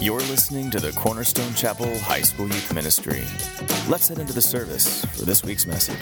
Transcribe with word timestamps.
You're 0.00 0.20
listening 0.20 0.70
to 0.70 0.78
the 0.78 0.92
Cornerstone 0.92 1.54
Chapel 1.54 1.98
High 1.98 2.22
School 2.22 2.46
Youth 2.46 2.72
Ministry. 2.72 3.24
Let's 3.90 4.06
head 4.06 4.20
into 4.20 4.32
the 4.32 4.40
service 4.40 5.04
for 5.06 5.24
this 5.24 5.42
week's 5.42 5.66
message. 5.66 6.00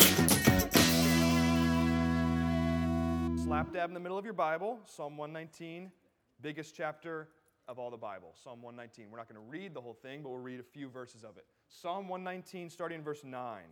Slap 3.43 3.73
dab 3.73 3.89
in 3.89 3.95
the 3.95 4.01
middle 4.01 4.19
of 4.19 4.25
your 4.27 4.35
Bible, 4.35 4.81
Psalm 4.85 5.17
119, 5.17 5.91
biggest 6.43 6.75
chapter 6.75 7.31
of 7.69 7.79
all 7.79 7.91
the 7.91 7.97
Bible. 7.97 8.35
Psalm 8.35 8.61
119. 8.61 9.11
We're 9.11 9.17
not 9.17 9.31
going 9.31 9.43
to 9.43 9.51
read 9.51 9.73
the 9.73 9.81
whole 9.81 9.97
thing, 10.03 10.23
but 10.23 10.29
we'll 10.29 10.41
read 10.41 10.61
a 10.61 10.63
few 10.63 10.91
verses 10.91 11.25
of 11.25 11.39
it. 11.39 11.47
Psalm 11.67 12.07
119, 12.07 12.69
starting 12.69 12.99
in 12.99 13.05
verse 13.05 13.25
9, 13.25 13.63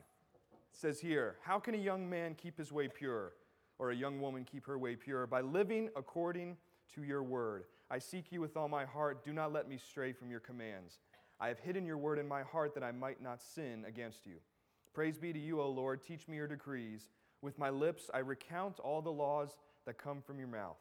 says 0.73 0.99
here 0.99 1.37
How 1.43 1.59
can 1.59 1.75
a 1.75 1.79
young 1.79 2.09
man 2.09 2.35
keep 2.35 2.57
his 2.57 2.73
way 2.73 2.89
pure, 2.89 3.35
or 3.79 3.91
a 3.91 3.95
young 3.95 4.23
woman 4.23 4.45
keep 4.45 4.65
her 4.65 4.79
way 4.79 4.97
pure? 4.97 5.27
By 5.27 5.43
living 5.43 5.91
according 5.95 6.57
to 6.95 7.03
your 7.03 7.23
word. 7.23 7.65
I 7.91 7.99
seek 7.99 8.33
you 8.33 8.41
with 8.41 8.57
all 8.57 8.69
my 8.69 8.85
heart. 8.85 9.25
Do 9.25 9.33
not 9.33 9.53
let 9.53 9.69
me 9.69 9.79
stray 9.79 10.13
from 10.13 10.31
your 10.31 10.41
commands. 10.41 10.99
I 11.41 11.49
have 11.49 11.59
hidden 11.59 11.85
your 11.85 11.99
word 11.99 12.19
in 12.19 12.27
my 12.27 12.43
heart 12.43 12.75
that 12.75 12.85
I 12.85 12.93
might 12.93 13.23
not 13.23 13.43
sin 13.43 13.85
against 13.87 14.27
you. 14.27 14.37
Praise 14.93 15.19
be 15.19 15.33
to 15.33 15.39
you, 15.39 15.61
O 15.61 15.69
Lord. 15.69 16.03
Teach 16.03 16.29
me 16.29 16.37
your 16.37 16.47
decrees. 16.47 17.09
With 17.43 17.59
my 17.59 17.71
lips 17.71 18.11
I 18.15 18.19
recount 18.19 18.81
all 18.81 19.03
the 19.03 19.11
laws 19.11 19.59
that 19.87 19.99
come 19.99 20.23
from 20.23 20.39
your 20.39 20.49
mouth. 20.49 20.79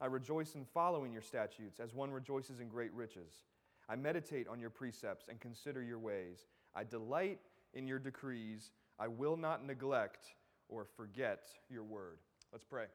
I 0.00 0.06
rejoice 0.06 0.54
in 0.54 0.64
following 0.64 1.12
your 1.12 1.22
statutes 1.22 1.80
as 1.80 1.94
one 1.94 2.10
rejoices 2.10 2.60
in 2.60 2.68
great 2.68 2.92
riches. 2.92 3.42
I 3.88 3.96
meditate 3.96 4.48
on 4.48 4.60
your 4.60 4.70
precepts 4.70 5.26
and 5.28 5.40
consider 5.40 5.82
your 5.82 5.98
ways. 5.98 6.46
I 6.74 6.84
delight 6.84 7.40
in 7.74 7.86
your 7.86 7.98
decrees. 7.98 8.70
I 8.98 9.08
will 9.08 9.36
not 9.36 9.64
neglect 9.64 10.34
or 10.68 10.86
forget 10.96 11.46
your 11.68 11.84
word. 11.84 12.18
Let's 12.52 12.64
pray. 12.64 12.86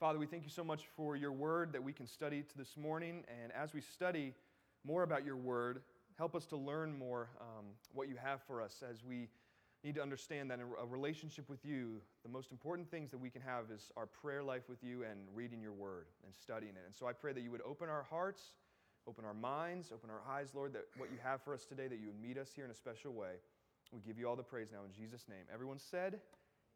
Father, 0.00 0.18
we 0.18 0.24
thank 0.24 0.44
you 0.44 0.50
so 0.50 0.64
much 0.64 0.84
for 0.96 1.14
your 1.14 1.30
word 1.30 1.74
that 1.74 1.84
we 1.84 1.92
can 1.92 2.06
study 2.06 2.40
to 2.40 2.56
this 2.56 2.74
morning. 2.74 3.22
And 3.42 3.52
as 3.52 3.74
we 3.74 3.82
study 3.82 4.32
more 4.82 5.02
about 5.02 5.26
your 5.26 5.36
word, 5.36 5.82
help 6.16 6.34
us 6.34 6.46
to 6.46 6.56
learn 6.56 6.98
more 6.98 7.28
um, 7.38 7.66
what 7.92 8.08
you 8.08 8.14
have 8.16 8.40
for 8.46 8.62
us 8.62 8.82
as 8.90 9.04
we 9.04 9.28
need 9.84 9.94
to 9.96 10.02
understand 10.02 10.50
that 10.50 10.58
in 10.58 10.64
a 10.82 10.86
relationship 10.86 11.50
with 11.50 11.66
you, 11.66 12.00
the 12.22 12.30
most 12.30 12.50
important 12.50 12.90
things 12.90 13.10
that 13.10 13.18
we 13.18 13.28
can 13.28 13.42
have 13.42 13.64
is 13.70 13.92
our 13.94 14.06
prayer 14.06 14.42
life 14.42 14.70
with 14.70 14.82
you 14.82 15.02
and 15.02 15.20
reading 15.34 15.60
your 15.60 15.74
word 15.74 16.06
and 16.24 16.34
studying 16.34 16.72
it. 16.76 16.82
And 16.86 16.94
so 16.94 17.06
I 17.06 17.12
pray 17.12 17.34
that 17.34 17.42
you 17.42 17.50
would 17.50 17.62
open 17.68 17.90
our 17.90 18.06
hearts, 18.08 18.40
open 19.06 19.26
our 19.26 19.34
minds, 19.34 19.92
open 19.92 20.08
our 20.08 20.22
eyes, 20.34 20.52
Lord, 20.54 20.72
that 20.72 20.86
what 20.96 21.10
you 21.12 21.18
have 21.22 21.42
for 21.42 21.52
us 21.52 21.66
today, 21.66 21.88
that 21.88 22.00
you 22.00 22.06
would 22.06 22.22
meet 22.26 22.38
us 22.38 22.52
here 22.56 22.64
in 22.64 22.70
a 22.70 22.74
special 22.74 23.12
way. 23.12 23.32
We 23.92 24.00
give 24.00 24.18
you 24.18 24.26
all 24.30 24.36
the 24.36 24.42
praise 24.42 24.68
now 24.72 24.80
in 24.86 24.94
Jesus' 24.98 25.26
name. 25.28 25.44
Everyone 25.52 25.78
said, 25.78 26.20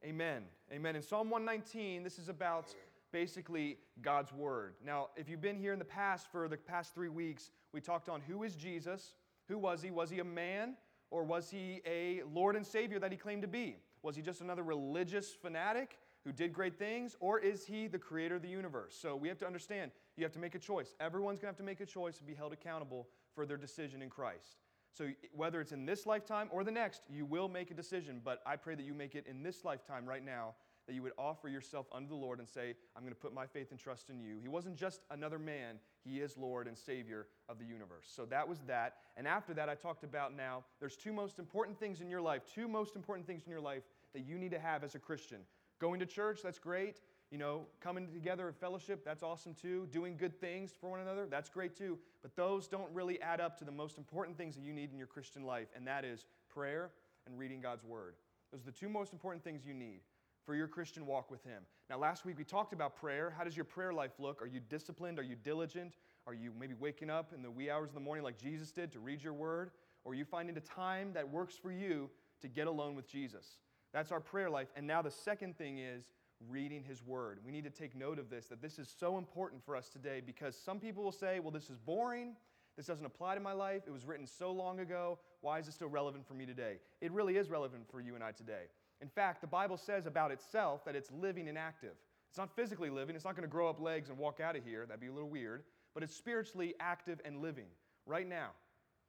Amen. 0.04 0.42
Amen. 0.70 0.96
In 0.96 1.02
Psalm 1.02 1.30
119, 1.30 2.02
this 2.02 2.18
is 2.18 2.28
about 2.28 2.74
basically 3.14 3.78
God's 4.02 4.32
Word. 4.32 4.74
Now, 4.84 5.10
if 5.14 5.28
you've 5.28 5.40
been 5.40 5.56
here 5.56 5.72
in 5.72 5.78
the 5.78 5.84
past 5.84 6.26
for 6.32 6.48
the 6.48 6.56
past 6.56 6.96
three 6.96 7.08
weeks, 7.08 7.52
we 7.72 7.80
talked 7.80 8.08
on 8.08 8.20
who 8.20 8.42
is 8.42 8.56
Jesus, 8.56 9.14
who 9.46 9.56
was 9.56 9.80
he? 9.80 9.92
Was 9.92 10.10
he 10.10 10.18
a 10.18 10.24
man, 10.24 10.74
or 11.12 11.22
was 11.22 11.48
he 11.48 11.80
a 11.86 12.22
Lord 12.34 12.56
and 12.56 12.66
Savior 12.66 12.98
that 12.98 13.12
he 13.12 13.16
claimed 13.16 13.42
to 13.42 13.48
be? 13.48 13.76
Was 14.02 14.16
he 14.16 14.22
just 14.22 14.40
another 14.40 14.64
religious 14.64 15.32
fanatic 15.32 15.96
who 16.24 16.32
did 16.32 16.52
great 16.52 16.76
things, 16.76 17.14
or 17.20 17.38
is 17.38 17.64
he 17.64 17.86
the 17.86 18.00
creator 18.00 18.34
of 18.34 18.42
the 18.42 18.48
universe? 18.48 18.98
So 19.00 19.14
we 19.14 19.28
have 19.28 19.38
to 19.38 19.46
understand 19.46 19.92
you 20.16 20.24
have 20.24 20.32
to 20.32 20.40
make 20.40 20.56
a 20.56 20.58
choice. 20.58 20.92
Everyone's 20.98 21.38
going 21.38 21.54
to 21.54 21.56
have 21.56 21.58
to 21.58 21.62
make 21.62 21.80
a 21.80 21.86
choice 21.86 22.18
and 22.18 22.26
be 22.26 22.34
held 22.34 22.52
accountable 22.52 23.06
for 23.32 23.46
their 23.46 23.56
decision 23.56 24.02
in 24.02 24.10
Christ. 24.10 24.56
So 24.92 25.10
whether 25.32 25.60
it's 25.60 25.70
in 25.70 25.86
this 25.86 26.04
lifetime 26.04 26.48
or 26.50 26.64
the 26.64 26.72
next, 26.72 27.02
you 27.08 27.26
will 27.26 27.48
make 27.48 27.70
a 27.70 27.74
decision, 27.74 28.20
but 28.24 28.42
I 28.44 28.56
pray 28.56 28.74
that 28.74 28.84
you 28.84 28.92
make 28.92 29.14
it 29.14 29.24
in 29.28 29.44
this 29.44 29.64
lifetime 29.64 30.04
right 30.04 30.24
now 30.24 30.54
that 30.86 30.94
you 30.94 31.02
would 31.02 31.12
offer 31.18 31.48
yourself 31.48 31.86
unto 31.92 32.08
the 32.08 32.14
Lord 32.14 32.38
and 32.38 32.48
say, 32.48 32.74
I'm 32.94 33.02
going 33.02 33.14
to 33.14 33.20
put 33.20 33.32
my 33.32 33.46
faith 33.46 33.70
and 33.70 33.80
trust 33.80 34.10
in 34.10 34.20
you. 34.20 34.36
He 34.40 34.48
wasn't 34.48 34.76
just 34.76 35.00
another 35.10 35.38
man, 35.38 35.76
he 36.04 36.20
is 36.20 36.36
Lord 36.36 36.66
and 36.66 36.76
Savior 36.76 37.26
of 37.48 37.58
the 37.58 37.64
universe. 37.64 38.06
So 38.14 38.26
that 38.26 38.46
was 38.46 38.60
that. 38.66 38.96
And 39.16 39.26
after 39.26 39.54
that, 39.54 39.68
I 39.68 39.74
talked 39.74 40.04
about 40.04 40.36
now 40.36 40.64
there's 40.80 40.96
two 40.96 41.12
most 41.12 41.38
important 41.38 41.78
things 41.78 42.00
in 42.00 42.10
your 42.10 42.20
life, 42.20 42.42
two 42.54 42.68
most 42.68 42.96
important 42.96 43.26
things 43.26 43.44
in 43.46 43.50
your 43.50 43.60
life 43.60 43.82
that 44.12 44.20
you 44.20 44.38
need 44.38 44.50
to 44.50 44.58
have 44.58 44.84
as 44.84 44.94
a 44.94 44.98
Christian. 44.98 45.38
Going 45.80 46.00
to 46.00 46.06
church, 46.06 46.40
that's 46.42 46.58
great. 46.58 47.00
You 47.30 47.38
know, 47.38 47.66
coming 47.80 48.06
together 48.12 48.46
in 48.46 48.54
fellowship, 48.54 49.04
that's 49.04 49.22
awesome 49.22 49.54
too. 49.54 49.88
Doing 49.90 50.16
good 50.16 50.38
things 50.38 50.72
for 50.78 50.90
one 50.90 51.00
another, 51.00 51.26
that's 51.28 51.48
great 51.48 51.76
too. 51.76 51.98
But 52.22 52.36
those 52.36 52.68
don't 52.68 52.92
really 52.92 53.20
add 53.20 53.40
up 53.40 53.58
to 53.58 53.64
the 53.64 53.72
most 53.72 53.98
important 53.98 54.36
things 54.36 54.54
that 54.54 54.62
you 54.62 54.72
need 54.72 54.92
in 54.92 54.98
your 54.98 55.06
Christian 55.06 55.44
life, 55.44 55.68
and 55.74 55.86
that 55.86 56.04
is 56.04 56.26
prayer 56.48 56.90
and 57.26 57.38
reading 57.38 57.60
God's 57.60 57.82
Word. 57.82 58.14
Those 58.52 58.60
are 58.60 58.66
the 58.66 58.72
two 58.72 58.88
most 58.88 59.12
important 59.12 59.42
things 59.42 59.66
you 59.66 59.74
need 59.74 60.00
for 60.44 60.54
your 60.54 60.68
Christian 60.68 61.06
walk 61.06 61.30
with 61.30 61.42
Him. 61.44 61.62
Now, 61.88 61.98
last 61.98 62.24
week 62.24 62.38
we 62.38 62.44
talked 62.44 62.72
about 62.72 62.96
prayer. 62.96 63.34
How 63.36 63.44
does 63.44 63.56
your 63.56 63.64
prayer 63.64 63.92
life 63.92 64.12
look? 64.18 64.42
Are 64.42 64.46
you 64.46 64.60
disciplined? 64.60 65.18
Are 65.18 65.22
you 65.22 65.36
diligent? 65.36 65.96
Are 66.26 66.34
you 66.34 66.52
maybe 66.58 66.74
waking 66.74 67.10
up 67.10 67.32
in 67.34 67.42
the 67.42 67.50
wee 67.50 67.70
hours 67.70 67.90
of 67.90 67.94
the 67.94 68.00
morning 68.00 68.24
like 68.24 68.38
Jesus 68.38 68.70
did 68.70 68.92
to 68.92 68.98
read 68.98 69.22
your 69.22 69.34
word? 69.34 69.70
Or 70.04 70.12
are 70.12 70.14
you 70.14 70.24
finding 70.24 70.56
a 70.56 70.60
time 70.60 71.12
that 71.14 71.28
works 71.28 71.54
for 71.56 71.72
you 71.72 72.10
to 72.40 72.48
get 72.48 72.66
alone 72.66 72.94
with 72.94 73.08
Jesus? 73.08 73.58
That's 73.92 74.12
our 74.12 74.20
prayer 74.20 74.50
life. 74.50 74.68
And 74.76 74.86
now 74.86 75.02
the 75.02 75.10
second 75.10 75.56
thing 75.56 75.78
is 75.78 76.04
reading 76.48 76.82
His 76.82 77.02
word. 77.02 77.38
We 77.44 77.52
need 77.52 77.64
to 77.64 77.70
take 77.70 77.94
note 77.94 78.18
of 78.18 78.28
this, 78.28 78.46
that 78.46 78.60
this 78.60 78.78
is 78.78 78.92
so 78.98 79.18
important 79.18 79.64
for 79.64 79.76
us 79.76 79.88
today 79.88 80.20
because 80.24 80.56
some 80.56 80.78
people 80.80 81.04
will 81.04 81.12
say, 81.12 81.40
well, 81.40 81.52
this 81.52 81.70
is 81.70 81.78
boring. 81.78 82.34
This 82.76 82.86
doesn't 82.86 83.06
apply 83.06 83.34
to 83.34 83.40
my 83.40 83.52
life. 83.52 83.82
It 83.86 83.92
was 83.92 84.04
written 84.04 84.26
so 84.26 84.50
long 84.50 84.80
ago. 84.80 85.18
Why 85.42 85.58
is 85.58 85.68
it 85.68 85.74
still 85.74 85.88
relevant 85.88 86.26
for 86.26 86.34
me 86.34 86.44
today? 86.44 86.78
It 87.00 87.12
really 87.12 87.36
is 87.36 87.48
relevant 87.48 87.88
for 87.88 88.00
you 88.00 88.14
and 88.14 88.24
I 88.24 88.32
today. 88.32 88.64
In 89.04 89.10
fact, 89.10 89.42
the 89.42 89.46
Bible 89.46 89.76
says 89.76 90.06
about 90.06 90.30
itself 90.30 90.82
that 90.86 90.96
it's 90.96 91.10
living 91.12 91.46
and 91.46 91.58
active. 91.58 91.92
It's 92.30 92.38
not 92.38 92.56
physically 92.56 92.88
living, 92.88 93.14
it's 93.14 93.26
not 93.26 93.36
going 93.36 93.46
to 93.46 93.52
grow 93.52 93.68
up 93.68 93.78
legs 93.78 94.08
and 94.08 94.16
walk 94.16 94.40
out 94.40 94.56
of 94.56 94.64
here. 94.64 94.86
That'd 94.86 94.98
be 94.98 95.08
a 95.08 95.12
little 95.12 95.28
weird. 95.28 95.62
But 95.92 96.02
it's 96.02 96.16
spiritually 96.16 96.74
active 96.80 97.20
and 97.22 97.42
living 97.42 97.66
right 98.06 98.26
now. 98.26 98.52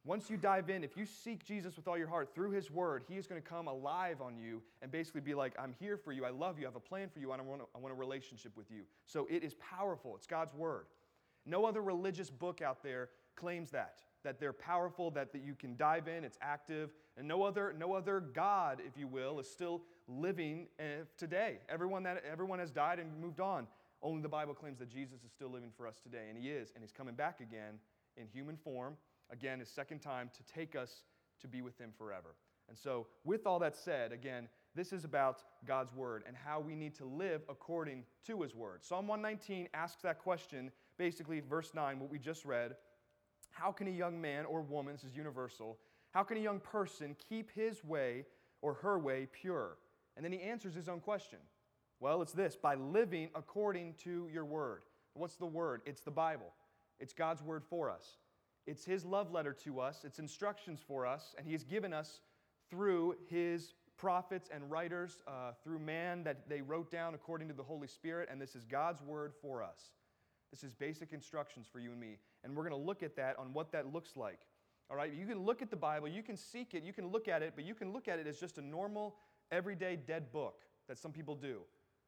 Once 0.04 0.30
you 0.30 0.36
dive 0.36 0.70
in, 0.70 0.84
if 0.84 0.98
you 0.98 1.06
seek 1.06 1.46
Jesus 1.46 1.78
with 1.78 1.88
all 1.88 1.98
your 1.98 2.10
heart 2.10 2.36
through 2.36 2.52
His 2.52 2.70
Word, 2.70 3.06
He 3.08 3.16
is 3.16 3.26
going 3.26 3.42
to 3.42 3.48
come 3.48 3.70
alive 3.70 4.20
on 4.20 4.38
you 4.38 4.62
and 4.82 4.92
basically 4.92 5.22
be 5.22 5.34
like, 5.34 5.54
I'm 5.58 5.74
here 5.80 5.96
for 5.96 6.12
you, 6.12 6.26
I 6.26 6.30
love 6.30 6.60
you, 6.60 6.66
I 6.66 6.68
have 6.68 6.76
a 6.76 6.80
plan 6.82 7.08
for 7.08 7.20
you, 7.20 7.32
I 7.32 7.40
want, 7.40 7.62
a, 7.62 7.66
I 7.74 7.80
want 7.80 7.94
a 7.94 7.98
relationship 7.98 8.52
with 8.58 8.70
you. 8.70 8.82
So 9.06 9.26
it 9.30 9.46
is 9.46 9.56
powerful. 9.56 10.14
It's 10.18 10.28
God's 10.28 10.54
Word. 10.54 10.88
No 11.46 11.64
other 11.64 11.82
religious 11.82 12.30
book 12.30 12.62
out 12.62 12.84
there 12.84 13.12
claims 13.38 13.72
that 13.72 14.02
that 14.26 14.40
they're 14.40 14.54
powerful, 14.54 15.10
that, 15.12 15.32
that 15.32 15.44
you 15.44 15.56
can 15.56 15.78
dive 15.78 16.08
in, 16.08 16.24
it's 16.24 16.38
active, 16.42 16.90
and 17.18 17.28
no 17.28 17.44
other, 17.44 17.74
no 17.78 17.94
other 17.94 18.20
God, 18.20 18.82
if 18.86 18.98
you 18.98 19.08
will, 19.08 19.40
is 19.40 19.50
still 19.50 19.84
living 20.08 20.68
uh, 20.80 21.06
today. 21.18 21.60
Everyone, 21.70 22.04
that, 22.04 22.24
everyone 22.30 22.60
has 22.60 22.72
died 22.72 23.00
and 23.00 23.10
moved 23.22 23.40
on. 23.40 23.68
Only 24.02 24.22
the 24.22 24.30
Bible 24.30 24.54
claims 24.54 24.80
that 24.80 24.90
Jesus 24.90 25.24
is 25.24 25.32
still 25.32 25.50
living 25.50 25.72
for 25.78 25.88
us 25.88 26.00
today, 26.02 26.26
and 26.28 26.38
He 26.38 26.50
is, 26.50 26.72
and 26.76 26.84
He's 26.84 26.92
coming 26.92 27.16
back 27.16 27.40
again 27.40 27.76
in 28.18 28.28
human 28.28 28.58
form, 28.58 28.98
again, 29.32 29.60
His 29.60 29.70
second 29.70 30.00
time, 30.00 30.30
to 30.36 30.54
take 30.54 30.76
us 30.76 31.04
to 31.42 31.48
be 31.48 31.62
with 31.62 31.78
Him 31.80 31.92
forever. 31.98 32.36
And 32.68 32.78
so, 32.78 33.08
with 33.24 33.46
all 33.46 33.60
that 33.60 33.76
said, 33.76 34.12
again, 34.12 34.50
this 34.74 34.92
is 34.92 35.06
about 35.06 35.44
God's 35.66 35.94
Word 35.94 36.24
and 36.28 36.36
how 36.36 36.60
we 36.60 36.76
need 36.76 36.96
to 36.96 37.06
live 37.06 37.44
according 37.48 38.04
to 38.26 38.42
His 38.42 38.56
Word. 38.56 38.84
Psalm 38.84 39.08
119 39.08 39.70
asks 39.74 40.02
that 40.02 40.20
question, 40.20 40.72
basically, 40.98 41.42
verse 41.42 41.74
9, 41.74 42.00
what 42.00 42.10
we 42.10 42.18
just 42.18 42.44
read 42.44 42.76
how 43.56 43.72
can 43.72 43.88
a 43.88 43.92
young 43.92 44.20
man 44.20 44.46
or 44.46 44.62
woman, 44.62 44.94
this 44.94 45.06
is 45.06 45.16
universal, 45.16 45.78
how 46.12 46.24
can 46.24 46.38
a 46.38 46.42
young 46.42 46.60
person 46.60 47.16
keep 47.30 47.52
his 47.52 47.84
way 47.84 48.26
or 48.62 48.74
her 48.74 49.00
way 49.00 49.28
pure? 49.32 49.78
And 50.16 50.24
then 50.24 50.32
he 50.32 50.42
answers 50.42 50.76
his 50.76 50.90
own 50.90 51.00
question. 51.00 51.40
Well, 52.02 52.22
it's 52.22 52.34
this 52.34 52.56
by 52.56 52.76
living 52.76 53.30
according 53.34 53.96
to 54.04 54.28
your 54.32 54.46
word. 54.46 54.82
What's 55.14 55.38
the 55.38 55.46
word? 55.46 55.82
It's 55.86 56.02
the 56.02 56.12
Bible, 56.12 56.54
it's 57.00 57.14
God's 57.14 57.42
word 57.42 57.64
for 57.64 57.90
us. 57.90 58.18
It's 58.68 58.84
his 58.84 59.06
love 59.06 59.32
letter 59.32 59.54
to 59.64 59.80
us, 59.80 60.04
it's 60.04 60.20
instructions 60.20 60.82
for 60.86 61.06
us, 61.06 61.34
and 61.38 61.46
he 61.46 61.54
has 61.54 61.64
given 61.64 61.94
us 61.94 62.20
through 62.70 63.16
his 63.30 63.74
prophets 63.96 64.50
and 64.54 64.70
writers, 64.70 65.22
uh, 65.28 65.52
through 65.64 65.80
man 65.80 66.24
that 66.24 66.50
they 66.50 66.62
wrote 66.62 66.92
down 66.92 67.14
according 67.14 67.48
to 67.48 67.54
the 67.54 67.64
Holy 67.64 67.88
Spirit, 67.88 68.28
and 68.30 68.42
this 68.42 68.56
is 68.56 68.66
God's 68.66 69.02
word 69.02 69.34
for 69.42 69.64
us. 69.64 69.94
This 70.56 70.64
is 70.64 70.72
basic 70.72 71.12
instructions 71.12 71.68
for 71.70 71.80
you 71.80 71.92
and 71.92 72.00
me. 72.00 72.18
And 72.46 72.56
we're 72.56 72.64
going 72.64 72.82
to 72.82 72.88
look 72.88 73.04
at 73.04 73.18
that 73.18 73.38
on 73.38 73.52
what 73.52 73.74
that 73.74 73.92
looks 73.92 74.16
like. 74.16 74.40
All 74.90 74.96
right? 74.96 75.12
You 75.14 75.26
can 75.26 75.44
look 75.44 75.62
at 75.62 75.70
the 75.70 75.76
Bible, 75.76 76.08
you 76.08 76.24
can 76.24 76.38
seek 76.38 76.74
it, 76.74 76.82
you 76.82 76.94
can 76.94 77.10
look 77.10 77.28
at 77.28 77.42
it, 77.42 77.52
but 77.58 77.66
you 77.66 77.76
can 77.76 77.92
look 77.92 78.08
at 78.08 78.20
it 78.20 78.26
as 78.26 78.40
just 78.40 78.58
a 78.58 78.62
normal, 78.62 79.18
everyday 79.52 79.98
dead 79.98 80.32
book 80.32 80.62
that 80.88 80.98
some 80.98 81.12
people 81.12 81.36
do. 81.36 81.58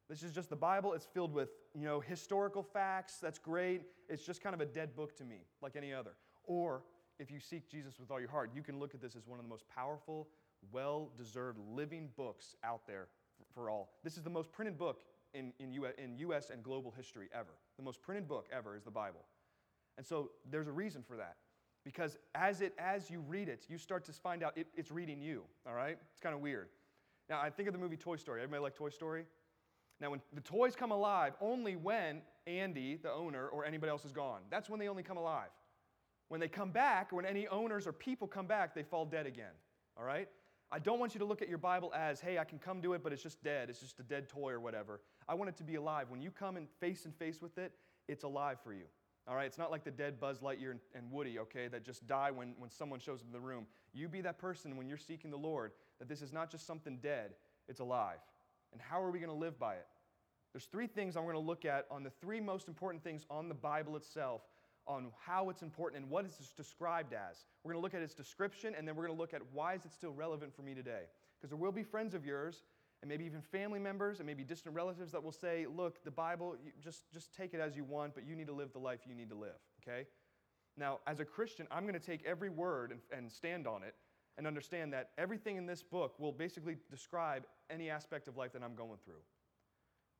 This 0.07 0.23
is 0.23 0.31
just 0.31 0.49
the 0.49 0.55
Bible. 0.55 0.93
It's 0.93 1.05
filled 1.05 1.33
with, 1.33 1.49
you 1.75 1.83
know, 1.83 1.99
historical 1.99 2.63
facts. 2.63 3.17
That's 3.21 3.37
great. 3.37 3.81
It's 4.07 4.25
just 4.25 4.41
kind 4.41 4.53
of 4.53 4.61
a 4.61 4.65
dead 4.65 4.95
book 4.95 5.17
to 5.17 5.25
me, 5.25 5.39
like 5.61 5.75
any 5.75 5.93
other. 5.93 6.11
Or 6.45 6.83
if 7.19 7.29
you 7.29 7.41
seek 7.41 7.69
Jesus 7.69 7.99
with 7.99 8.11
all 8.11 8.19
your 8.21 8.29
heart, 8.29 8.51
you 8.55 8.63
can 8.63 8.79
look 8.79 8.93
at 8.93 9.01
this 9.01 9.17
as 9.17 9.27
one 9.27 9.39
of 9.39 9.45
the 9.45 9.49
most 9.49 9.65
powerful, 9.67 10.29
well-deserved 10.71 11.59
living 11.69 12.11
books 12.15 12.55
out 12.63 12.87
there 12.87 13.09
for 13.53 13.69
all. 13.69 13.89
This 14.05 14.15
is 14.15 14.23
the 14.23 14.29
most 14.29 14.53
printed 14.53 14.77
book 14.77 15.01
in, 15.33 15.53
in, 15.59 15.71
US, 15.73 15.93
in 15.97 16.17
US 16.17 16.49
and 16.49 16.63
global 16.63 16.91
history 16.91 17.29
ever. 17.33 17.53
The 17.77 17.83
most 17.83 18.01
printed 18.01 18.27
book 18.27 18.47
ever 18.51 18.75
is 18.75 18.83
the 18.83 18.91
Bible. 18.91 19.25
And 19.97 20.05
so 20.05 20.31
there's 20.49 20.67
a 20.67 20.71
reason 20.71 21.03
for 21.03 21.17
that. 21.17 21.37
Because 21.83 22.17
as, 22.35 22.61
it, 22.61 22.73
as 22.77 23.09
you 23.09 23.21
read 23.21 23.47
it, 23.47 23.65
you 23.69 23.77
start 23.77 24.03
to 24.05 24.11
find 24.11 24.43
out 24.43 24.57
it, 24.57 24.67
it's 24.75 24.91
reading 24.91 25.21
you, 25.21 25.43
all 25.65 25.73
right? 25.73 25.97
It's 26.11 26.19
kind 26.19 26.35
of 26.35 26.41
weird. 26.41 26.67
Now, 27.29 27.39
I 27.39 27.49
think 27.49 27.67
of 27.67 27.73
the 27.73 27.79
movie 27.79 27.97
Toy 27.97 28.17
Story. 28.17 28.41
Everybody 28.41 28.63
like 28.63 28.75
Toy 28.75 28.89
Story? 28.89 29.25
Now, 29.99 30.11
when 30.11 30.21
the 30.33 30.41
toys 30.41 30.75
come 30.75 30.91
alive, 30.91 31.33
only 31.41 31.75
when 31.75 32.21
Andy, 32.45 32.97
the 33.01 33.11
owner, 33.11 33.47
or 33.47 33.65
anybody 33.65 33.89
else 33.89 34.05
is 34.05 34.11
gone. 34.11 34.41
That's 34.49 34.69
when 34.69 34.79
they 34.79 34.87
only 34.87 35.03
come 35.03 35.17
alive. 35.17 35.49
When 36.29 36.39
they 36.39 36.47
come 36.47 36.71
back, 36.71 37.11
when 37.11 37.25
any 37.25 37.47
owners 37.47 37.87
or 37.87 37.93
people 37.93 38.27
come 38.27 38.47
back, 38.47 38.75
they 38.75 38.83
fall 38.83 39.05
dead 39.05 39.25
again. 39.25 39.53
All 39.97 40.03
right? 40.03 40.27
I 40.71 40.79
don't 40.79 40.99
want 40.99 41.13
you 41.13 41.19
to 41.19 41.25
look 41.25 41.41
at 41.41 41.47
your 41.47 41.57
Bible 41.57 41.93
as, 41.95 42.19
hey, 42.19 42.37
I 42.37 42.43
can 42.43 42.59
come 42.59 42.81
to 42.81 42.93
it, 42.93 43.01
but 43.01 43.13
it's 43.13 43.23
just 43.23 43.41
dead. 43.41 43.69
It's 43.69 43.79
just 43.79 43.99
a 43.99 44.03
dead 44.03 44.27
toy 44.27 44.51
or 44.51 44.59
whatever. 44.59 44.99
I 45.29 45.33
want 45.33 45.49
it 45.49 45.57
to 45.57 45.63
be 45.63 45.75
alive. 45.75 46.07
When 46.09 46.21
you 46.21 46.31
come 46.31 46.57
and 46.57 46.67
face 46.79 47.05
and 47.05 47.15
face 47.15 47.41
with 47.41 47.57
it, 47.57 47.73
it's 48.07 48.23
alive 48.23 48.57
for 48.63 48.73
you. 48.73 48.85
All 49.27 49.35
right? 49.35 49.45
It's 49.45 49.57
not 49.57 49.71
like 49.71 49.83
the 49.83 49.91
dead 49.91 50.19
Buzz 50.19 50.39
Lightyear 50.39 50.77
and, 50.95 51.11
Woody, 51.11 51.39
okay, 51.39 51.67
that 51.67 51.83
just 51.83 52.07
die 52.07 52.31
when, 52.31 52.53
when 52.57 52.69
someone 52.69 52.99
shows 52.99 53.19
up 53.19 53.27
in 53.27 53.33
the 53.33 53.39
room. 53.39 53.65
You 53.93 54.07
be 54.07 54.21
that 54.21 54.37
person 54.37 54.77
when 54.77 54.87
you're 54.87 54.97
seeking 54.97 55.31
the 55.31 55.37
Lord, 55.37 55.71
that 55.99 56.07
this 56.07 56.21
is 56.21 56.31
not 56.31 56.49
just 56.49 56.65
something 56.65 56.97
dead, 57.01 57.31
it's 57.67 57.81
alive. 57.81 58.19
And 58.71 58.81
how 58.81 59.01
are 59.01 59.11
we 59.11 59.19
going 59.19 59.31
to 59.31 59.37
live 59.37 59.59
by 59.59 59.73
it? 59.75 59.85
There's 60.53 60.65
three 60.65 60.87
things 60.87 61.17
I'm 61.17 61.23
going 61.23 61.35
to 61.35 61.39
look 61.39 61.65
at 61.65 61.85
on 61.91 62.03
the 62.03 62.09
three 62.21 62.39
most 62.39 62.67
important 62.67 63.03
things 63.03 63.25
on 63.29 63.49
the 63.49 63.55
Bible 63.55 63.95
itself 63.97 64.41
on 64.87 65.11
how 65.25 65.49
it's 65.49 65.61
important 65.61 66.01
and 66.01 66.09
what 66.09 66.23
it's 66.23 66.53
described 66.53 67.13
as. 67.13 67.45
We're 67.63 67.73
going 67.73 67.81
to 67.81 67.83
look 67.83 67.93
at 67.93 68.01
its 68.01 68.13
description 68.13 68.73
and 68.77 68.87
then 68.87 68.95
we're 68.95 69.05
going 69.05 69.15
to 69.15 69.21
look 69.21 69.33
at 69.33 69.41
why 69.51 69.73
is 69.73 69.83
it 69.83 69.91
still 69.93 70.13
relevant 70.13 70.55
for 70.55 70.61
me 70.61 70.73
today. 70.73 71.03
Because 71.37 71.49
there 71.49 71.57
will 71.57 71.73
be 71.73 71.83
friends 71.83 72.13
of 72.13 72.25
yours 72.25 72.63
and 73.01 73.09
maybe 73.09 73.25
even 73.25 73.41
family 73.41 73.79
members 73.79 74.19
and 74.19 74.25
maybe 74.25 74.43
distant 74.43 74.73
relatives 74.75 75.11
that 75.11 75.23
will 75.23 75.31
say, 75.31 75.65
look, 75.73 76.03
the 76.03 76.11
Bible, 76.11 76.55
just, 76.81 77.03
just 77.13 77.33
take 77.33 77.53
it 77.53 77.59
as 77.59 77.75
you 77.75 77.83
want, 77.83 78.15
but 78.15 78.25
you 78.25 78.35
need 78.35 78.47
to 78.47 78.53
live 78.53 78.73
the 78.73 78.79
life 78.79 79.01
you 79.07 79.13
need 79.13 79.29
to 79.29 79.35
live, 79.35 79.59
okay? 79.81 80.07
Now, 80.77 80.99
as 81.07 81.19
a 81.19 81.25
Christian, 81.25 81.67
I'm 81.71 81.83
going 81.83 81.99
to 81.99 81.99
take 81.99 82.25
every 82.25 82.49
word 82.49 82.91
and, 82.91 83.01
and 83.15 83.31
stand 83.31 83.67
on 83.67 83.83
it 83.83 83.95
and 84.37 84.45
understand 84.45 84.93
that 84.93 85.09
everything 85.17 85.57
in 85.57 85.65
this 85.65 85.83
book 85.83 86.19
will 86.19 86.31
basically 86.31 86.77
describe 86.91 87.43
any 87.69 87.89
aspect 87.89 88.27
of 88.27 88.37
life 88.37 88.53
that 88.53 88.63
I'm 88.63 88.75
going 88.75 88.97
through. 89.03 89.21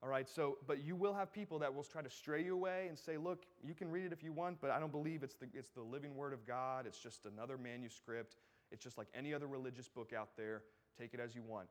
All 0.03 0.09
right, 0.09 0.30
so, 0.30 0.59
but 0.68 0.83
you 0.83 0.95
will 0.95 1.13
have 1.13 1.33
people 1.33 1.57
that 1.59 1.73
will 1.73 1.83
try 1.83 2.03
to 2.03 2.09
stray 2.09 2.44
you 2.44 2.53
away 2.53 2.85
and 2.88 2.97
say, 2.97 3.18
look, 3.18 3.45
you 3.63 3.73
can 3.73 3.89
read 3.89 4.06
it 4.06 4.13
if 4.13 4.23
you 4.23 4.31
want, 4.31 4.62
but 4.62 4.69
I 4.69 4.80
don't 4.80 4.91
believe 4.91 5.23
it's 5.23 5.35
the, 5.35 5.47
it's 5.53 5.69
the 5.69 5.81
living 5.81 6.15
word 6.15 6.33
of 6.33 6.45
God. 6.45 6.85
It's 6.85 7.00
just 7.00 7.25
another 7.25 7.57
manuscript. 7.57 8.35
It's 8.71 8.83
just 8.83 8.97
like 8.97 9.07
any 9.15 9.33
other 9.33 9.47
religious 9.47 9.88
book 9.88 10.13
out 10.13 10.30
there. 10.38 10.62
Take 11.00 11.15
it 11.15 11.19
as 11.19 11.33
you 11.33 11.41
want. 11.41 11.68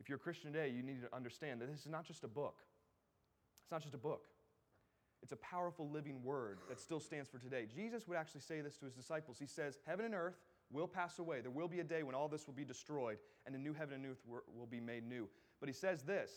If 0.00 0.08
you're 0.08 0.16
a 0.16 0.20
Christian 0.20 0.52
today, 0.52 0.68
you 0.68 0.82
need 0.82 1.02
to 1.02 1.14
understand 1.14 1.60
that 1.60 1.70
this 1.70 1.80
is 1.80 1.90
not 1.90 2.04
just 2.04 2.24
a 2.24 2.28
book. 2.28 2.56
It's 3.64 3.72
not 3.72 3.82
just 3.82 3.94
a 3.94 3.98
book. 3.98 4.26
It's 5.22 5.32
a 5.32 5.36
powerful 5.36 5.88
living 5.90 6.22
word 6.22 6.58
that 6.68 6.78
still 6.78 7.00
stands 7.00 7.28
for 7.28 7.38
today. 7.38 7.66
Jesus 7.74 8.06
would 8.06 8.16
actually 8.16 8.42
say 8.42 8.60
this 8.60 8.76
to 8.76 8.84
his 8.84 8.94
disciples. 8.94 9.38
He 9.38 9.46
says, 9.46 9.78
Heaven 9.86 10.04
and 10.04 10.14
earth 10.14 10.36
will 10.70 10.86
pass 10.86 11.18
away. 11.18 11.40
There 11.40 11.50
will 11.50 11.68
be 11.68 11.80
a 11.80 11.84
day 11.84 12.02
when 12.02 12.14
all 12.14 12.28
this 12.28 12.46
will 12.46 12.54
be 12.54 12.64
destroyed 12.64 13.18
and 13.46 13.54
a 13.54 13.58
new 13.58 13.72
heaven 13.72 13.94
and 13.94 14.06
earth 14.06 14.22
will 14.26 14.66
be 14.66 14.80
made 14.80 15.08
new. 15.08 15.28
But 15.60 15.68
he 15.68 15.72
says 15.72 16.02
this 16.02 16.30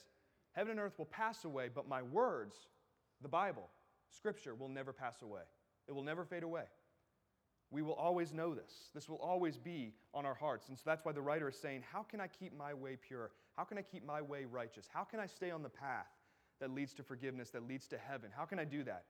Heaven 0.53 0.71
and 0.71 0.79
earth 0.79 0.97
will 0.97 1.06
pass 1.06 1.45
away, 1.45 1.69
but 1.73 1.88
my 1.88 2.01
words, 2.01 2.56
the 3.21 3.27
Bible, 3.27 3.69
Scripture, 4.09 4.56
will 4.56 4.69
never 4.69 4.94
pass 4.94 5.21
away. 5.21 5.41
It 5.88 5.94
will 5.94 6.03
never 6.03 6.25
fade 6.25 6.44
away. 6.44 6.63
We 7.71 7.81
will 7.83 7.94
always 7.94 8.33
know 8.33 8.56
this. 8.56 8.89
This 8.95 9.07
will 9.07 9.17
always 9.17 9.57
be 9.57 9.94
on 10.13 10.25
our 10.25 10.33
hearts. 10.33 10.69
And 10.69 10.77
so 10.77 10.83
that's 10.85 11.06
why 11.06 11.11
the 11.11 11.21
writer 11.21 11.50
is 11.50 11.56
saying, 11.56 11.83
How 11.91 12.01
can 12.01 12.19
I 12.19 12.27
keep 12.27 12.57
my 12.57 12.73
way 12.73 12.97
pure? 13.00 13.31
How 13.59 13.65
can 13.65 13.77
I 13.77 13.81
keep 13.81 14.06
my 14.06 14.21
way 14.21 14.45
righteous? 14.45 14.88
How 14.89 15.03
can 15.03 15.19
I 15.19 15.25
stay 15.25 15.51
on 15.51 15.63
the 15.63 15.69
path 15.69 16.07
that 16.61 16.71
leads 16.73 16.94
to 16.94 17.03
forgiveness, 17.03 17.50
that 17.50 17.67
leads 17.67 17.88
to 17.88 17.97
heaven? 17.97 18.29
How 18.33 18.45
can 18.45 18.57
I 18.57 18.63
do 18.63 18.85
that? 18.85 19.03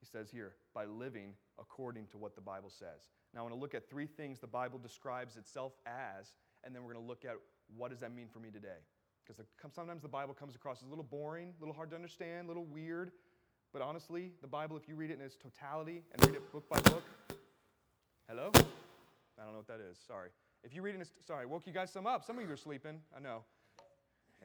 He 0.00 0.06
says 0.06 0.32
here, 0.32 0.56
by 0.74 0.84
living 0.84 1.34
according 1.60 2.08
to 2.08 2.18
what 2.18 2.34
the 2.34 2.40
Bible 2.40 2.70
says. 2.70 3.12
Now, 3.32 3.38
I 3.38 3.42
want 3.44 3.54
to 3.54 3.60
look 3.60 3.72
at 3.72 3.88
three 3.88 4.08
things 4.08 4.40
the 4.40 4.48
Bible 4.48 4.80
describes 4.80 5.36
itself 5.36 5.74
as, 5.86 6.34
and 6.64 6.74
then 6.74 6.82
we're 6.82 6.92
going 6.92 7.04
to 7.04 7.08
look 7.08 7.24
at 7.24 7.36
what 7.76 7.92
does 7.92 8.00
that 8.00 8.12
mean 8.12 8.26
for 8.26 8.40
me 8.40 8.50
today. 8.50 8.82
Because 9.24 9.40
sometimes 9.72 10.02
the 10.02 10.08
Bible 10.08 10.34
comes 10.34 10.56
across 10.56 10.78
as 10.82 10.88
a 10.88 10.90
little 10.90 11.04
boring, 11.04 11.54
a 11.56 11.60
little 11.60 11.72
hard 11.72 11.90
to 11.90 11.96
understand, 11.96 12.46
a 12.46 12.48
little 12.48 12.66
weird. 12.66 13.12
But 13.72 13.80
honestly, 13.80 14.32
the 14.42 14.48
Bible, 14.48 14.76
if 14.76 14.88
you 14.88 14.96
read 14.96 15.12
it 15.12 15.20
in 15.20 15.24
its 15.24 15.36
totality 15.36 16.02
and 16.10 16.26
read 16.26 16.34
it 16.34 16.50
book 16.50 16.68
by 16.68 16.80
book, 16.80 17.04
hello? 18.28 18.50
I 18.56 19.44
don't 19.44 19.52
know 19.52 19.58
what 19.58 19.68
that 19.68 19.78
is. 19.88 19.98
Sorry. 20.04 20.30
If 20.64 20.74
you 20.74 20.82
read 20.82 20.94
it 20.94 20.96
in 20.96 21.02
its, 21.02 21.12
sorry, 21.24 21.46
woke 21.46 21.64
you 21.64 21.72
guys 21.72 21.92
some 21.92 22.08
up. 22.08 22.24
Some 22.24 22.38
of 22.38 22.44
you 22.44 22.52
are 22.52 22.56
sleeping. 22.56 22.98
I 23.16 23.20
know. 23.20 23.44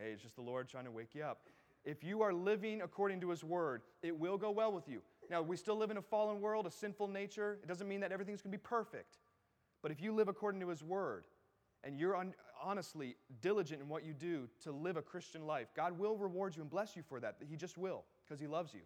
Hey, 0.01 0.11
it's 0.11 0.23
just 0.23 0.35
the 0.35 0.41
Lord 0.41 0.69
trying 0.69 0.85
to 0.85 0.91
wake 0.91 1.13
you 1.13 1.23
up. 1.23 1.41
If 1.83 2.03
you 2.03 2.21
are 2.21 2.33
living 2.33 2.81
according 2.81 3.19
to 3.21 3.29
His 3.29 3.43
Word, 3.43 3.81
it 4.01 4.17
will 4.17 4.37
go 4.37 4.49
well 4.49 4.71
with 4.71 4.87
you. 4.87 5.01
Now, 5.29 5.41
we 5.41 5.57
still 5.57 5.75
live 5.75 5.91
in 5.91 5.97
a 5.97 6.01
fallen 6.01 6.39
world, 6.39 6.65
a 6.65 6.71
sinful 6.71 7.09
nature. 7.09 7.59
It 7.61 7.67
doesn't 7.67 7.87
mean 7.87 7.99
that 7.99 8.11
everything's 8.11 8.41
going 8.41 8.51
to 8.51 8.57
be 8.57 8.61
perfect. 8.61 9.17
But 9.81 9.91
if 9.91 10.01
you 10.01 10.13
live 10.13 10.29
according 10.29 10.61
to 10.61 10.69
His 10.69 10.83
Word, 10.83 11.25
and 11.83 11.99
you're 11.99 12.15
un- 12.15 12.33
honestly 12.61 13.15
diligent 13.41 13.81
in 13.81 13.89
what 13.89 14.05
you 14.05 14.13
do 14.13 14.47
to 14.63 14.71
live 14.71 14.95
a 14.95 15.01
Christian 15.01 15.45
life, 15.45 15.67
God 15.75 15.97
will 15.97 16.17
reward 16.17 16.55
you 16.55 16.61
and 16.61 16.71
bless 16.71 16.95
you 16.95 17.03
for 17.03 17.19
that. 17.19 17.35
He 17.49 17.57
just 17.57 17.77
will, 17.77 18.05
because 18.25 18.39
He 18.39 18.47
loves 18.47 18.73
you. 18.73 18.81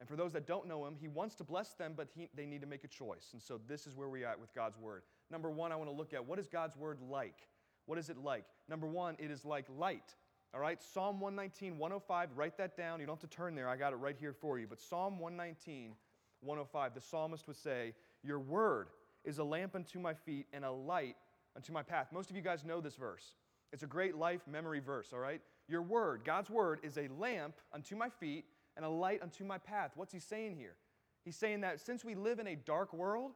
And 0.00 0.08
for 0.08 0.14
those 0.14 0.32
that 0.34 0.46
don't 0.46 0.68
know 0.68 0.86
Him, 0.86 0.94
He 1.00 1.08
wants 1.08 1.34
to 1.36 1.44
bless 1.44 1.74
them, 1.74 1.94
but 1.96 2.08
he, 2.14 2.28
they 2.34 2.46
need 2.46 2.60
to 2.60 2.68
make 2.68 2.84
a 2.84 2.88
choice. 2.88 3.30
And 3.32 3.42
so 3.42 3.60
this 3.66 3.88
is 3.88 3.96
where 3.96 4.08
we 4.08 4.22
are 4.22 4.28
at 4.28 4.40
with 4.40 4.54
God's 4.54 4.78
Word. 4.78 5.02
Number 5.32 5.50
one, 5.50 5.72
I 5.72 5.76
want 5.76 5.90
to 5.90 5.96
look 5.96 6.14
at 6.14 6.24
what 6.24 6.38
is 6.38 6.48
God's 6.48 6.76
Word 6.76 6.98
like? 7.00 7.48
What 7.86 7.98
is 7.98 8.10
it 8.10 8.18
like? 8.18 8.44
Number 8.68 8.86
one, 8.86 9.16
it 9.18 9.30
is 9.30 9.44
like 9.44 9.64
light. 9.76 10.14
All 10.54 10.60
right, 10.60 10.82
Psalm 10.82 11.20
119, 11.20 11.78
105, 11.78 12.30
write 12.34 12.56
that 12.56 12.76
down. 12.76 13.00
You 13.00 13.06
don't 13.06 13.20
have 13.20 13.30
to 13.30 13.36
turn 13.36 13.54
there, 13.54 13.68
I 13.68 13.76
got 13.76 13.92
it 13.92 13.96
right 13.96 14.16
here 14.18 14.32
for 14.32 14.58
you. 14.58 14.66
But 14.66 14.80
Psalm 14.80 15.18
119, 15.18 15.92
105, 16.40 16.94
the 16.94 17.00
psalmist 17.00 17.46
would 17.46 17.56
say, 17.56 17.94
Your 18.22 18.40
word 18.40 18.88
is 19.24 19.38
a 19.38 19.44
lamp 19.44 19.74
unto 19.74 19.98
my 19.98 20.14
feet 20.14 20.46
and 20.52 20.64
a 20.64 20.70
light 20.70 21.16
unto 21.54 21.72
my 21.72 21.82
path. 21.82 22.08
Most 22.12 22.30
of 22.30 22.36
you 22.36 22.42
guys 22.42 22.64
know 22.64 22.80
this 22.80 22.96
verse. 22.96 23.34
It's 23.72 23.82
a 23.82 23.86
great 23.86 24.16
life 24.16 24.40
memory 24.50 24.80
verse, 24.80 25.12
all 25.12 25.18
right? 25.18 25.42
Your 25.68 25.82
word, 25.82 26.22
God's 26.24 26.48
word, 26.48 26.80
is 26.82 26.96
a 26.96 27.08
lamp 27.18 27.56
unto 27.72 27.94
my 27.94 28.08
feet 28.08 28.46
and 28.76 28.86
a 28.86 28.88
light 28.88 29.22
unto 29.22 29.44
my 29.44 29.58
path. 29.58 29.92
What's 29.96 30.12
he 30.12 30.18
saying 30.18 30.56
here? 30.56 30.76
He's 31.24 31.36
saying 31.36 31.60
that 31.60 31.80
since 31.80 32.04
we 32.04 32.14
live 32.14 32.38
in 32.38 32.46
a 32.46 32.56
dark 32.56 32.94
world, 32.94 33.32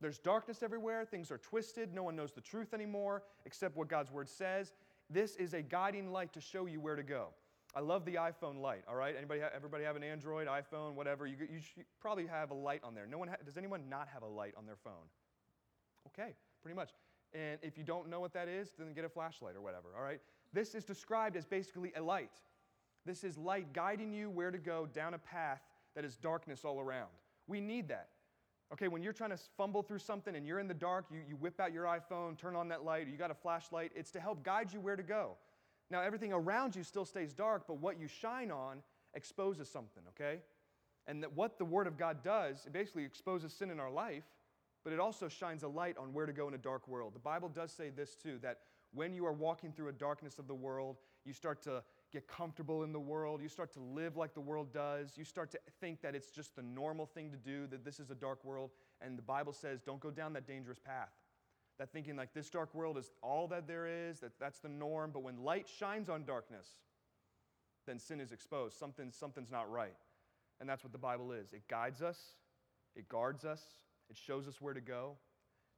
there's 0.00 0.18
darkness 0.18 0.62
everywhere, 0.62 1.04
things 1.04 1.30
are 1.30 1.38
twisted, 1.38 1.94
no 1.94 2.02
one 2.02 2.16
knows 2.16 2.32
the 2.32 2.40
truth 2.40 2.72
anymore 2.72 3.22
except 3.44 3.76
what 3.76 3.88
God's 3.88 4.10
word 4.10 4.28
says. 4.28 4.72
This 5.10 5.34
is 5.36 5.54
a 5.54 5.62
guiding 5.62 6.12
light 6.12 6.32
to 6.34 6.40
show 6.40 6.66
you 6.66 6.80
where 6.80 6.96
to 6.96 7.02
go. 7.02 7.28
I 7.74 7.80
love 7.80 8.04
the 8.04 8.14
iPhone 8.14 8.60
light, 8.60 8.84
all 8.88 8.96
right? 8.96 9.14
Anybody, 9.16 9.42
everybody 9.54 9.84
have 9.84 9.96
an 9.96 10.02
Android, 10.02 10.48
iPhone, 10.48 10.94
whatever? 10.94 11.26
You, 11.26 11.36
you 11.40 11.84
probably 12.00 12.26
have 12.26 12.50
a 12.50 12.54
light 12.54 12.80
on 12.82 12.94
there. 12.94 13.06
No 13.06 13.18
one 13.18 13.28
ha- 13.28 13.36
does 13.44 13.56
anyone 13.56 13.88
not 13.88 14.08
have 14.12 14.22
a 14.22 14.26
light 14.26 14.54
on 14.56 14.66
their 14.66 14.76
phone? 14.76 15.08
Okay, 16.08 16.34
pretty 16.62 16.74
much. 16.74 16.90
And 17.32 17.58
if 17.62 17.78
you 17.78 17.84
don't 17.84 18.08
know 18.08 18.18
what 18.18 18.32
that 18.32 18.48
is, 18.48 18.70
then 18.78 18.92
get 18.92 19.04
a 19.04 19.08
flashlight 19.08 19.54
or 19.54 19.60
whatever, 19.60 19.88
all 19.96 20.02
right? 20.02 20.20
This 20.52 20.74
is 20.74 20.84
described 20.84 21.36
as 21.36 21.44
basically 21.44 21.92
a 21.96 22.02
light. 22.02 22.32
This 23.06 23.22
is 23.22 23.38
light 23.38 23.72
guiding 23.72 24.12
you 24.12 24.30
where 24.30 24.50
to 24.50 24.58
go 24.58 24.86
down 24.86 25.14
a 25.14 25.18
path 25.18 25.62
that 25.94 26.04
is 26.04 26.16
darkness 26.16 26.64
all 26.64 26.80
around. 26.80 27.10
We 27.46 27.60
need 27.60 27.88
that. 27.88 28.08
Okay, 28.72 28.86
when 28.86 29.02
you're 29.02 29.12
trying 29.12 29.30
to 29.30 29.38
fumble 29.56 29.82
through 29.82 29.98
something 29.98 30.36
and 30.36 30.46
you're 30.46 30.60
in 30.60 30.68
the 30.68 30.74
dark, 30.74 31.06
you, 31.10 31.20
you 31.28 31.36
whip 31.36 31.58
out 31.58 31.72
your 31.72 31.84
iPhone, 31.84 32.38
turn 32.38 32.54
on 32.54 32.68
that 32.68 32.84
light, 32.84 33.08
you 33.08 33.16
got 33.16 33.30
a 33.30 33.34
flashlight, 33.34 33.90
it's 33.96 34.12
to 34.12 34.20
help 34.20 34.44
guide 34.44 34.72
you 34.72 34.80
where 34.80 34.96
to 34.96 35.02
go. 35.02 35.36
Now, 35.90 36.02
everything 36.02 36.32
around 36.32 36.76
you 36.76 36.84
still 36.84 37.04
stays 37.04 37.32
dark, 37.32 37.64
but 37.66 37.78
what 37.78 37.98
you 37.98 38.06
shine 38.06 38.52
on 38.52 38.82
exposes 39.14 39.68
something, 39.68 40.04
okay? 40.10 40.40
And 41.08 41.22
that 41.22 41.32
what 41.32 41.58
the 41.58 41.64
Word 41.64 41.88
of 41.88 41.98
God 41.98 42.22
does, 42.22 42.64
it 42.64 42.72
basically 42.72 43.04
exposes 43.04 43.52
sin 43.52 43.70
in 43.70 43.80
our 43.80 43.90
life, 43.90 44.24
but 44.84 44.92
it 44.92 45.00
also 45.00 45.28
shines 45.28 45.64
a 45.64 45.68
light 45.68 45.96
on 45.98 46.12
where 46.12 46.26
to 46.26 46.32
go 46.32 46.46
in 46.46 46.54
a 46.54 46.58
dark 46.58 46.86
world. 46.86 47.14
The 47.14 47.18
Bible 47.18 47.48
does 47.48 47.72
say 47.72 47.90
this 47.90 48.14
too 48.14 48.38
that 48.42 48.60
when 48.92 49.14
you 49.14 49.26
are 49.26 49.32
walking 49.32 49.72
through 49.72 49.88
a 49.88 49.92
darkness 49.92 50.38
of 50.38 50.46
the 50.46 50.54
world, 50.54 50.96
you 51.24 51.32
start 51.32 51.62
to 51.62 51.82
get 52.12 52.26
comfortable 52.26 52.82
in 52.82 52.92
the 52.92 53.00
world, 53.00 53.40
you 53.42 53.48
start 53.48 53.72
to 53.72 53.80
live 53.80 54.16
like 54.16 54.34
the 54.34 54.40
world 54.40 54.72
does, 54.72 55.12
you 55.16 55.24
start 55.24 55.50
to 55.52 55.58
think 55.80 56.02
that 56.02 56.14
it's 56.14 56.30
just 56.30 56.56
the 56.56 56.62
normal 56.62 57.06
thing 57.06 57.30
to 57.30 57.36
do, 57.36 57.66
that 57.68 57.84
this 57.84 58.00
is 58.00 58.10
a 58.10 58.14
dark 58.14 58.44
world, 58.44 58.70
and 59.00 59.16
the 59.16 59.22
Bible 59.22 59.52
says 59.52 59.80
don't 59.80 60.00
go 60.00 60.10
down 60.10 60.32
that 60.32 60.46
dangerous 60.46 60.78
path. 60.78 61.12
That 61.78 61.92
thinking 61.92 62.16
like 62.16 62.34
this 62.34 62.50
dark 62.50 62.74
world 62.74 62.98
is 62.98 63.10
all 63.22 63.48
that 63.48 63.66
there 63.66 63.86
is, 63.86 64.20
that 64.20 64.32
that's 64.38 64.58
the 64.58 64.68
norm, 64.68 65.10
but 65.12 65.22
when 65.22 65.42
light 65.42 65.66
shines 65.68 66.08
on 66.08 66.24
darkness, 66.24 66.66
then 67.86 67.98
sin 67.98 68.20
is 68.20 68.32
exposed. 68.32 68.78
Something, 68.78 69.10
something's 69.10 69.50
not 69.50 69.70
right. 69.70 69.96
And 70.60 70.68
that's 70.68 70.84
what 70.84 70.92
the 70.92 70.98
Bible 70.98 71.32
is. 71.32 71.52
It 71.52 71.66
guides 71.68 72.02
us, 72.02 72.18
it 72.94 73.08
guards 73.08 73.44
us, 73.44 73.62
it 74.10 74.16
shows 74.16 74.46
us 74.46 74.60
where 74.60 74.74
to 74.74 74.80
go 74.80 75.16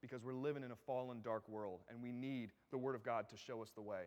because 0.01 0.25
we're 0.25 0.35
living 0.35 0.65
in 0.65 0.73
a 0.73 0.77
fallen, 0.87 1.21
dark 1.23 1.49
world, 1.49 1.81
and 1.89 2.03
we 2.03 2.11
need 2.11 2.51
the 2.73 2.79
Word 2.79 2.97
of 2.97 3.05
God 3.05 3.29
to 3.29 3.37
show 3.37 3.63
us 3.63 3.71
the 3.71 3.83
way. 3.83 4.07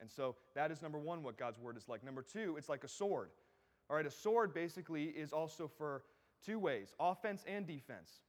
And 0.00 0.10
so 0.10 0.36
that 0.54 0.70
is 0.70 0.82
number 0.82 0.98
one, 0.98 1.22
what 1.22 1.36
God's 1.36 1.58
Word 1.58 1.76
is 1.76 1.88
like. 1.88 2.04
Number 2.04 2.22
two, 2.22 2.56
it's 2.56 2.68
like 2.68 2.84
a 2.84 2.88
sword. 2.88 3.30
All 3.88 3.96
right, 3.96 4.06
a 4.06 4.10
sword 4.10 4.54
basically 4.54 5.04
is 5.04 5.32
also 5.32 5.68
for 5.68 6.04
two 6.44 6.58
ways 6.58 6.94
offense 6.98 7.44
and 7.46 7.66
defense. 7.66 8.20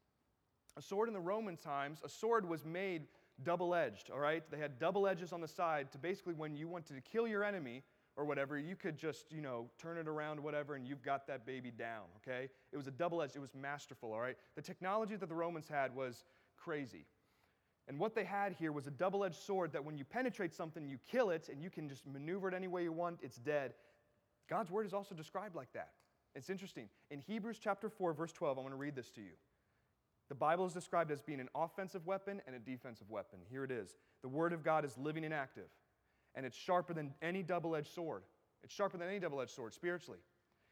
A 0.77 0.81
sword 0.81 1.07
in 1.07 1.13
the 1.13 1.19
Roman 1.19 1.57
times, 1.57 1.99
a 2.03 2.09
sword 2.09 2.47
was 2.47 2.65
made 2.65 3.03
double 3.43 3.75
edged, 3.75 4.09
all 4.09 4.19
right? 4.19 4.43
They 4.49 4.57
had 4.57 4.79
double 4.79 5.07
edges 5.07 5.33
on 5.33 5.41
the 5.41 5.47
side 5.47 5.91
to 5.91 5.97
basically 5.97 6.33
when 6.33 6.55
you 6.55 6.67
wanted 6.67 6.95
to 6.95 7.01
kill 7.01 7.27
your 7.27 7.43
enemy, 7.43 7.83
or 8.17 8.25
whatever, 8.25 8.57
you 8.57 8.75
could 8.75 8.97
just, 8.97 9.31
you 9.31 9.41
know, 9.41 9.69
turn 9.81 9.97
it 9.97 10.07
around, 10.07 10.39
whatever, 10.39 10.75
and 10.75 10.85
you've 10.85 11.01
got 11.01 11.27
that 11.27 11.45
baby 11.45 11.71
down, 11.71 12.03
okay? 12.17 12.49
It 12.71 12.77
was 12.77 12.87
a 12.87 12.91
double 12.91 13.21
edged, 13.21 13.35
it 13.35 13.39
was 13.39 13.55
masterful, 13.55 14.11
all 14.11 14.19
right? 14.19 14.35
The 14.55 14.61
technology 14.61 15.15
that 15.15 15.29
the 15.29 15.35
Romans 15.35 15.67
had 15.67 15.95
was 15.95 16.25
crazy. 16.57 17.05
And 17.87 17.99
what 17.99 18.15
they 18.15 18.23
had 18.23 18.53
here 18.53 18.71
was 18.71 18.87
a 18.87 18.91
double 18.91 19.25
edged 19.25 19.41
sword 19.41 19.73
that 19.73 19.83
when 19.83 19.97
you 19.97 20.05
penetrate 20.05 20.53
something, 20.53 20.87
you 20.87 20.97
kill 21.09 21.29
it, 21.29 21.49
and 21.51 21.61
you 21.61 21.69
can 21.69 21.89
just 21.89 22.05
maneuver 22.07 22.47
it 22.47 22.53
any 22.53 22.67
way 22.67 22.83
you 22.83 22.91
want, 22.91 23.19
it's 23.21 23.37
dead. 23.37 23.73
God's 24.49 24.71
word 24.71 24.85
is 24.85 24.93
also 24.93 25.15
described 25.15 25.55
like 25.55 25.73
that. 25.73 25.89
It's 26.35 26.49
interesting. 26.49 26.87
In 27.09 27.19
Hebrews 27.19 27.59
chapter 27.61 27.89
4, 27.89 28.13
verse 28.13 28.31
12, 28.31 28.57
I'm 28.57 28.63
going 28.63 28.71
to 28.71 28.77
read 28.77 28.95
this 28.95 29.09
to 29.11 29.21
you. 29.21 29.33
The 30.29 30.35
Bible 30.35 30.65
is 30.65 30.73
described 30.73 31.11
as 31.11 31.21
being 31.21 31.41
an 31.41 31.49
offensive 31.53 32.05
weapon 32.05 32.41
and 32.47 32.55
a 32.55 32.59
defensive 32.59 33.09
weapon. 33.09 33.39
Here 33.49 33.65
it 33.65 33.71
is. 33.71 33.97
The 34.21 34.29
Word 34.29 34.53
of 34.53 34.63
God 34.63 34.85
is 34.85 34.97
living 34.97 35.25
and 35.25 35.33
active, 35.33 35.67
and 36.35 36.45
it's 36.45 36.55
sharper 36.57 36.93
than 36.93 37.13
any 37.21 37.43
double 37.43 37.75
edged 37.75 37.93
sword. 37.93 38.23
It's 38.63 38.73
sharper 38.73 38.97
than 38.97 39.09
any 39.09 39.19
double 39.19 39.41
edged 39.41 39.51
sword 39.51 39.73
spiritually. 39.73 40.19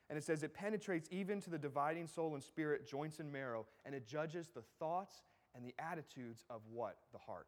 And 0.10 0.18
it 0.18 0.24
says 0.24 0.44
it 0.44 0.54
penetrates 0.54 1.10
even 1.12 1.42
to 1.42 1.50
the 1.50 1.58
dividing 1.58 2.08
soul 2.08 2.36
and 2.36 2.44
spirit, 2.44 2.88
joints 2.88 3.20
and 3.20 3.32
marrow, 3.32 3.66
and 3.86 3.94
it 3.94 4.08
judges 4.08 4.48
the 4.54 4.64
thoughts 4.80 5.24
and 5.60 5.68
the 5.68 5.76
attitudes 5.78 6.46
of 6.50 6.62
what? 6.72 6.96
The 7.12 7.20
heart. 7.20 7.48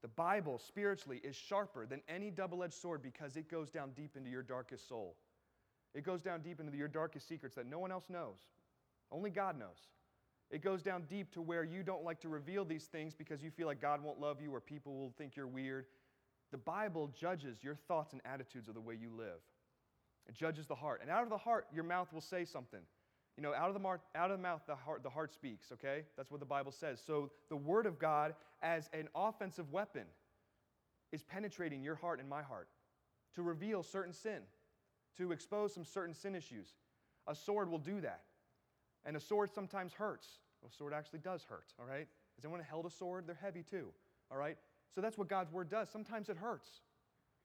The 0.00 0.08
Bible 0.08 0.58
spiritually 0.58 1.20
is 1.22 1.36
sharper 1.36 1.84
than 1.84 2.00
any 2.08 2.30
double 2.30 2.62
edged 2.62 2.74
sword 2.74 3.02
because 3.02 3.36
it 3.36 3.50
goes 3.50 3.70
down 3.70 3.90
deep 3.96 4.16
into 4.16 4.30
your 4.30 4.42
darkest 4.42 4.88
soul. 4.88 5.16
It 5.94 6.04
goes 6.04 6.22
down 6.22 6.40
deep 6.40 6.60
into 6.60 6.76
your 6.76 6.88
darkest 6.88 7.28
secrets 7.28 7.56
that 7.56 7.66
no 7.66 7.78
one 7.78 7.92
else 7.92 8.04
knows. 8.08 8.38
Only 9.10 9.30
God 9.30 9.58
knows. 9.58 9.88
It 10.50 10.62
goes 10.62 10.82
down 10.82 11.02
deep 11.10 11.30
to 11.32 11.42
where 11.42 11.64
you 11.64 11.82
don't 11.82 12.04
like 12.04 12.20
to 12.20 12.28
reveal 12.28 12.64
these 12.64 12.84
things 12.84 13.14
because 13.14 13.42
you 13.42 13.50
feel 13.50 13.66
like 13.66 13.82
God 13.82 14.02
won't 14.02 14.20
love 14.20 14.40
you 14.40 14.54
or 14.54 14.60
people 14.60 14.96
will 14.96 15.12
think 15.18 15.36
you're 15.36 15.46
weird. 15.46 15.86
The 16.52 16.58
Bible 16.58 17.12
judges 17.18 17.58
your 17.62 17.74
thoughts 17.74 18.12
and 18.12 18.22
attitudes 18.24 18.68
of 18.68 18.74
the 18.74 18.80
way 18.80 18.94
you 18.94 19.10
live. 19.14 19.40
It 20.26 20.34
judges 20.34 20.66
the 20.66 20.74
heart. 20.74 21.00
And 21.02 21.10
out 21.10 21.22
of 21.22 21.28
the 21.28 21.38
heart, 21.38 21.66
your 21.72 21.84
mouth 21.84 22.12
will 22.12 22.22
say 22.22 22.44
something. 22.44 22.80
You 23.38 23.42
know, 23.42 23.54
out 23.54 23.68
of 23.68 23.74
the, 23.74 23.80
mar- 23.80 24.00
out 24.16 24.32
of 24.32 24.36
the 24.36 24.42
mouth, 24.42 24.62
the 24.66 24.74
heart, 24.74 25.04
the 25.04 25.10
heart 25.10 25.32
speaks, 25.32 25.70
okay? 25.70 26.02
That's 26.16 26.28
what 26.28 26.40
the 26.40 26.46
Bible 26.46 26.72
says. 26.72 27.00
So 27.06 27.30
the 27.48 27.56
Word 27.56 27.86
of 27.86 27.96
God, 27.96 28.34
as 28.62 28.90
an 28.92 29.06
offensive 29.14 29.70
weapon, 29.70 30.02
is 31.12 31.22
penetrating 31.22 31.80
your 31.80 31.94
heart 31.94 32.18
and 32.18 32.28
my 32.28 32.42
heart 32.42 32.66
to 33.36 33.42
reveal 33.42 33.84
certain 33.84 34.12
sin, 34.12 34.40
to 35.18 35.30
expose 35.30 35.72
some 35.72 35.84
certain 35.84 36.16
sin 36.16 36.34
issues. 36.34 36.66
A 37.28 37.34
sword 37.34 37.70
will 37.70 37.78
do 37.78 38.00
that. 38.00 38.22
And 39.04 39.16
a 39.16 39.20
sword 39.20 39.50
sometimes 39.54 39.92
hurts. 39.92 40.26
A 40.66 40.76
sword 40.76 40.92
actually 40.92 41.20
does 41.20 41.44
hurt, 41.44 41.72
all 41.78 41.86
right? 41.86 42.08
Has 42.34 42.44
anyone 42.44 42.60
held 42.68 42.86
a 42.86 42.90
sword? 42.90 43.28
They're 43.28 43.38
heavy 43.40 43.62
too, 43.62 43.86
all 44.32 44.36
right? 44.36 44.56
So 44.92 45.00
that's 45.00 45.16
what 45.16 45.28
God's 45.28 45.52
Word 45.52 45.70
does. 45.70 45.88
Sometimes 45.90 46.28
it 46.28 46.36
hurts 46.36 46.68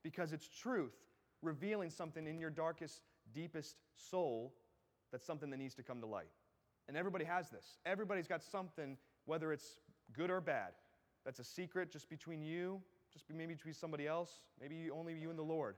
because 0.03 0.33
it's 0.33 0.47
truth 0.47 0.95
revealing 1.43 1.91
something 1.91 2.25
in 2.25 2.39
your 2.39 2.49
darkest, 2.49 3.01
deepest 3.31 3.75
soul 3.95 4.55
that's 5.13 5.25
something 5.25 5.49
that 5.51 5.57
needs 5.57 5.75
to 5.75 5.83
come 5.83 6.01
to 6.01 6.07
light. 6.07 6.27
And 6.89 6.97
everybody 6.97 7.23
has 7.23 7.49
this. 7.49 7.77
Everybody's 7.85 8.27
got 8.27 8.43
something, 8.43 8.97
whether 9.25 9.53
it's 9.53 9.79
good 10.11 10.29
or 10.29 10.41
bad, 10.41 10.73
that's 11.23 11.39
a 11.39 11.43
secret 11.43 11.91
just 11.91 12.09
between 12.09 12.41
you, 12.41 12.81
just 13.13 13.25
maybe 13.33 13.53
between 13.53 13.73
somebody 13.73 14.07
else, 14.07 14.41
maybe 14.59 14.89
only 14.91 15.13
you 15.13 15.29
and 15.29 15.39
the 15.39 15.43
Lord. 15.43 15.75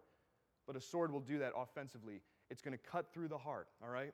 But 0.66 0.76
a 0.76 0.82
sword 0.82 1.12
will 1.12 1.20
do 1.20 1.38
that 1.40 1.52
offensively. 1.56 2.22
It's 2.50 2.62
going 2.62 2.76
to 2.76 2.84
cut 2.84 3.14
through 3.14 3.28
the 3.28 3.38
heart, 3.38 3.68
all 3.84 3.90
right? 3.90 4.14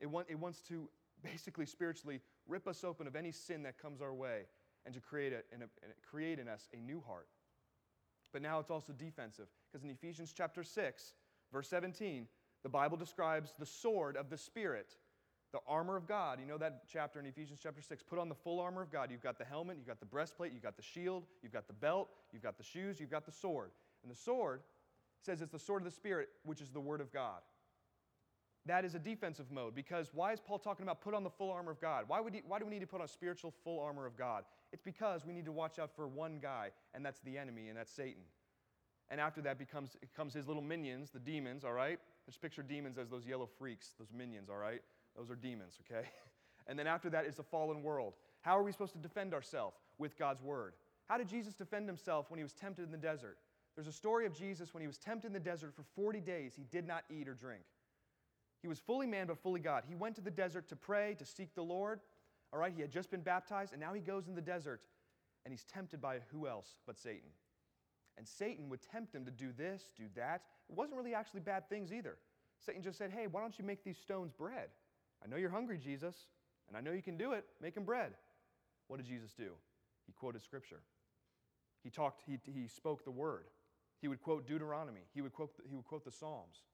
It, 0.00 0.06
want, 0.06 0.28
it 0.30 0.38
wants 0.38 0.60
to 0.68 0.88
basically 1.22 1.66
spiritually 1.66 2.20
rip 2.46 2.68
us 2.68 2.84
open 2.84 3.06
of 3.06 3.16
any 3.16 3.32
sin 3.32 3.62
that 3.64 3.78
comes 3.78 4.00
our 4.00 4.14
way 4.14 4.42
and 4.86 4.94
to 4.94 5.00
create, 5.00 5.32
a, 5.32 5.38
a, 5.56 5.66
create 6.08 6.38
in 6.38 6.48
us 6.48 6.68
a 6.72 6.80
new 6.80 7.02
heart. 7.06 7.26
But 8.32 8.42
now 8.42 8.60
it's 8.60 8.70
also 8.70 8.92
defensive, 8.92 9.48
because 9.70 9.82
in 9.82 9.90
Ephesians 9.90 10.32
chapter 10.36 10.62
6, 10.62 11.14
verse 11.52 11.68
17, 11.68 12.26
the 12.62 12.68
Bible 12.68 12.96
describes 12.96 13.54
the 13.58 13.66
sword 13.66 14.16
of 14.16 14.30
the 14.30 14.36
Spirit, 14.36 14.94
the 15.52 15.60
armor 15.66 15.96
of 15.96 16.06
God. 16.06 16.38
You 16.40 16.46
know 16.46 16.58
that 16.58 16.82
chapter 16.92 17.18
in 17.18 17.26
Ephesians 17.26 17.60
chapter 17.62 17.80
6. 17.82 18.02
Put 18.02 18.18
on 18.18 18.28
the 18.28 18.34
full 18.34 18.60
armor 18.60 18.82
of 18.82 18.92
God. 18.92 19.10
You've 19.10 19.22
got 19.22 19.38
the 19.38 19.44
helmet, 19.44 19.76
you've 19.78 19.86
got 19.86 20.00
the 20.00 20.06
breastplate, 20.06 20.52
you've 20.52 20.62
got 20.62 20.76
the 20.76 20.82
shield, 20.82 21.24
you've 21.42 21.52
got 21.52 21.66
the 21.66 21.72
belt, 21.72 22.08
you've 22.32 22.42
got 22.42 22.56
the 22.58 22.64
shoes, 22.64 23.00
you've 23.00 23.10
got 23.10 23.26
the 23.26 23.32
sword. 23.32 23.70
And 24.02 24.10
the 24.10 24.16
sword 24.16 24.60
says 25.22 25.40
it's 25.42 25.52
the 25.52 25.58
sword 25.58 25.82
of 25.82 25.84
the 25.84 25.94
Spirit, 25.94 26.28
which 26.44 26.60
is 26.60 26.70
the 26.70 26.80
Word 26.80 27.00
of 27.00 27.12
God. 27.12 27.40
That 28.66 28.84
is 28.84 28.94
a 28.94 28.98
defensive 28.98 29.50
mode 29.50 29.74
because 29.74 30.10
why 30.12 30.32
is 30.32 30.40
Paul 30.40 30.58
talking 30.58 30.84
about 30.84 31.00
put 31.00 31.14
on 31.14 31.24
the 31.24 31.30
full 31.30 31.50
armor 31.50 31.70
of 31.70 31.80
God? 31.80 32.04
Why, 32.06 32.20
would 32.20 32.34
he, 32.34 32.42
why 32.46 32.58
do 32.58 32.66
we 32.66 32.70
need 32.70 32.80
to 32.80 32.86
put 32.86 33.00
on 33.00 33.08
spiritual 33.08 33.54
full 33.64 33.80
armor 33.80 34.06
of 34.06 34.16
God? 34.16 34.44
It's 34.72 34.82
because 34.82 35.24
we 35.24 35.32
need 35.32 35.46
to 35.46 35.52
watch 35.52 35.78
out 35.78 35.90
for 35.96 36.06
one 36.06 36.38
guy, 36.40 36.70
and 36.94 37.04
that's 37.04 37.20
the 37.20 37.38
enemy, 37.38 37.68
and 37.68 37.78
that's 37.78 37.90
Satan. 37.90 38.22
And 39.08 39.20
after 39.20 39.40
that 39.42 39.58
becomes 39.58 39.96
comes 40.14 40.34
his 40.34 40.46
little 40.46 40.62
minions, 40.62 41.10
the 41.10 41.18
demons, 41.18 41.64
all 41.64 41.72
right? 41.72 41.98
Just 42.30 42.40
picture 42.40 42.62
demons 42.62 42.96
as 42.96 43.08
those 43.08 43.26
yellow 43.26 43.48
freaks, 43.58 43.88
those 43.98 44.12
minions, 44.16 44.48
all 44.48 44.56
right? 44.56 44.80
Those 45.16 45.30
are 45.30 45.34
demons, 45.34 45.78
okay? 45.84 46.06
And 46.66 46.78
then 46.78 46.86
after 46.86 47.10
that 47.10 47.26
is 47.26 47.34
the 47.34 47.42
fallen 47.42 47.82
world. 47.82 48.12
How 48.42 48.56
are 48.56 48.62
we 48.62 48.70
supposed 48.70 48.92
to 48.92 48.98
defend 48.98 49.34
ourselves? 49.34 49.76
With 49.98 50.16
God's 50.16 50.40
word. 50.40 50.74
How 51.06 51.18
did 51.18 51.26
Jesus 51.26 51.52
defend 51.54 51.88
himself 51.88 52.30
when 52.30 52.38
he 52.38 52.44
was 52.44 52.52
tempted 52.52 52.84
in 52.84 52.92
the 52.92 52.98
desert? 52.98 53.38
There's 53.74 53.88
a 53.88 53.92
story 53.92 54.24
of 54.24 54.34
Jesus 54.34 54.72
when 54.72 54.80
he 54.80 54.86
was 54.86 54.96
tempted 54.96 55.26
in 55.26 55.32
the 55.32 55.40
desert 55.40 55.74
for 55.74 55.82
40 55.96 56.20
days, 56.20 56.52
he 56.54 56.64
did 56.70 56.86
not 56.86 57.02
eat 57.10 57.26
or 57.26 57.34
drink. 57.34 57.62
He 58.62 58.68
was 58.68 58.78
fully 58.78 59.08
man 59.08 59.26
but 59.26 59.38
fully 59.38 59.58
God. 59.58 59.82
He 59.88 59.96
went 59.96 60.14
to 60.16 60.20
the 60.20 60.30
desert 60.30 60.68
to 60.68 60.76
pray, 60.76 61.16
to 61.18 61.24
seek 61.24 61.56
the 61.56 61.62
Lord. 61.62 61.98
All 62.52 62.60
right, 62.60 62.72
he 62.72 62.82
had 62.82 62.92
just 62.92 63.10
been 63.10 63.22
baptized, 63.22 63.72
and 63.72 63.80
now 63.80 63.92
he 63.92 64.00
goes 64.00 64.28
in 64.28 64.36
the 64.36 64.40
desert 64.40 64.82
and 65.44 65.52
he's 65.52 65.64
tempted 65.64 66.00
by 66.00 66.18
who 66.30 66.46
else 66.46 66.76
but 66.86 66.98
Satan? 66.98 67.30
And 68.16 68.26
Satan 68.26 68.68
would 68.68 68.80
tempt 68.82 69.14
him 69.14 69.24
to 69.24 69.30
do 69.30 69.52
this, 69.56 69.92
do 69.96 70.04
that. 70.16 70.42
It 70.68 70.76
wasn't 70.76 70.96
really 70.96 71.14
actually 71.14 71.40
bad 71.40 71.68
things 71.68 71.92
either. 71.92 72.16
Satan 72.58 72.82
just 72.82 72.98
said, 72.98 73.10
Hey, 73.10 73.26
why 73.26 73.40
don't 73.40 73.58
you 73.58 73.64
make 73.64 73.84
these 73.84 73.98
stones 73.98 74.32
bread? 74.32 74.68
I 75.24 75.28
know 75.28 75.36
you're 75.36 75.50
hungry, 75.50 75.78
Jesus, 75.78 76.26
and 76.68 76.76
I 76.76 76.80
know 76.80 76.92
you 76.92 77.02
can 77.02 77.16
do 77.16 77.32
it. 77.32 77.44
Make 77.60 77.74
them 77.74 77.84
bread. 77.84 78.12
What 78.88 78.98
did 78.98 79.06
Jesus 79.06 79.32
do? 79.32 79.52
He 80.06 80.12
quoted 80.12 80.42
scripture. 80.42 80.80
He 81.82 81.90
talked, 81.90 82.22
he, 82.26 82.38
he 82.44 82.68
spoke 82.68 83.04
the 83.04 83.10
word. 83.10 83.44
He 84.00 84.08
would 84.08 84.20
quote 84.20 84.46
Deuteronomy. 84.46 85.02
He 85.14 85.22
would 85.22 85.32
quote, 85.32 85.50
he 85.68 85.74
would 85.74 85.84
quote 85.84 86.04
the 86.04 86.10
Psalms. 86.10 86.64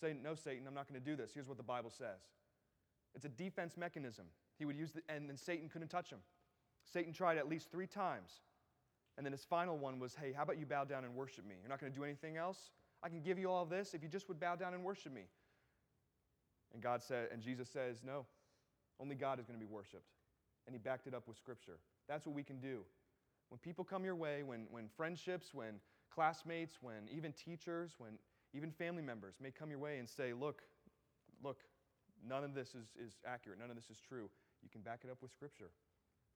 Say, 0.00 0.14
No, 0.22 0.34
Satan, 0.34 0.66
I'm 0.66 0.74
not 0.74 0.88
going 0.88 1.00
to 1.00 1.04
do 1.04 1.16
this. 1.16 1.32
Here's 1.34 1.48
what 1.48 1.56
the 1.56 1.62
Bible 1.62 1.90
says. 1.90 2.20
It's 3.14 3.24
a 3.24 3.30
defense 3.30 3.76
mechanism. 3.76 4.26
He 4.58 4.64
would 4.64 4.76
use 4.76 4.92
the, 4.92 5.02
and 5.08 5.28
then 5.28 5.36
Satan 5.36 5.68
couldn't 5.68 5.88
touch 5.88 6.10
him. 6.10 6.18
Satan 6.84 7.12
tried 7.12 7.38
at 7.38 7.48
least 7.48 7.70
three 7.70 7.86
times 7.86 8.40
and 9.18 9.26
then 9.26 9.32
his 9.32 9.44
final 9.44 9.76
one 9.76 9.98
was, 9.98 10.14
hey, 10.14 10.32
how 10.32 10.44
about 10.44 10.58
you 10.58 10.64
bow 10.64 10.84
down 10.84 11.04
and 11.04 11.12
worship 11.12 11.44
me? 11.44 11.56
You're 11.60 11.68
not 11.68 11.80
going 11.80 11.92
to 11.92 11.98
do 11.98 12.04
anything 12.04 12.36
else? 12.36 12.70
I 13.02 13.08
can 13.08 13.20
give 13.20 13.36
you 13.36 13.50
all 13.50 13.64
this 13.64 13.92
if 13.92 14.02
you 14.02 14.08
just 14.08 14.28
would 14.28 14.38
bow 14.38 14.54
down 14.54 14.74
and 14.74 14.84
worship 14.84 15.12
me. 15.12 15.22
And 16.72 16.80
God 16.80 17.02
said, 17.02 17.28
and 17.32 17.42
Jesus 17.42 17.68
says, 17.68 17.98
no, 18.06 18.26
only 19.00 19.16
God 19.16 19.40
is 19.40 19.46
going 19.46 19.58
to 19.58 19.64
be 19.64 19.70
worshiped. 19.70 20.12
And 20.66 20.74
he 20.74 20.78
backed 20.78 21.08
it 21.08 21.14
up 21.14 21.26
with 21.26 21.36
scripture. 21.36 21.78
That's 22.08 22.26
what 22.26 22.34
we 22.34 22.44
can 22.44 22.60
do. 22.60 22.82
When 23.48 23.58
people 23.58 23.84
come 23.84 24.04
your 24.04 24.14
way, 24.14 24.44
when, 24.44 24.66
when 24.70 24.88
friendships, 24.96 25.52
when 25.52 25.80
classmates, 26.14 26.78
when 26.80 27.08
even 27.12 27.32
teachers, 27.32 27.94
when 27.98 28.12
even 28.54 28.70
family 28.70 29.02
members 29.02 29.34
may 29.42 29.50
come 29.50 29.68
your 29.68 29.80
way 29.80 29.98
and 29.98 30.08
say, 30.08 30.32
look, 30.32 30.62
look, 31.42 31.58
none 32.24 32.44
of 32.44 32.54
this 32.54 32.68
is, 32.68 32.86
is 33.04 33.14
accurate, 33.26 33.58
none 33.58 33.70
of 33.70 33.76
this 33.76 33.90
is 33.90 34.00
true, 34.00 34.28
you 34.62 34.68
can 34.70 34.80
back 34.80 35.00
it 35.04 35.10
up 35.10 35.22
with 35.22 35.32
scripture. 35.32 35.70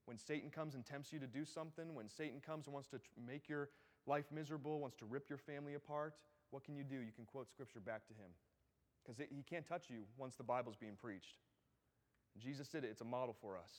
When 0.05 0.17
Satan 0.17 0.49
comes 0.49 0.75
and 0.75 0.85
tempts 0.85 1.13
you 1.13 1.19
to 1.19 1.27
do 1.27 1.45
something, 1.45 1.95
when 1.95 2.09
Satan 2.09 2.41
comes 2.45 2.65
and 2.67 2.73
wants 2.73 2.89
to 2.89 2.99
make 3.25 3.47
your 3.47 3.69
life 4.05 4.25
miserable, 4.31 4.79
wants 4.79 4.97
to 4.97 5.05
rip 5.05 5.29
your 5.29 5.37
family 5.37 5.75
apart, 5.75 6.15
what 6.51 6.63
can 6.63 6.75
you 6.75 6.83
do? 6.83 6.95
You 6.95 7.11
can 7.15 7.25
quote 7.25 7.49
scripture 7.49 7.79
back 7.79 8.05
to 8.07 8.13
him. 8.13 8.29
Because 9.03 9.17
he 9.17 9.43
can't 9.43 9.65
touch 9.65 9.89
you 9.89 10.03
once 10.17 10.35
the 10.35 10.43
Bible's 10.43 10.75
being 10.75 10.95
preached. 10.99 11.37
Jesus 12.37 12.67
did 12.67 12.83
it, 12.83 12.87
it's 12.91 13.01
a 13.01 13.05
model 13.05 13.35
for 13.39 13.57
us. 13.57 13.71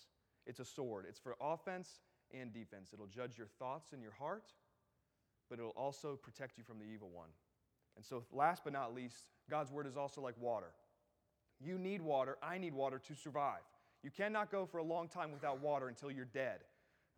It's 0.47 0.61
a 0.61 0.65
sword, 0.65 1.07
it's 1.09 1.19
for 1.19 1.37
offense 1.41 2.01
and 2.33 2.53
defense. 2.53 2.91
It'll 2.93 3.07
judge 3.07 3.39
your 3.39 3.47
thoughts 3.59 3.93
and 3.93 4.03
your 4.03 4.13
heart, 4.13 4.53
but 5.49 5.59
it'll 5.59 5.71
also 5.71 6.17
protect 6.17 6.59
you 6.59 6.65
from 6.65 6.79
the 6.79 6.85
evil 6.85 7.11
one. 7.13 7.29
And 7.97 8.05
so, 8.05 8.25
last 8.33 8.63
but 8.65 8.73
not 8.73 8.95
least, 8.95 9.31
God's 9.49 9.71
word 9.71 9.87
is 9.87 9.97
also 9.97 10.21
like 10.21 10.35
water. 10.39 10.73
You 11.61 11.79
need 11.79 12.03
water, 12.03 12.37
I 12.43 12.59
need 12.59 12.75
water 12.75 13.01
to 13.07 13.15
survive. 13.15 13.63
You 14.05 14.11
cannot 14.11 14.53
go 14.53 14.67
for 14.67 14.79
a 14.79 14.85
long 14.85 15.09
time 15.09 15.33
without 15.33 15.63
water 15.63 15.89
until 15.89 16.11
you're 16.11 16.27
dead. 16.27 16.61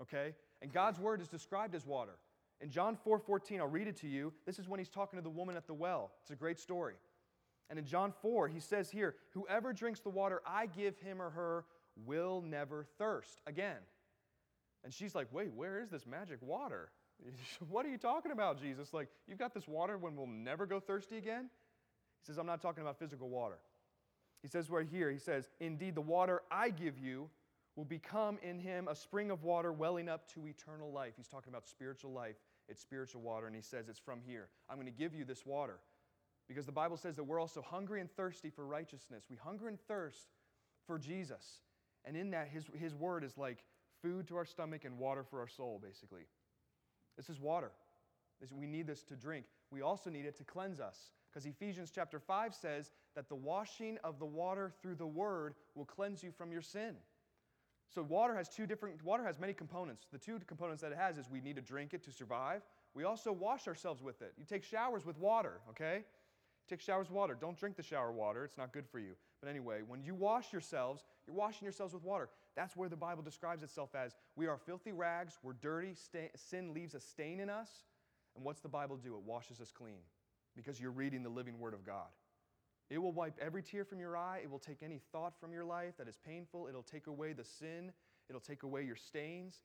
Okay? 0.00 0.34
And 0.62 0.72
God's 0.72 1.00
word 1.00 1.20
is 1.20 1.26
described 1.28 1.74
as 1.74 1.84
water. 1.84 2.12
In 2.60 2.70
John 2.70 2.96
4 2.96 3.18
14, 3.18 3.60
I'll 3.60 3.66
read 3.66 3.88
it 3.88 3.96
to 3.98 4.08
you. 4.08 4.32
This 4.46 4.58
is 4.58 4.68
when 4.68 4.78
he's 4.78 4.88
talking 4.88 5.18
to 5.18 5.22
the 5.22 5.28
woman 5.28 5.56
at 5.56 5.66
the 5.66 5.74
well. 5.74 6.12
It's 6.22 6.30
a 6.30 6.36
great 6.36 6.60
story. 6.60 6.94
And 7.68 7.78
in 7.78 7.84
John 7.84 8.14
4, 8.22 8.46
he 8.48 8.60
says 8.60 8.88
here, 8.88 9.16
Whoever 9.30 9.72
drinks 9.72 10.00
the 10.00 10.10
water 10.10 10.40
I 10.46 10.66
give 10.66 10.96
him 10.98 11.20
or 11.20 11.30
her 11.30 11.64
will 12.06 12.40
never 12.40 12.86
thirst 12.98 13.42
again. 13.46 13.78
And 14.84 14.94
she's 14.94 15.14
like, 15.14 15.26
Wait, 15.32 15.52
where 15.52 15.80
is 15.80 15.90
this 15.90 16.06
magic 16.06 16.38
water? 16.40 16.90
what 17.68 17.84
are 17.84 17.88
you 17.88 17.98
talking 17.98 18.30
about, 18.30 18.60
Jesus? 18.60 18.94
Like, 18.94 19.08
you've 19.26 19.38
got 19.38 19.52
this 19.52 19.66
water 19.66 19.98
when 19.98 20.14
we'll 20.14 20.26
never 20.26 20.66
go 20.66 20.78
thirsty 20.78 21.16
again? 21.18 21.50
He 22.22 22.26
says, 22.26 22.38
I'm 22.38 22.46
not 22.46 22.62
talking 22.62 22.82
about 22.82 22.98
physical 22.98 23.28
water. 23.28 23.58
He 24.46 24.50
says 24.50 24.70
right 24.70 24.86
here, 24.88 25.10
he 25.10 25.18
says, 25.18 25.50
Indeed, 25.58 25.96
the 25.96 26.00
water 26.00 26.42
I 26.52 26.70
give 26.70 27.00
you 27.00 27.28
will 27.74 27.84
become 27.84 28.38
in 28.44 28.60
him 28.60 28.86
a 28.86 28.94
spring 28.94 29.32
of 29.32 29.42
water 29.42 29.72
welling 29.72 30.08
up 30.08 30.24
to 30.34 30.46
eternal 30.46 30.92
life. 30.92 31.14
He's 31.16 31.26
talking 31.26 31.52
about 31.52 31.66
spiritual 31.66 32.12
life. 32.12 32.36
It's 32.68 32.80
spiritual 32.80 33.22
water, 33.22 33.48
and 33.48 33.56
he 33.56 33.60
says 33.60 33.88
it's 33.88 33.98
from 33.98 34.20
here. 34.24 34.46
I'm 34.70 34.76
going 34.76 34.86
to 34.86 34.92
give 34.92 35.16
you 35.16 35.24
this 35.24 35.44
water. 35.44 35.80
Because 36.46 36.64
the 36.64 36.70
Bible 36.70 36.96
says 36.96 37.16
that 37.16 37.24
we're 37.24 37.40
also 37.40 37.60
hungry 37.60 38.00
and 38.00 38.08
thirsty 38.08 38.48
for 38.48 38.64
righteousness. 38.64 39.24
We 39.28 39.34
hunger 39.34 39.66
and 39.66 39.80
thirst 39.88 40.28
for 40.86 40.96
Jesus. 40.96 41.58
And 42.04 42.16
in 42.16 42.30
that, 42.30 42.46
his, 42.46 42.66
his 42.72 42.94
word 42.94 43.24
is 43.24 43.36
like 43.36 43.64
food 44.00 44.28
to 44.28 44.36
our 44.36 44.44
stomach 44.44 44.84
and 44.84 44.96
water 44.96 45.24
for 45.24 45.40
our 45.40 45.48
soul, 45.48 45.80
basically. 45.82 46.22
This 47.16 47.28
is 47.28 47.40
water. 47.40 47.72
We 48.52 48.68
need 48.68 48.86
this 48.86 49.02
to 49.08 49.16
drink. 49.16 49.46
We 49.72 49.82
also 49.82 50.08
need 50.08 50.24
it 50.24 50.36
to 50.36 50.44
cleanse 50.44 50.78
us. 50.78 51.10
Because 51.36 51.50
Ephesians 51.50 51.92
chapter 51.94 52.18
5 52.18 52.54
says 52.54 52.92
that 53.14 53.28
the 53.28 53.34
washing 53.34 53.98
of 54.02 54.18
the 54.18 54.24
water 54.24 54.72
through 54.80 54.94
the 54.94 55.06
word 55.06 55.52
will 55.74 55.84
cleanse 55.84 56.22
you 56.22 56.32
from 56.32 56.50
your 56.50 56.62
sin. 56.62 56.94
So 57.94 58.02
water 58.02 58.34
has 58.34 58.48
two 58.48 58.66
different 58.66 59.04
water 59.04 59.22
has 59.22 59.38
many 59.38 59.52
components. 59.52 60.06
The 60.10 60.16
two 60.16 60.40
components 60.46 60.80
that 60.80 60.92
it 60.92 60.98
has 60.98 61.18
is 61.18 61.28
we 61.30 61.42
need 61.42 61.56
to 61.56 61.60
drink 61.60 61.92
it 61.92 62.02
to 62.04 62.10
survive. 62.10 62.62
We 62.94 63.04
also 63.04 63.32
wash 63.32 63.68
ourselves 63.68 64.02
with 64.02 64.22
it. 64.22 64.32
You 64.38 64.46
take 64.46 64.64
showers 64.64 65.04
with 65.04 65.18
water, 65.18 65.60
okay? 65.68 66.04
Take 66.70 66.80
showers 66.80 67.08
with 67.08 67.16
water. 67.18 67.36
Don't 67.38 67.58
drink 67.58 67.76
the 67.76 67.82
shower 67.82 68.12
water. 68.12 68.42
It's 68.42 68.56
not 68.56 68.72
good 68.72 68.86
for 68.90 68.98
you. 68.98 69.12
But 69.42 69.50
anyway, 69.50 69.82
when 69.86 70.02
you 70.02 70.14
wash 70.14 70.54
yourselves, 70.54 71.04
you're 71.26 71.36
washing 71.36 71.66
yourselves 71.66 71.92
with 71.92 72.02
water. 72.02 72.30
That's 72.56 72.74
where 72.78 72.88
the 72.88 72.96
Bible 72.96 73.22
describes 73.22 73.62
itself 73.62 73.94
as 73.94 74.16
we 74.36 74.46
are 74.46 74.56
filthy 74.56 74.92
rags, 74.92 75.36
we're 75.42 75.52
dirty, 75.52 75.96
sin 76.34 76.72
leaves 76.72 76.94
a 76.94 77.00
stain 77.00 77.40
in 77.40 77.50
us. 77.50 77.68
And 78.36 78.42
what's 78.42 78.62
the 78.62 78.70
Bible 78.70 78.96
do? 78.96 79.16
It 79.16 79.22
washes 79.22 79.60
us 79.60 79.70
clean 79.70 80.00
because 80.56 80.80
you're 80.80 80.90
reading 80.90 81.22
the 81.22 81.28
living 81.28 81.58
word 81.58 81.74
of 81.74 81.84
God. 81.84 82.08
It 82.88 82.98
will 82.98 83.12
wipe 83.12 83.38
every 83.40 83.62
tear 83.62 83.84
from 83.84 84.00
your 84.00 84.16
eye. 84.16 84.40
It 84.42 84.50
will 84.50 84.58
take 84.58 84.82
any 84.82 85.00
thought 85.12 85.34
from 85.40 85.52
your 85.52 85.64
life 85.64 85.96
that 85.98 86.08
is 86.08 86.18
painful. 86.24 86.66
It'll 86.68 86.82
take 86.82 87.08
away 87.08 87.32
the 87.32 87.44
sin. 87.44 87.92
It'll 88.28 88.40
take 88.40 88.62
away 88.62 88.84
your 88.84 88.96
stains. 88.96 89.56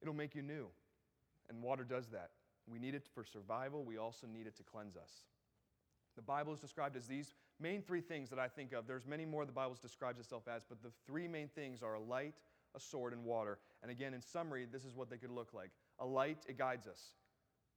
It'll 0.00 0.14
make 0.14 0.34
you 0.34 0.42
new. 0.42 0.66
And 1.48 1.62
water 1.62 1.84
does 1.84 2.08
that. 2.08 2.30
We 2.66 2.78
need 2.78 2.94
it 2.94 3.06
for 3.14 3.24
survival. 3.24 3.84
We 3.84 3.98
also 3.98 4.26
need 4.26 4.46
it 4.46 4.56
to 4.56 4.62
cleanse 4.62 4.96
us. 4.96 5.10
The 6.16 6.22
Bible 6.22 6.52
is 6.52 6.60
described 6.60 6.96
as 6.96 7.06
these 7.06 7.34
main 7.60 7.82
three 7.82 8.00
things 8.00 8.28
that 8.30 8.38
I 8.38 8.48
think 8.48 8.72
of. 8.72 8.86
There's 8.86 9.06
many 9.06 9.24
more 9.24 9.44
the 9.44 9.52
Bible 9.52 9.76
describes 9.80 10.18
itself 10.18 10.44
as, 10.48 10.62
but 10.68 10.82
the 10.82 10.90
three 11.06 11.26
main 11.26 11.48
things 11.48 11.82
are 11.82 11.94
a 11.94 12.00
light, 12.00 12.34
a 12.74 12.80
sword, 12.80 13.12
and 13.12 13.24
water. 13.24 13.58
And 13.82 13.90
again, 13.90 14.14
in 14.14 14.20
summary, 14.20 14.66
this 14.70 14.84
is 14.84 14.94
what 14.94 15.10
they 15.10 15.16
could 15.16 15.30
look 15.30 15.52
like. 15.54 15.70
A 15.98 16.06
light, 16.06 16.38
it 16.48 16.58
guides 16.58 16.86
us. 16.86 17.12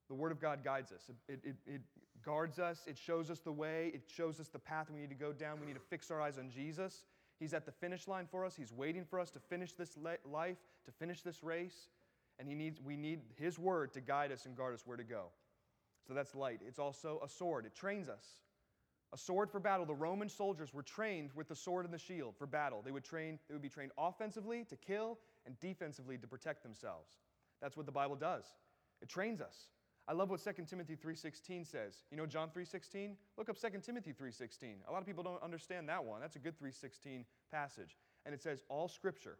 The 0.07 0.15
Word 0.15 0.31
of 0.31 0.39
God 0.39 0.63
guides 0.63 0.91
us. 0.91 1.09
It, 1.27 1.39
it, 1.43 1.55
it, 1.65 1.81
guards 2.25 2.59
us. 2.59 2.81
It 2.87 2.97
shows 2.97 3.29
us 3.29 3.39
the 3.39 3.51
way. 3.51 3.91
It 3.93 4.03
shows 4.07 4.39
us 4.39 4.47
the 4.47 4.59
path 4.59 4.89
we 4.91 4.99
need 4.99 5.09
to 5.09 5.15
go 5.15 5.31
down. 5.31 5.59
We 5.59 5.67
need 5.67 5.75
to 5.75 5.87
fix 5.89 6.09
our 6.11 6.21
eyes 6.21 6.37
on 6.37 6.49
Jesus. 6.49 7.03
He's 7.39 7.53
at 7.53 7.65
the 7.65 7.71
finish 7.71 8.07
line 8.07 8.27
for 8.29 8.45
us. 8.45 8.55
He's 8.55 8.71
waiting 8.71 9.05
for 9.05 9.19
us 9.19 9.29
to 9.31 9.39
finish 9.39 9.73
this 9.73 9.97
life, 10.29 10.57
to 10.85 10.91
finish 10.91 11.21
this 11.21 11.43
race. 11.43 11.89
And 12.39 12.47
he 12.47 12.55
needs, 12.55 12.81
we 12.81 12.97
need 12.97 13.21
His 13.35 13.59
Word 13.59 13.93
to 13.93 14.01
guide 14.01 14.31
us 14.31 14.45
and 14.45 14.55
guard 14.57 14.73
us 14.73 14.81
where 14.85 14.97
to 14.97 15.03
go. 15.03 15.27
So 16.07 16.13
that's 16.13 16.35
light. 16.35 16.61
It's 16.65 16.79
also 16.79 17.21
a 17.23 17.29
sword, 17.29 17.65
it 17.65 17.75
trains 17.75 18.09
us. 18.09 18.25
A 19.13 19.17
sword 19.17 19.49
for 19.49 19.59
battle. 19.59 19.85
The 19.85 19.93
Roman 19.93 20.27
soldiers 20.27 20.73
were 20.73 20.83
trained 20.83 21.31
with 21.35 21.47
the 21.47 21.55
sword 21.55 21.85
and 21.85 21.93
the 21.93 21.97
shield 21.99 22.35
for 22.37 22.45
battle. 22.45 22.81
They 22.83 22.91
would 22.91 23.03
train, 23.03 23.39
they 23.47 23.53
would 23.53 23.61
be 23.61 23.69
trained 23.69 23.91
offensively 23.97 24.65
to 24.65 24.75
kill 24.75 25.19
and 25.45 25.57
defensively 25.59 26.17
to 26.17 26.27
protect 26.27 26.63
themselves. 26.63 27.11
That's 27.61 27.77
what 27.77 27.85
the 27.85 27.91
Bible 27.91 28.15
does. 28.15 28.43
It 29.01 29.07
trains 29.07 29.39
us. 29.39 29.69
I 30.07 30.13
love 30.13 30.29
what 30.29 30.39
2 30.39 30.67
Timothy 30.67 30.95
3:16 30.95 31.65
says. 31.65 32.03
You 32.11 32.17
know 32.17 32.25
John 32.27 32.49
3:16? 32.51 33.17
Look 33.37 33.49
up 33.49 33.57
2 33.57 33.83
Timothy 33.83 34.13
3:16. 34.13 34.83
A 34.87 34.91
lot 34.91 34.99
of 34.99 35.05
people 35.05 35.23
don't 35.23 35.41
understand 35.41 35.89
that 35.89 36.03
one. 36.03 36.21
That's 36.21 36.35
a 36.35 36.39
good 36.39 36.57
3:16 36.57 37.25
passage. 37.51 37.97
And 38.25 38.33
it 38.33 38.41
says 38.41 38.63
all 38.69 38.87
scripture, 38.87 39.37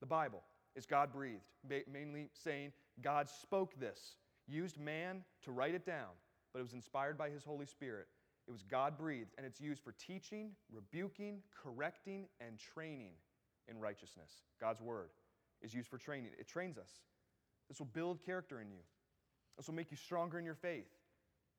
the 0.00 0.06
Bible, 0.06 0.42
is 0.74 0.86
God-breathed, 0.86 1.44
mainly 1.86 2.30
saying 2.32 2.72
God 3.00 3.28
spoke 3.28 3.74
this, 3.78 4.16
used 4.46 4.78
man 4.78 5.24
to 5.42 5.52
write 5.52 5.74
it 5.74 5.84
down, 5.84 6.10
but 6.52 6.60
it 6.60 6.62
was 6.62 6.72
inspired 6.74 7.16
by 7.16 7.30
his 7.30 7.44
Holy 7.44 7.66
Spirit. 7.66 8.08
It 8.46 8.50
was 8.50 8.62
God-breathed 8.62 9.34
and 9.36 9.46
it's 9.46 9.60
used 9.60 9.82
for 9.82 9.92
teaching, 9.92 10.56
rebuking, 10.70 11.42
correcting 11.54 12.28
and 12.40 12.58
training 12.58 13.12
in 13.68 13.78
righteousness. 13.78 14.42
God's 14.60 14.80
word 14.80 15.10
is 15.60 15.72
used 15.72 15.88
for 15.88 15.98
training. 15.98 16.32
It 16.38 16.48
trains 16.48 16.76
us. 16.76 16.90
This 17.68 17.78
will 17.78 17.86
build 17.86 18.22
character 18.22 18.60
in 18.60 18.70
you. 18.70 18.80
This 19.56 19.66
will 19.66 19.74
make 19.74 19.90
you 19.90 19.96
stronger 19.96 20.38
in 20.38 20.44
your 20.44 20.54
faith. 20.54 20.88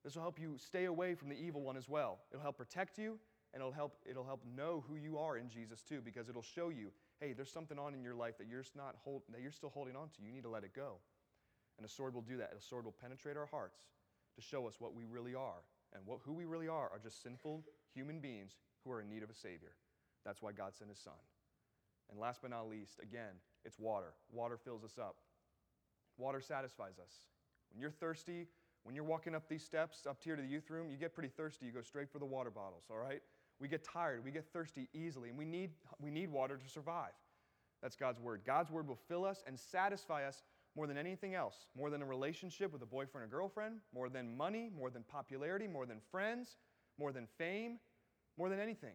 This 0.04 0.14
will 0.14 0.22
help 0.22 0.38
you 0.38 0.56
stay 0.58 0.84
away 0.84 1.14
from 1.14 1.28
the 1.28 1.36
evil 1.36 1.62
one 1.62 1.76
as 1.76 1.88
well. 1.88 2.18
It'll 2.30 2.42
help 2.42 2.58
protect 2.58 2.98
you, 2.98 3.18
and 3.52 3.60
it'll 3.60 3.72
help, 3.72 3.96
it'll 4.08 4.24
help 4.24 4.42
know 4.56 4.84
who 4.86 4.96
you 4.96 5.18
are 5.18 5.38
in 5.38 5.48
Jesus 5.48 5.82
too, 5.82 6.00
because 6.04 6.28
it'll 6.28 6.42
show 6.42 6.68
you, 6.68 6.90
hey, 7.20 7.32
there's 7.32 7.50
something 7.50 7.78
on 7.78 7.94
in 7.94 8.02
your 8.02 8.14
life 8.14 8.36
that 8.38 8.46
you're, 8.46 8.64
not 8.76 8.96
hold, 9.02 9.22
that 9.30 9.40
you're 9.40 9.52
still 9.52 9.70
holding 9.70 9.96
on 9.96 10.08
to. 10.10 10.22
You 10.22 10.32
need 10.32 10.42
to 10.42 10.50
let 10.50 10.64
it 10.64 10.74
go. 10.74 10.96
And 11.78 11.86
a 11.86 11.88
sword 11.88 12.14
will 12.14 12.22
do 12.22 12.36
that. 12.36 12.52
A 12.56 12.60
sword 12.60 12.84
will 12.84 12.94
penetrate 13.00 13.36
our 13.36 13.46
hearts 13.46 13.78
to 14.36 14.42
show 14.42 14.66
us 14.66 14.74
what 14.78 14.94
we 14.94 15.04
really 15.04 15.34
are. 15.34 15.62
And 15.94 16.04
what, 16.06 16.18
who 16.24 16.32
we 16.32 16.44
really 16.44 16.68
are 16.68 16.90
are 16.92 17.00
just 17.02 17.22
sinful 17.22 17.62
human 17.94 18.20
beings 18.20 18.52
who 18.84 18.90
are 18.90 19.00
in 19.00 19.08
need 19.08 19.22
of 19.22 19.30
a 19.30 19.34
Savior. 19.34 19.72
That's 20.24 20.42
why 20.42 20.52
God 20.52 20.74
sent 20.74 20.90
His 20.90 20.98
Son. 20.98 21.14
And 22.10 22.18
last 22.18 22.42
but 22.42 22.50
not 22.50 22.68
least, 22.68 22.98
again, 23.00 23.40
it's 23.64 23.78
water. 23.78 24.12
Water 24.32 24.56
fills 24.56 24.84
us 24.84 24.98
up. 24.98 25.16
Water 26.18 26.40
satisfies 26.40 26.98
us. 27.00 27.12
When 27.74 27.82
you're 27.82 27.90
thirsty, 27.90 28.46
when 28.84 28.94
you're 28.94 29.04
walking 29.04 29.34
up 29.34 29.48
these 29.48 29.64
steps 29.64 30.06
up 30.08 30.18
here 30.22 30.36
to 30.36 30.42
the 30.42 30.48
youth 30.48 30.70
room, 30.70 30.88
you 30.90 30.96
get 30.96 31.12
pretty 31.12 31.28
thirsty. 31.28 31.66
You 31.66 31.72
go 31.72 31.82
straight 31.82 32.08
for 32.10 32.18
the 32.18 32.24
water 32.24 32.50
bottles, 32.50 32.84
all 32.90 32.98
right? 32.98 33.20
We 33.60 33.68
get 33.68 33.84
tired, 33.84 34.24
we 34.24 34.30
get 34.30 34.46
thirsty 34.52 34.88
easily, 34.94 35.28
and 35.28 35.38
we 35.38 35.44
need, 35.44 35.70
we 36.00 36.10
need 36.10 36.30
water 36.30 36.56
to 36.56 36.68
survive. 36.68 37.12
That's 37.82 37.96
God's 37.96 38.20
word. 38.20 38.42
God's 38.46 38.70
word 38.70 38.86
will 38.86 38.98
fill 39.08 39.24
us 39.24 39.42
and 39.46 39.58
satisfy 39.58 40.26
us 40.26 40.42
more 40.76 40.86
than 40.86 40.96
anything 40.96 41.34
else, 41.34 41.66
more 41.76 41.90
than 41.90 42.02
a 42.02 42.06
relationship 42.06 42.72
with 42.72 42.82
a 42.82 42.86
boyfriend 42.86 43.24
or 43.24 43.28
girlfriend, 43.28 43.76
more 43.94 44.08
than 44.08 44.36
money, 44.36 44.70
more 44.76 44.90
than 44.90 45.02
popularity, 45.02 45.66
more 45.66 45.86
than 45.86 45.98
friends, 46.10 46.56
more 46.98 47.12
than 47.12 47.26
fame, 47.38 47.78
more 48.38 48.48
than 48.48 48.58
anything. 48.58 48.94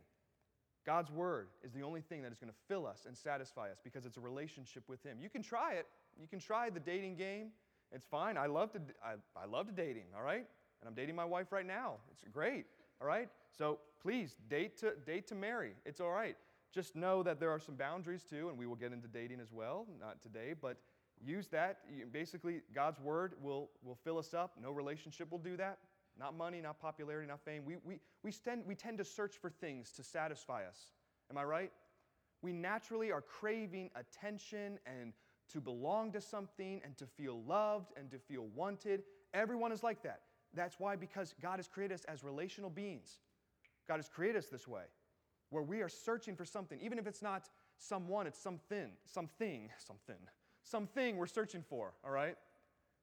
God's 0.85 1.11
word 1.11 1.49
is 1.63 1.71
the 1.73 1.83
only 1.83 2.01
thing 2.01 2.21
that 2.23 2.31
is 2.31 2.37
going 2.37 2.51
to 2.51 2.57
fill 2.67 2.87
us 2.87 3.05
and 3.05 3.15
satisfy 3.15 3.69
us 3.69 3.77
because 3.83 4.05
it's 4.05 4.17
a 4.17 4.21
relationship 4.21 4.83
with 4.87 5.03
Him. 5.03 5.17
You 5.21 5.29
can 5.29 5.43
try 5.43 5.73
it. 5.73 5.87
You 6.19 6.27
can 6.27 6.39
try 6.39 6.69
the 6.69 6.79
dating 6.79 7.15
game. 7.15 7.51
It's 7.91 8.05
fine. 8.05 8.37
I 8.37 8.45
love 8.45 8.71
to, 8.73 8.79
I, 9.03 9.13
I 9.35 9.45
love 9.45 9.67
to 9.67 9.73
dating, 9.73 10.05
all 10.15 10.23
right? 10.23 10.45
And 10.81 10.87
I'm 10.87 10.93
dating 10.93 11.15
my 11.15 11.25
wife 11.25 11.51
right 11.51 11.65
now. 11.65 11.95
It's 12.11 12.23
great, 12.31 12.65
all 13.01 13.07
right? 13.07 13.29
So 13.57 13.79
please, 14.01 14.35
date 14.49 14.77
to, 14.79 14.93
date 15.05 15.27
to 15.27 15.35
marry. 15.35 15.71
It's 15.85 15.99
all 15.99 16.11
right. 16.11 16.35
Just 16.73 16.95
know 16.95 17.23
that 17.23 17.39
there 17.39 17.49
are 17.49 17.59
some 17.59 17.75
boundaries 17.75 18.23
too, 18.23 18.49
and 18.49 18.57
we 18.57 18.67
will 18.67 18.75
get 18.75 18.93
into 18.93 19.07
dating 19.07 19.39
as 19.39 19.51
well, 19.51 19.87
not 19.99 20.21
today, 20.21 20.53
but 20.59 20.77
use 21.25 21.47
that. 21.47 21.79
Basically, 22.11 22.61
God's 22.73 22.99
word 22.99 23.33
will, 23.41 23.71
will 23.83 23.97
fill 24.03 24.19
us 24.19 24.33
up. 24.33 24.53
No 24.61 24.71
relationship 24.71 25.31
will 25.31 25.39
do 25.39 25.57
that. 25.57 25.79
Not 26.19 26.37
money, 26.37 26.61
not 26.61 26.79
popularity, 26.79 27.27
not 27.27 27.39
fame. 27.43 27.63
We, 27.65 27.77
we, 27.83 27.99
we, 28.23 28.31
tend, 28.31 28.63
we 28.67 28.75
tend 28.75 28.97
to 28.99 29.05
search 29.05 29.37
for 29.41 29.49
things 29.49 29.91
to 29.93 30.03
satisfy 30.03 30.65
us. 30.65 30.91
Am 31.31 31.37
I 31.37 31.43
right? 31.43 31.71
We 32.41 32.51
naturally 32.51 33.11
are 33.11 33.21
craving 33.21 33.89
attention 33.95 34.79
and 34.85 35.13
to 35.53 35.61
belong 35.61 36.11
to 36.11 36.21
something 36.21 36.81
and 36.83 36.97
to 36.97 37.05
feel 37.05 37.41
loved 37.43 37.91
and 37.97 38.09
to 38.11 38.19
feel 38.19 38.47
wanted. 38.55 39.03
Everyone 39.33 39.71
is 39.71 39.83
like 39.83 40.03
that. 40.03 40.21
That's 40.53 40.79
why, 40.79 40.95
because 40.95 41.35
God 41.41 41.57
has 41.57 41.67
created 41.67 41.95
us 41.95 42.05
as 42.05 42.23
relational 42.23 42.69
beings. 42.69 43.19
God 43.87 43.97
has 43.97 44.09
created 44.09 44.37
us 44.37 44.47
this 44.47 44.67
way, 44.67 44.83
where 45.49 45.63
we 45.63 45.81
are 45.81 45.89
searching 45.89 46.35
for 46.35 46.45
something, 46.45 46.79
even 46.81 46.97
if 46.97 47.07
it's 47.07 47.21
not 47.21 47.49
someone, 47.77 48.27
it's 48.27 48.39
something, 48.39 48.91
something, 49.05 49.69
something, 49.77 50.15
something 50.63 51.17
we're 51.17 51.27
searching 51.27 51.63
for, 51.67 51.93
all 52.03 52.11
right? 52.11 52.35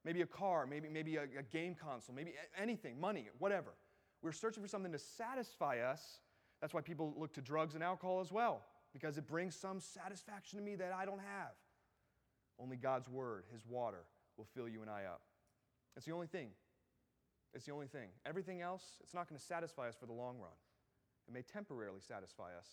Maybe 0.05 0.23
a 0.23 0.27
car, 0.27 0.67
maybe, 0.67 0.89
maybe 0.89 1.17
a, 1.17 1.23
a 1.23 1.43
game 1.43 1.75
console, 1.75 2.15
maybe 2.15 2.35
anything, 2.61 3.01
money, 3.01 3.29
whatever. 3.39 3.71
We're 4.23 4.33
searching 4.33 4.63
for 4.63 4.69
something 4.69 4.93
to 4.93 4.99
satisfy 4.99 5.81
us. 5.81 6.21
That's 6.61 6.73
why 6.73 6.81
people 6.81 7.15
look 7.19 7.33
to 7.35 7.41
drugs 7.41 7.75
and 7.75 7.83
alcohol 7.83 8.21
as 8.21 8.33
well, 8.33 8.63
because 8.93 9.19
it 9.19 9.27
brings 9.27 9.55
some 9.55 9.81
satisfaction 9.81 10.59
to 10.59 10.65
me 10.65 10.77
that 10.77 10.93
I 10.93 11.05
don't 11.05 11.21
have. 11.21 11.53
Only 12.61 12.77
God's 12.77 13.09
word, 13.09 13.45
his 13.53 13.63
water, 13.67 14.05
will 14.37 14.47
fill 14.55 14.69
you 14.69 14.83
and 14.83 14.91
I 14.91 15.05
up. 15.05 15.23
It's 15.97 16.07
the 16.07 16.13
only 16.13 16.27
thing. 16.27 16.49
It's 17.55 17.65
the 17.65 17.73
only 17.73 17.87
thing. 17.87 18.09
Everything 18.27 18.61
else, 18.61 18.83
it's 19.03 19.15
not 19.15 19.29
going 19.29 19.39
to 19.39 19.45
satisfy 19.45 19.89
us 19.89 19.97
for 19.99 20.07
the 20.07 20.13
long 20.13 20.39
run. 20.39 20.53
It 21.29 21.35
may 21.35 21.43
temporarily 21.43 22.01
satisfy 22.07 22.57
us, 22.59 22.67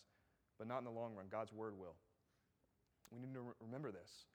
but 0.57 0.67
not 0.67 0.79
in 0.79 0.83
the 0.83 0.91
long 0.91 1.15
run. 1.15 1.25
God's 1.31 1.53
word 1.53 1.77
will. 1.77 1.95
We 3.11 3.19
need 3.19 3.33
to 3.33 3.55
remember 3.61 3.91
this. 3.91 4.25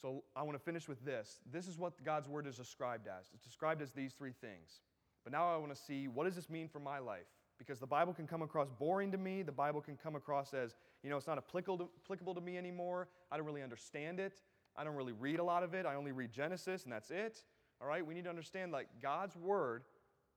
So 0.00 0.24
I 0.34 0.42
want 0.42 0.58
to 0.58 0.64
finish 0.64 0.88
with 0.88 1.04
this. 1.04 1.38
This 1.50 1.68
is 1.68 1.78
what 1.78 2.02
God's 2.04 2.28
word 2.28 2.46
is 2.46 2.56
described 2.56 3.06
as. 3.06 3.26
It's 3.34 3.44
described 3.44 3.82
as 3.82 3.92
these 3.92 4.12
three 4.12 4.32
things. 4.40 4.80
But 5.22 5.32
now 5.32 5.54
I 5.54 5.56
want 5.58 5.74
to 5.74 5.80
see 5.80 6.08
what 6.08 6.24
does 6.24 6.34
this 6.34 6.50
mean 6.50 6.68
for 6.68 6.80
my 6.80 6.98
life? 6.98 7.28
Because 7.58 7.78
the 7.78 7.86
Bible 7.86 8.12
can 8.12 8.26
come 8.26 8.42
across 8.42 8.68
boring 8.68 9.12
to 9.12 9.18
me. 9.18 9.42
The 9.42 9.52
Bible 9.52 9.80
can 9.80 9.96
come 9.96 10.16
across 10.16 10.52
as, 10.52 10.74
you 11.04 11.10
know, 11.10 11.16
it's 11.16 11.28
not 11.28 11.38
applicable 11.38 11.78
to, 11.78 11.88
applicable 12.04 12.34
to 12.34 12.40
me 12.40 12.58
anymore. 12.58 13.08
I 13.30 13.36
don't 13.36 13.46
really 13.46 13.62
understand 13.62 14.18
it. 14.18 14.40
I 14.76 14.84
don't 14.84 14.94
really 14.94 15.12
read 15.12 15.38
a 15.38 15.44
lot 15.44 15.62
of 15.62 15.74
it. 15.74 15.86
I 15.86 15.94
only 15.94 16.12
read 16.12 16.32
Genesis 16.32 16.84
and 16.84 16.92
that's 16.92 17.10
it. 17.10 17.38
All 17.80 17.88
right? 17.88 18.04
We 18.06 18.14
need 18.14 18.24
to 18.24 18.30
understand 18.30 18.72
like 18.72 18.88
God's 19.00 19.36
word 19.36 19.84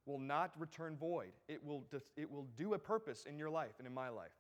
will 0.06 0.20
not 0.20 0.52
return 0.60 0.96
void. 0.98 1.32
It 1.48 1.64
will, 1.64 1.84
it 2.16 2.32
will 2.32 2.48
do 2.58 2.74
a 2.74 2.80
purpose 2.80 3.26
in 3.26 3.38
your 3.38 3.50
life 3.50 3.74
and 3.80 3.88
in 3.88 3.94
my 3.94 4.10
life. 4.10 4.32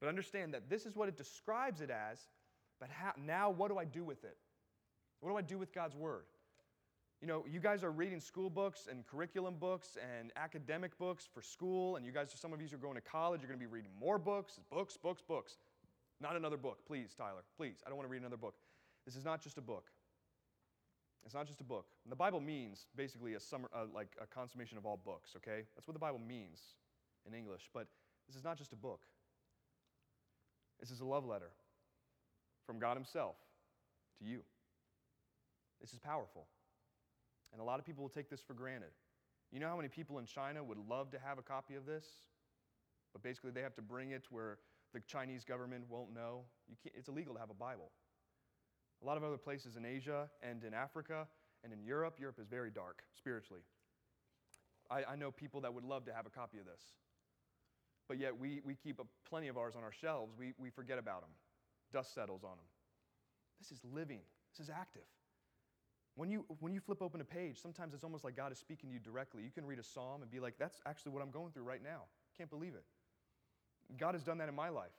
But 0.00 0.08
understand 0.08 0.54
that 0.54 0.68
this 0.68 0.86
is 0.86 0.96
what 0.96 1.08
it 1.08 1.16
describes 1.16 1.80
it 1.80 1.90
as, 1.90 2.20
but 2.80 2.90
how, 2.90 3.12
now 3.24 3.50
what 3.50 3.70
do 3.70 3.78
I 3.78 3.84
do 3.84 4.04
with 4.04 4.24
it? 4.24 4.36
What 5.20 5.30
do 5.30 5.36
I 5.36 5.42
do 5.42 5.56
with 5.56 5.72
God's 5.72 5.94
word? 5.94 6.24
You 7.22 7.28
know, 7.28 7.44
you 7.50 7.60
guys 7.60 7.82
are 7.82 7.90
reading 7.90 8.20
school 8.20 8.50
books 8.50 8.88
and 8.90 9.06
curriculum 9.06 9.54
books 9.58 9.96
and 10.18 10.32
academic 10.36 10.98
books 10.98 11.26
for 11.32 11.40
school, 11.40 11.96
and 11.96 12.04
you 12.04 12.12
guys, 12.12 12.30
some 12.36 12.52
of 12.52 12.60
you 12.60 12.68
are 12.74 12.76
going 12.76 12.94
to 12.96 13.00
college, 13.00 13.40
you're 13.40 13.48
going 13.48 13.58
to 13.58 13.66
be 13.66 13.72
reading 13.72 13.90
more 13.98 14.18
books, 14.18 14.60
books, 14.70 14.98
books, 14.98 15.22
books. 15.26 15.56
Not 16.20 16.36
another 16.36 16.58
book, 16.58 16.78
please, 16.86 17.14
Tyler. 17.16 17.42
Please, 17.56 17.76
I 17.86 17.88
don't 17.88 17.96
want 17.96 18.06
to 18.06 18.12
read 18.12 18.20
another 18.20 18.36
book. 18.36 18.54
This 19.06 19.16
is 19.16 19.24
not 19.24 19.40
just 19.40 19.56
a 19.56 19.62
book. 19.62 19.90
It's 21.24 21.34
not 21.34 21.46
just 21.46 21.60
a 21.60 21.64
book. 21.64 21.86
And 22.04 22.12
the 22.12 22.16
Bible 22.16 22.40
means 22.40 22.86
basically 22.94 23.34
a 23.34 23.40
summer, 23.40 23.68
uh, 23.74 23.86
like 23.92 24.16
a 24.20 24.26
consummation 24.26 24.78
of 24.78 24.86
all 24.86 25.00
books, 25.02 25.30
okay? 25.36 25.62
That's 25.74 25.88
what 25.88 25.94
the 25.94 26.00
Bible 26.00 26.20
means 26.20 26.60
in 27.26 27.34
English. 27.34 27.70
But 27.72 27.86
this 28.28 28.36
is 28.36 28.44
not 28.44 28.58
just 28.58 28.72
a 28.72 28.76
book. 28.76 29.00
This 30.80 30.90
is 30.90 31.00
a 31.00 31.04
love 31.04 31.24
letter. 31.24 31.50
from 32.66 32.78
God 32.78 32.96
Himself 32.96 33.36
to 34.18 34.24
you. 34.24 34.40
This 35.80 35.92
is 35.92 35.98
powerful. 35.98 36.46
And 37.52 37.60
a 37.60 37.64
lot 37.64 37.78
of 37.78 37.86
people 37.86 38.02
will 38.02 38.10
take 38.10 38.28
this 38.28 38.40
for 38.40 38.54
granted. 38.54 38.90
You 39.52 39.60
know 39.60 39.68
how 39.68 39.76
many 39.76 39.88
people 39.88 40.18
in 40.18 40.26
China 40.26 40.62
would 40.64 40.78
love 40.78 41.10
to 41.12 41.18
have 41.18 41.38
a 41.38 41.42
copy 41.42 41.76
of 41.76 41.86
this? 41.86 42.04
But 43.12 43.22
basically, 43.22 43.52
they 43.52 43.62
have 43.62 43.74
to 43.76 43.82
bring 43.82 44.10
it 44.10 44.24
where 44.30 44.58
the 44.92 45.00
Chinese 45.00 45.44
government 45.44 45.84
won't 45.88 46.12
know. 46.12 46.42
You 46.68 46.76
can't, 46.82 46.94
it's 46.96 47.08
illegal 47.08 47.34
to 47.34 47.40
have 47.40 47.50
a 47.50 47.54
Bible. 47.54 47.90
A 49.02 49.06
lot 49.06 49.16
of 49.16 49.24
other 49.24 49.36
places 49.36 49.76
in 49.76 49.84
Asia 49.84 50.28
and 50.42 50.64
in 50.64 50.74
Africa 50.74 51.26
and 51.64 51.72
in 51.72 51.82
Europe, 51.82 52.16
Europe 52.18 52.38
is 52.40 52.46
very 52.46 52.70
dark 52.70 53.02
spiritually. 53.16 53.62
I, 54.90 55.04
I 55.04 55.16
know 55.16 55.30
people 55.30 55.60
that 55.62 55.74
would 55.74 55.84
love 55.84 56.04
to 56.06 56.14
have 56.14 56.26
a 56.26 56.30
copy 56.30 56.58
of 56.58 56.66
this. 56.66 56.80
But 58.08 58.18
yet, 58.18 58.38
we, 58.38 58.60
we 58.64 58.74
keep 58.74 59.00
a, 59.00 59.04
plenty 59.28 59.48
of 59.48 59.58
ours 59.58 59.74
on 59.76 59.82
our 59.82 59.92
shelves. 59.92 60.32
We, 60.38 60.52
we 60.58 60.70
forget 60.70 60.98
about 60.98 61.22
them. 61.22 61.30
Dust 61.92 62.14
settles 62.14 62.44
on 62.44 62.50
them. 62.50 62.66
This 63.58 63.72
is 63.72 63.80
living, 63.84 64.20
this 64.56 64.66
is 64.66 64.70
active. 64.70 65.02
When 66.14 66.30
you, 66.30 66.46
when 66.60 66.72
you 66.72 66.80
flip 66.80 67.02
open 67.02 67.20
a 67.20 67.24
page, 67.24 67.60
sometimes 67.60 67.92
it's 67.92 68.04
almost 68.04 68.24
like 68.24 68.36
God 68.36 68.50
is 68.50 68.58
speaking 68.58 68.88
to 68.88 68.94
you 68.94 69.00
directly. 69.00 69.42
You 69.42 69.50
can 69.50 69.66
read 69.66 69.78
a 69.78 69.82
psalm 69.82 70.22
and 70.22 70.30
be 70.30 70.40
like, 70.40 70.54
that's 70.58 70.80
actually 70.86 71.12
what 71.12 71.22
I'm 71.22 71.30
going 71.30 71.52
through 71.52 71.64
right 71.64 71.82
now. 71.82 72.04
Can't 72.38 72.48
believe 72.48 72.74
it. 72.74 72.84
God 73.98 74.14
has 74.14 74.22
done 74.22 74.38
that 74.38 74.48
in 74.48 74.54
my 74.54 74.70
life. 74.70 74.92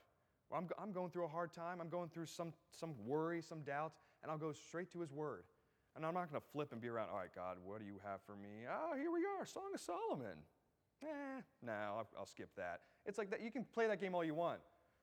I'm, 0.53 0.67
I'm 0.79 0.91
going 0.91 1.09
through 1.09 1.25
a 1.25 1.29
hard 1.29 1.53
time. 1.53 1.81
I'm 1.81 1.89
going 1.89 2.09
through 2.09 2.27
some, 2.27 2.53
some 2.71 2.93
worry, 3.05 3.41
some 3.41 3.61
doubt, 3.61 3.93
and 4.21 4.31
I'll 4.31 4.37
go 4.37 4.51
straight 4.53 4.91
to 4.93 4.99
His 4.99 5.11
Word. 5.11 5.43
And 5.95 6.05
I'm 6.05 6.13
not 6.13 6.29
going 6.31 6.39
to 6.39 6.47
flip 6.51 6.71
and 6.71 6.79
be 6.79 6.87
around, 6.87 7.09
all 7.09 7.17
right, 7.17 7.33
God, 7.33 7.57
what 7.65 7.79
do 7.79 7.85
you 7.85 7.99
have 8.05 8.21
for 8.25 8.35
me? 8.35 8.65
Oh, 8.69 8.95
here 8.95 9.11
we 9.11 9.21
are, 9.25 9.45
Song 9.45 9.71
of 9.73 9.81
Solomon. 9.81 10.37
Eh, 11.03 11.41
no, 11.63 11.71
I'll, 11.71 12.07
I'll 12.19 12.25
skip 12.25 12.49
that. 12.55 12.81
It's 13.05 13.17
like 13.17 13.31
that. 13.31 13.41
You 13.41 13.51
can 13.51 13.65
play 13.73 13.87
that 13.87 13.99
game 13.99 14.13
all 14.13 14.23
you 14.23 14.35
want. 14.35 14.59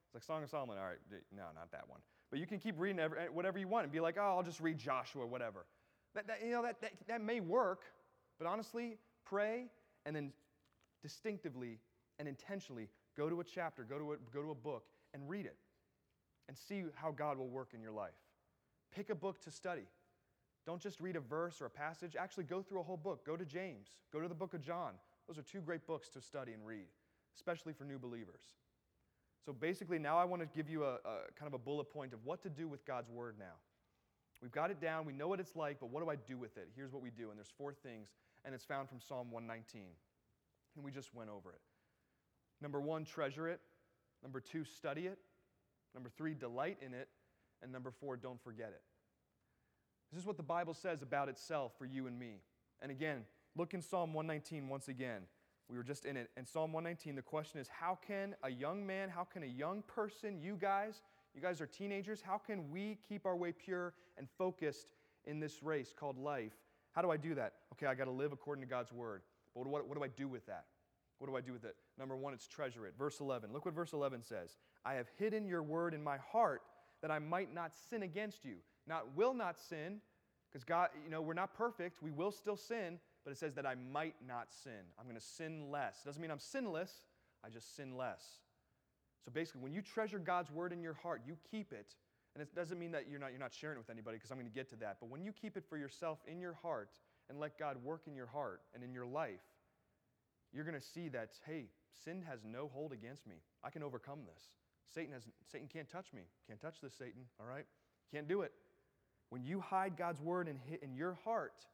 It's 0.07 0.15
like 0.15 0.23
Song 0.23 0.43
of 0.43 0.51
Solomon. 0.51 0.79
All 0.79 0.85
right, 0.85 0.99
no, 1.35 1.43
not 1.55 1.71
that 1.73 1.89
one. 1.89 2.01
But 2.31 2.39
you 2.39 2.47
can 2.47 2.59
keep 2.59 2.79
reading 2.79 3.01
every, 3.01 3.29
whatever 3.31 3.59
you 3.59 3.69
want 3.69 3.85
and 3.85 3.93
be 3.93 4.01
like, 4.01 4.17
oh, 4.19 4.37
I'll 4.37 4.43
just 4.43 4.61
read 4.61 4.79
Joshua, 4.79 5.27
whatever. 5.27 5.67
That, 6.15 6.29
that, 6.29 6.45
you 6.45 6.53
know, 6.53 6.63
that, 6.63 6.81
that, 6.81 6.93
that 7.09 7.21
may 7.21 7.41
work, 7.41 7.83
but 8.39 8.47
honestly, 8.47 8.99
pray 9.25 9.67
and 10.07 10.15
then 10.15 10.33
distinctively 11.03 11.79
and 12.19 12.29
intentionally 12.29 12.89
go 13.17 13.29
to 13.29 13.41
a 13.41 13.45
chapter, 13.45 13.83
go 13.83 13.99
to 13.99 14.13
a, 14.13 14.17
go 14.33 14.43
to 14.43 14.51
a 14.51 14.55
book, 14.55 14.85
and 15.15 15.29
read 15.29 15.47
it 15.47 15.57
and 16.49 16.57
see 16.57 16.85
how 16.95 17.11
God 17.11 17.39
will 17.39 17.49
work 17.49 17.71
in 17.73 17.81
your 17.81 17.93
life. 17.93 18.13
Pick 18.95 19.09
a 19.09 19.15
book 19.15 19.41
to 19.43 19.51
study. 19.51 19.87
Don't 20.67 20.81
just 20.81 21.01
read 21.01 21.17
a 21.17 21.21
verse 21.21 21.61
or 21.61 21.67
a 21.67 21.71
passage. 21.71 22.17
Actually, 22.19 22.45
go 22.45 22.63
through 22.63 22.81
a 22.81 22.83
whole 22.83 22.97
book. 22.97 23.25
Go 23.25 23.37
to 23.37 23.45
James. 23.45 23.89
Go 24.13 24.21
to 24.21 24.29
the 24.29 24.35
book 24.35 24.55
of 24.55 24.61
John. 24.61 24.93
Those 25.27 25.39
are 25.39 25.43
two 25.43 25.61
great 25.61 25.87
books 25.87 26.09
to 26.11 26.21
study 26.21 26.53
and 26.53 26.67
read, 26.67 26.87
especially 27.35 27.73
for 27.73 27.85
new 27.85 27.99
believers. 27.99 28.43
So 29.45 29.53
basically, 29.53 29.99
now 29.99 30.19
I 30.19 30.25
want 30.25 30.43
to 30.43 30.49
give 30.57 30.71
you 30.71 30.85
a, 30.85 30.95
a 30.95 31.33
kind 31.39 31.47
of 31.47 31.55
a 31.55 31.59
bullet 31.59 31.91
point 31.91 32.13
of 32.13 32.25
what 32.25 32.43
to 32.43 32.49
do 32.51 32.67
with 32.67 32.85
God's 32.87 33.11
Word 33.11 33.37
now. 33.39 33.57
We've 34.41 34.53
got 34.53 34.71
it 34.71 34.81
down. 34.81 35.07
We 35.07 35.13
know 35.13 35.29
what 35.29 35.41
it's 35.41 35.57
like, 35.57 35.79
but 35.81 35.91
what 35.91 36.03
do 36.03 36.11
I 36.11 36.17
do 36.17 36.37
with 36.37 36.57
it? 36.57 36.69
Here's 36.75 36.93
what 36.93 37.03
we 37.03 37.11
do. 37.11 37.31
And 37.31 37.39
there's 37.39 37.53
four 37.57 37.73
things, 37.73 38.09
and 38.45 38.55
it's 38.55 38.65
found 38.65 38.89
from 38.89 39.01
Psalm 39.01 39.31
119. 39.31 39.83
And 40.77 40.85
we 40.85 40.91
just 40.91 41.15
went 41.15 41.31
over 41.31 41.51
it. 41.51 41.61
Number 42.61 42.81
one, 42.81 43.05
treasure 43.05 43.49
it. 43.49 43.61
Number 44.25 44.41
two, 44.41 44.65
study 44.65 45.07
it. 45.07 45.19
Number 45.95 46.11
three, 46.17 46.35
delight 46.35 46.79
in 46.85 46.93
it. 46.93 47.09
And 47.63 47.71
number 47.71 47.93
four, 47.93 48.17
don't 48.17 48.43
forget 48.43 48.69
it. 48.69 48.83
This 50.11 50.21
is 50.21 50.27
what 50.27 50.37
the 50.37 50.43
Bible 50.43 50.75
says 50.75 51.03
about 51.03 51.29
itself 51.29 51.73
for 51.79 51.85
you 51.85 52.07
and 52.09 52.19
me. 52.19 52.41
And 52.83 52.91
again, 52.91 53.25
look 53.57 53.75
in 53.75 53.83
Psalm 53.83 54.13
119 54.13 54.69
once 54.69 54.89
again. 54.89 55.23
We 55.69 55.77
were 55.77 55.85
just 55.85 56.05
in 56.05 56.17
it. 56.17 56.31
And 56.37 56.47
Psalm 56.47 56.73
119, 56.73 57.15
the 57.15 57.23
question 57.23 57.61
is 57.61 57.69
how 57.69 57.99
can 58.07 58.35
a 58.43 58.51
young 58.51 58.87
man, 58.87 59.09
how 59.09 59.25
can 59.25 59.43
a 59.43 59.47
young 59.47 59.83
person, 59.83 60.41
you 60.41 60.57
guys, 60.61 61.01
you 61.35 61.41
guys 61.41 61.61
are 61.61 61.67
teenagers. 61.67 62.23
How 62.23 62.39
can 62.39 62.71
we 62.71 62.99
keep 63.09 63.27
our 63.27 63.37
way 63.37 63.53
pure 63.53 63.93
and 64.17 64.29
focused 64.39 64.93
in 65.25 65.41
this 65.41 65.63
race 65.63 65.93
called 65.99 66.19
life? 66.19 66.53
How 66.93 67.03
do 67.03 67.11
I 67.11 67.17
do 67.17 67.35
that? 67.35 67.55
Okay, 67.73 67.87
I 67.87 67.95
got 67.95 68.05
to 68.05 68.13
live 68.13 68.33
according 68.33 68.63
to 68.63 68.71
God's 68.71 68.93
word. 68.93 69.23
But 69.55 69.67
what, 69.67 69.89
what 69.89 69.97
do 69.99 70.05
I 70.05 70.09
do 70.09 70.29
with 70.29 70.47
that? 70.47 70.67
What 71.19 71.31
do 71.31 71.37
I 71.37 71.41
do 71.41 71.53
with 71.53 71.65
it? 71.65 71.77
Number 71.99 72.17
one, 72.17 72.35
it's 72.35 72.47
treasure 72.47 72.87
it. 72.87 72.95
Verse 72.99 73.21
11. 73.21 73.53
Look 73.53 73.65
what 73.65 73.75
verse 73.75 73.93
11 73.93 74.23
says 74.23 74.57
I 74.85 74.95
have 74.95 75.07
hidden 75.19 75.47
your 75.47 75.63
word 75.63 75.95
in 75.95 76.03
my 76.03 76.17
heart 76.19 76.63
that 77.03 77.11
I 77.11 77.19
might 77.19 77.55
not 77.55 77.73
sin 77.91 78.03
against 78.03 78.45
you. 78.45 78.57
Not 78.87 79.17
will 79.17 79.35
not 79.35 79.59
sin, 79.59 80.01
because 80.51 80.65
God, 80.65 80.91
you 81.05 81.11
know, 81.11 81.23
we're 81.23 81.35
not 81.35 81.55
perfect. 81.55 82.03
We 82.03 82.11
will 82.11 82.31
still 82.31 82.57
sin, 82.57 82.99
but 83.25 83.31
it 83.31 83.39
says 83.39 83.55
that 83.55 83.67
I 83.67 83.75
might 83.93 84.15
not 84.27 84.53
sin. 84.53 84.73
I'm 84.99 85.05
going 85.05 85.19
to 85.19 85.25
sin 85.25 85.71
less. 85.71 86.01
It 86.03 86.07
doesn't 86.07 86.21
mean 86.21 86.31
I'm 86.31 86.39
sinless, 86.39 86.93
I 87.45 87.49
just 87.49 87.75
sin 87.77 87.97
less. 87.97 88.23
So 89.25 89.31
basically, 89.33 89.63
when 89.63 89.73
you 89.73 89.81
treasure 89.81 90.19
God's 90.19 90.51
word 90.51 90.73
in 90.73 90.83
your 90.83 90.95
heart, 90.95 91.23
you 91.27 91.37
keep 91.51 91.73
it. 91.73 91.95
And 92.35 92.43
it 92.43 92.55
doesn't 92.55 92.79
mean 92.79 92.91
that 92.93 93.07
you're 93.09 93.21
not, 93.21 93.31
you're 93.31 93.41
not 93.41 93.55
sharing 93.55 93.77
it 93.77 93.79
with 93.79 93.91
anybody, 93.91 94.19
because 94.19 94.31
I'm 94.31 94.37
going 94.39 94.51
to 94.51 94.55
get 94.55 94.69
to 94.71 94.77
that. 94.77 94.99
But 95.01 95.09
when 95.09 95.25
you 95.25 95.33
keep 95.33 95.57
it 95.57 95.65
for 95.69 95.79
yourself 95.79 96.19
in 96.27 96.41
your 96.41 96.55
heart 96.55 96.91
and 97.31 97.41
let 97.41 97.59
God 97.59 97.77
work 97.83 98.03
in 98.07 98.15
your 98.15 98.27
heart 98.27 98.61
and 98.75 98.85
in 98.85 98.93
your 98.93 99.07
life, 99.07 99.41
you're 100.55 100.65
going 100.65 100.79
to 100.79 100.87
see 100.87 101.09
that, 101.09 101.31
hey, 101.47 101.67
sin 102.05 102.23
has 102.29 102.41
no 102.45 102.71
hold 102.73 102.93
against 102.93 103.27
me. 103.27 103.37
I 103.63 103.71
can 103.71 103.83
overcome 103.83 104.21
this. 104.25 104.45
Satan, 104.95 105.13
has, 105.13 105.25
Satan 105.51 105.69
can't 105.71 105.89
touch 105.89 106.13
me. 106.15 106.23
Can't 106.47 106.61
touch 106.61 106.81
this, 106.81 106.95
Satan, 106.95 107.23
all 107.41 107.47
right? 107.47 107.67
Can't 108.13 108.29
do 108.29 108.43
it. 108.43 108.53
When 109.31 109.43
you 109.43 109.61
hide 109.61 109.97
God's 109.97 110.21
word 110.21 110.49
in, 110.49 110.59
in 110.83 110.95
your 110.95 111.19
heart, 111.25 111.67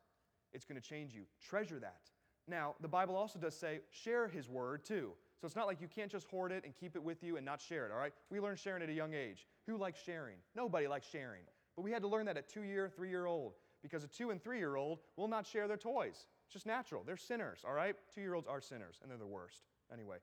it's 0.52 0.64
going 0.64 0.80
to 0.80 0.86
change 0.86 1.14
you. 1.14 1.22
Treasure 1.46 1.78
that. 1.80 2.00
Now, 2.48 2.74
the 2.80 2.88
Bible 2.88 3.16
also 3.16 3.38
does 3.38 3.54
say 3.54 3.80
share 3.90 4.28
his 4.28 4.48
word 4.48 4.84
too. 4.84 5.12
So 5.40 5.46
it's 5.46 5.56
not 5.56 5.66
like 5.66 5.80
you 5.80 5.88
can't 5.88 6.10
just 6.10 6.26
hoard 6.28 6.52
it 6.52 6.64
and 6.64 6.74
keep 6.74 6.96
it 6.96 7.02
with 7.02 7.22
you 7.22 7.36
and 7.36 7.44
not 7.44 7.60
share 7.60 7.86
it, 7.86 7.92
all 7.92 7.98
right? 7.98 8.12
We 8.30 8.40
learned 8.40 8.58
sharing 8.58 8.82
at 8.82 8.88
a 8.88 8.92
young 8.92 9.14
age. 9.14 9.46
Who 9.66 9.76
likes 9.76 10.00
sharing? 10.04 10.36
Nobody 10.54 10.86
likes 10.86 11.06
sharing. 11.08 11.42
But 11.76 11.82
we 11.82 11.92
had 11.92 12.02
to 12.02 12.08
learn 12.08 12.26
that 12.26 12.36
at 12.36 12.48
two 12.48 12.62
year, 12.62 12.90
three 12.94 13.08
year 13.08 13.26
old 13.26 13.54
because 13.82 14.04
a 14.04 14.08
two 14.08 14.30
and 14.30 14.42
three 14.42 14.58
year 14.58 14.76
old 14.76 14.98
will 15.16 15.28
not 15.28 15.46
share 15.46 15.68
their 15.68 15.76
toys. 15.76 16.26
It's 16.50 16.54
just 16.54 16.66
natural. 16.66 17.04
They're 17.06 17.16
sinners, 17.16 17.60
all 17.64 17.74
right? 17.74 17.94
Two 18.12 18.20
year 18.22 18.34
olds 18.34 18.48
are 18.48 18.60
sinners, 18.60 18.96
and 19.00 19.08
they're 19.08 19.16
the 19.16 19.24
worst. 19.24 19.68
Anyway, 19.92 20.16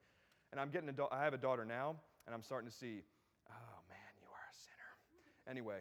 and 0.52 0.60
I'm 0.60 0.70
getting 0.72 0.90
a 0.90 0.92
da- 0.92 1.08
I 1.10 1.24
have 1.24 1.34
a 1.34 1.38
daughter 1.38 1.64
now, 1.64 1.96
and 2.26 2.36
I'm 2.36 2.44
starting 2.44 2.70
to 2.70 2.76
see, 2.76 3.02
oh 3.50 3.80
man, 3.88 4.12
you 4.20 4.28
are 4.28 4.44
a 4.44 4.54
sinner. 4.54 5.50
Anyway, 5.50 5.80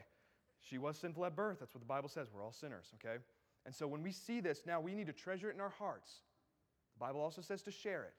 she 0.61 0.78
was 0.78 0.98
sinful 0.98 1.24
at 1.24 1.35
birth. 1.35 1.56
That's 1.59 1.74
what 1.74 1.80
the 1.80 1.88
Bible 1.88 2.09
says. 2.09 2.28
We're 2.32 2.44
all 2.44 2.52
sinners, 2.52 2.92
okay? 2.94 3.16
And 3.64 3.74
so 3.74 3.88
when 3.88 4.04
we 4.04 4.12
see 4.12 4.40
this, 4.40 4.62
now 4.64 4.80
we 4.80 4.94
need 4.94 5.09
to 5.09 5.12
treasure 5.12 5.50
it 5.50 5.56
in 5.56 5.61
our 5.61 5.74
hearts. 5.80 6.20
The 6.94 7.04
Bible 7.04 7.20
also 7.20 7.42
says 7.42 7.62
to 7.62 7.72
share 7.72 8.04
it. 8.04 8.14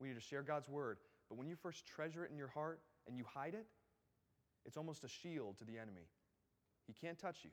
We 0.00 0.08
need 0.08 0.14
to 0.14 0.20
share 0.22 0.40
God's 0.40 0.70
word. 0.70 0.96
But 1.28 1.36
when 1.36 1.46
you 1.46 1.56
first 1.56 1.86
treasure 1.86 2.24
it 2.24 2.30
in 2.30 2.38
your 2.38 2.48
heart 2.48 2.80
and 3.06 3.18
you 3.18 3.24
hide 3.34 3.52
it, 3.52 3.66
it's 4.64 4.78
almost 4.78 5.04
a 5.04 5.08
shield 5.08 5.58
to 5.58 5.66
the 5.66 5.76
enemy. 5.76 6.08
He 6.86 6.94
can't 6.94 7.18
touch 7.18 7.40
you. 7.42 7.50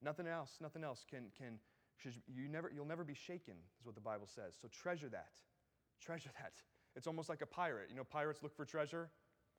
Nothing 0.00 0.28
else, 0.28 0.58
nothing 0.60 0.84
else 0.84 1.04
can, 1.10 1.24
can 1.36 1.58
you 2.04 2.48
never, 2.48 2.70
you'll 2.74 2.86
never 2.86 3.04
be 3.04 3.14
shaken, 3.14 3.54
is 3.78 3.86
what 3.86 3.94
the 3.94 4.00
Bible 4.00 4.26
says. 4.26 4.56
So 4.60 4.68
treasure 4.68 5.08
that. 5.08 5.32
Treasure 6.00 6.30
that. 6.40 6.52
It's 6.96 7.06
almost 7.06 7.28
like 7.28 7.42
a 7.42 7.46
pirate. 7.46 7.88
You 7.90 7.96
know, 7.96 8.04
pirates 8.04 8.42
look 8.42 8.56
for 8.56 8.64
treasure 8.64 9.10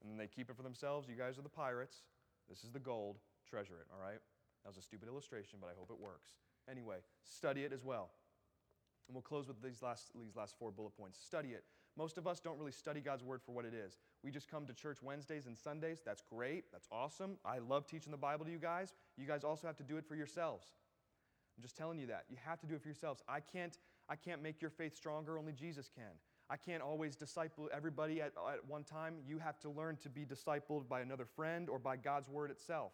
and 0.03 0.19
they 0.19 0.27
keep 0.27 0.49
it 0.49 0.55
for 0.55 0.63
themselves. 0.63 1.07
You 1.09 1.15
guys 1.15 1.37
are 1.37 1.41
the 1.41 1.49
pirates. 1.49 2.03
This 2.47 2.63
is 2.63 2.71
the 2.71 2.79
gold. 2.79 3.17
Treasure 3.49 3.75
it, 3.79 3.87
all 3.93 4.01
right? 4.01 4.19
That 4.63 4.69
was 4.69 4.77
a 4.77 4.81
stupid 4.81 5.07
illustration, 5.07 5.59
but 5.61 5.67
I 5.67 5.73
hope 5.77 5.89
it 5.91 5.99
works. 5.99 6.31
Anyway, 6.69 6.97
study 7.23 7.63
it 7.63 7.73
as 7.73 7.83
well. 7.83 8.11
And 9.07 9.15
we'll 9.15 9.23
close 9.23 9.47
with 9.47 9.61
these 9.61 9.81
last, 9.81 10.11
these 10.15 10.35
last 10.35 10.55
four 10.59 10.71
bullet 10.71 10.95
points. 10.95 11.17
Study 11.23 11.49
it. 11.49 11.63
Most 11.97 12.17
of 12.17 12.27
us 12.27 12.39
don't 12.39 12.57
really 12.59 12.71
study 12.71 13.01
God's 13.01 13.23
word 13.23 13.41
for 13.41 13.51
what 13.53 13.65
it 13.65 13.73
is. 13.73 13.97
We 14.23 14.31
just 14.31 14.49
come 14.49 14.65
to 14.67 14.73
church 14.73 14.99
Wednesdays 15.01 15.47
and 15.47 15.57
Sundays. 15.57 16.01
That's 16.05 16.21
great. 16.21 16.65
That's 16.71 16.87
awesome. 16.91 17.37
I 17.43 17.57
love 17.57 17.87
teaching 17.87 18.11
the 18.11 18.17
Bible 18.17 18.45
to 18.45 18.51
you 18.51 18.59
guys. 18.59 18.93
You 19.17 19.25
guys 19.25 19.43
also 19.43 19.65
have 19.65 19.77
to 19.77 19.83
do 19.83 19.97
it 19.97 20.05
for 20.05 20.15
yourselves. 20.15 20.67
I'm 21.59 21.63
just 21.63 21.75
telling 21.75 21.99
you 21.99 22.07
that. 22.07 22.23
You 22.29 22.37
have 22.45 22.57
to 22.61 22.65
do 22.65 22.75
it 22.75 22.81
for 22.81 22.87
yourselves. 22.87 23.21
I 23.27 23.41
can't, 23.41 23.77
I 24.07 24.15
can't 24.15 24.41
make 24.41 24.61
your 24.61 24.71
faith 24.71 24.95
stronger, 24.95 25.37
only 25.37 25.51
Jesus 25.51 25.89
can. 25.93 26.13
I 26.49 26.55
can't 26.55 26.81
always 26.81 27.17
disciple 27.17 27.69
everybody 27.75 28.21
at, 28.21 28.31
at 28.49 28.65
one 28.65 28.85
time. 28.85 29.15
You 29.27 29.39
have 29.39 29.59
to 29.59 29.69
learn 29.69 29.97
to 29.97 30.09
be 30.09 30.25
discipled 30.25 30.87
by 30.87 31.01
another 31.01 31.25
friend 31.25 31.67
or 31.69 31.77
by 31.77 31.97
God's 31.97 32.29
word 32.29 32.49
itself. 32.49 32.93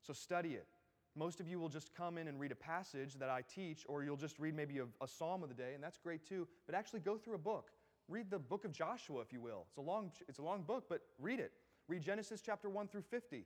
So 0.00 0.14
study 0.14 0.54
it. 0.54 0.68
Most 1.14 1.38
of 1.38 1.46
you 1.46 1.60
will 1.60 1.68
just 1.68 1.94
come 1.94 2.16
in 2.16 2.28
and 2.28 2.40
read 2.40 2.50
a 2.50 2.54
passage 2.54 3.16
that 3.18 3.28
I 3.28 3.42
teach, 3.54 3.84
or 3.86 4.02
you'll 4.02 4.16
just 4.16 4.38
read 4.38 4.56
maybe 4.56 4.78
a, 4.78 4.86
a, 5.02 5.06
psalm 5.06 5.42
of 5.42 5.50
the 5.50 5.54
day, 5.54 5.74
and 5.74 5.84
that's 5.84 5.98
great 5.98 6.26
too. 6.26 6.48
But 6.64 6.74
actually, 6.74 7.00
go 7.00 7.18
through 7.18 7.34
a 7.34 7.38
book. 7.38 7.72
Read 8.08 8.30
the 8.30 8.38
book 8.38 8.64
of 8.64 8.72
Joshua, 8.72 9.20
if 9.20 9.34
you 9.34 9.42
will. 9.42 9.66
It's 9.68 9.76
a 9.76 9.82
long, 9.82 10.12
it's 10.30 10.38
a 10.38 10.42
long 10.42 10.62
book, 10.62 10.86
but 10.88 11.02
read 11.20 11.40
it. 11.40 11.52
Read 11.88 12.00
Genesis 12.00 12.40
chapter 12.40 12.70
1 12.70 12.88
through 12.88 13.02
50. 13.02 13.44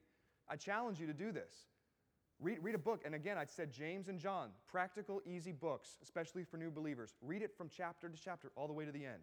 I 0.49 0.55
challenge 0.55 1.01
you 1.01 1.09
to 1.09 1.13
do 1.13 1.33
this. 1.33 1.67
Read, 2.41 2.59
read 2.61 2.75
a 2.75 2.79
book. 2.79 3.03
And 3.05 3.15
again, 3.15 3.39
I 3.39 3.45
said 3.47 3.73
James 3.73 4.09
and 4.09 4.19
John, 4.19 4.51
practical, 4.71 5.23
easy 5.25 5.53
books, 5.53 5.99
especially 6.03 6.45
for 6.45 6.59
new 6.59 6.71
believers. 6.71 7.15
Read 7.23 7.43
it 7.43 7.57
from 7.57 7.69
chapter 7.75 8.09
to 8.09 8.17
chapter, 8.23 8.53
all 8.57 8.67
the 8.67 8.75
way 8.75 8.85
to 8.85 8.93
the 8.93 9.05
end. 9.05 9.23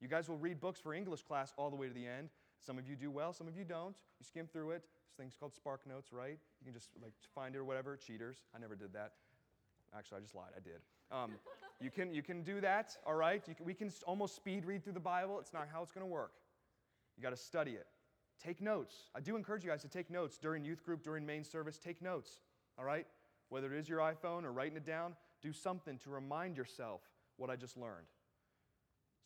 You 0.00 0.08
guys 0.08 0.28
will 0.28 0.36
read 0.36 0.60
books 0.60 0.80
for 0.80 0.92
English 0.92 1.22
class 1.22 1.54
all 1.56 1.70
the 1.70 1.76
way 1.76 1.88
to 1.88 1.94
the 1.94 2.06
end. 2.06 2.28
Some 2.60 2.78
of 2.78 2.86
you 2.86 2.96
do 2.96 3.10
well, 3.10 3.32
some 3.32 3.48
of 3.48 3.56
you 3.56 3.64
don't. 3.64 3.94
You 4.18 4.26
skim 4.26 4.46
through 4.46 4.72
it. 4.72 4.82
There's 4.82 5.16
things 5.16 5.36
called 5.38 5.54
Spark 5.54 5.86
Notes, 5.86 6.12
right? 6.12 6.38
You 6.60 6.64
can 6.64 6.74
just 6.74 6.90
like 7.02 7.12
find 7.34 7.54
it 7.54 7.58
or 7.58 7.64
whatever. 7.64 7.96
Cheaters. 7.96 8.38
I 8.54 8.58
never 8.58 8.76
did 8.76 8.92
that. 8.92 9.12
Actually, 9.96 10.18
I 10.18 10.20
just 10.20 10.34
lied. 10.34 10.50
I 10.56 10.60
did. 10.60 10.80
Um, 11.10 11.32
you, 11.80 11.90
can, 11.90 12.12
you 12.12 12.22
can 12.22 12.42
do 12.42 12.60
that, 12.60 12.96
all 13.06 13.14
right? 13.14 13.42
Can, 13.44 13.54
we 13.64 13.74
can 13.74 13.90
almost 14.06 14.36
speed 14.36 14.64
read 14.64 14.82
through 14.82 14.94
the 14.94 15.00
Bible. 15.00 15.38
It's 15.40 15.52
not 15.52 15.68
how 15.72 15.82
it's 15.82 15.92
going 15.92 16.04
to 16.04 16.12
work. 16.12 16.32
You 17.16 17.22
got 17.22 17.30
to 17.30 17.36
study 17.36 17.72
it. 17.72 17.86
Take 18.42 18.60
notes. 18.60 18.94
I 19.14 19.20
do 19.20 19.36
encourage 19.36 19.64
you 19.64 19.70
guys 19.70 19.82
to 19.82 19.88
take 19.88 20.10
notes 20.10 20.38
during 20.38 20.64
youth 20.64 20.84
group, 20.84 21.02
during 21.02 21.24
main 21.26 21.44
service. 21.44 21.78
Take 21.78 22.02
notes, 22.02 22.38
all 22.78 22.84
right? 22.84 23.06
Whether 23.48 23.72
it 23.74 23.78
is 23.78 23.88
your 23.88 24.00
iPhone 24.00 24.44
or 24.44 24.52
writing 24.52 24.76
it 24.76 24.86
down, 24.86 25.14
do 25.42 25.52
something 25.52 25.98
to 25.98 26.10
remind 26.10 26.56
yourself 26.56 27.02
what 27.36 27.50
I 27.50 27.56
just 27.56 27.76
learned. 27.76 28.06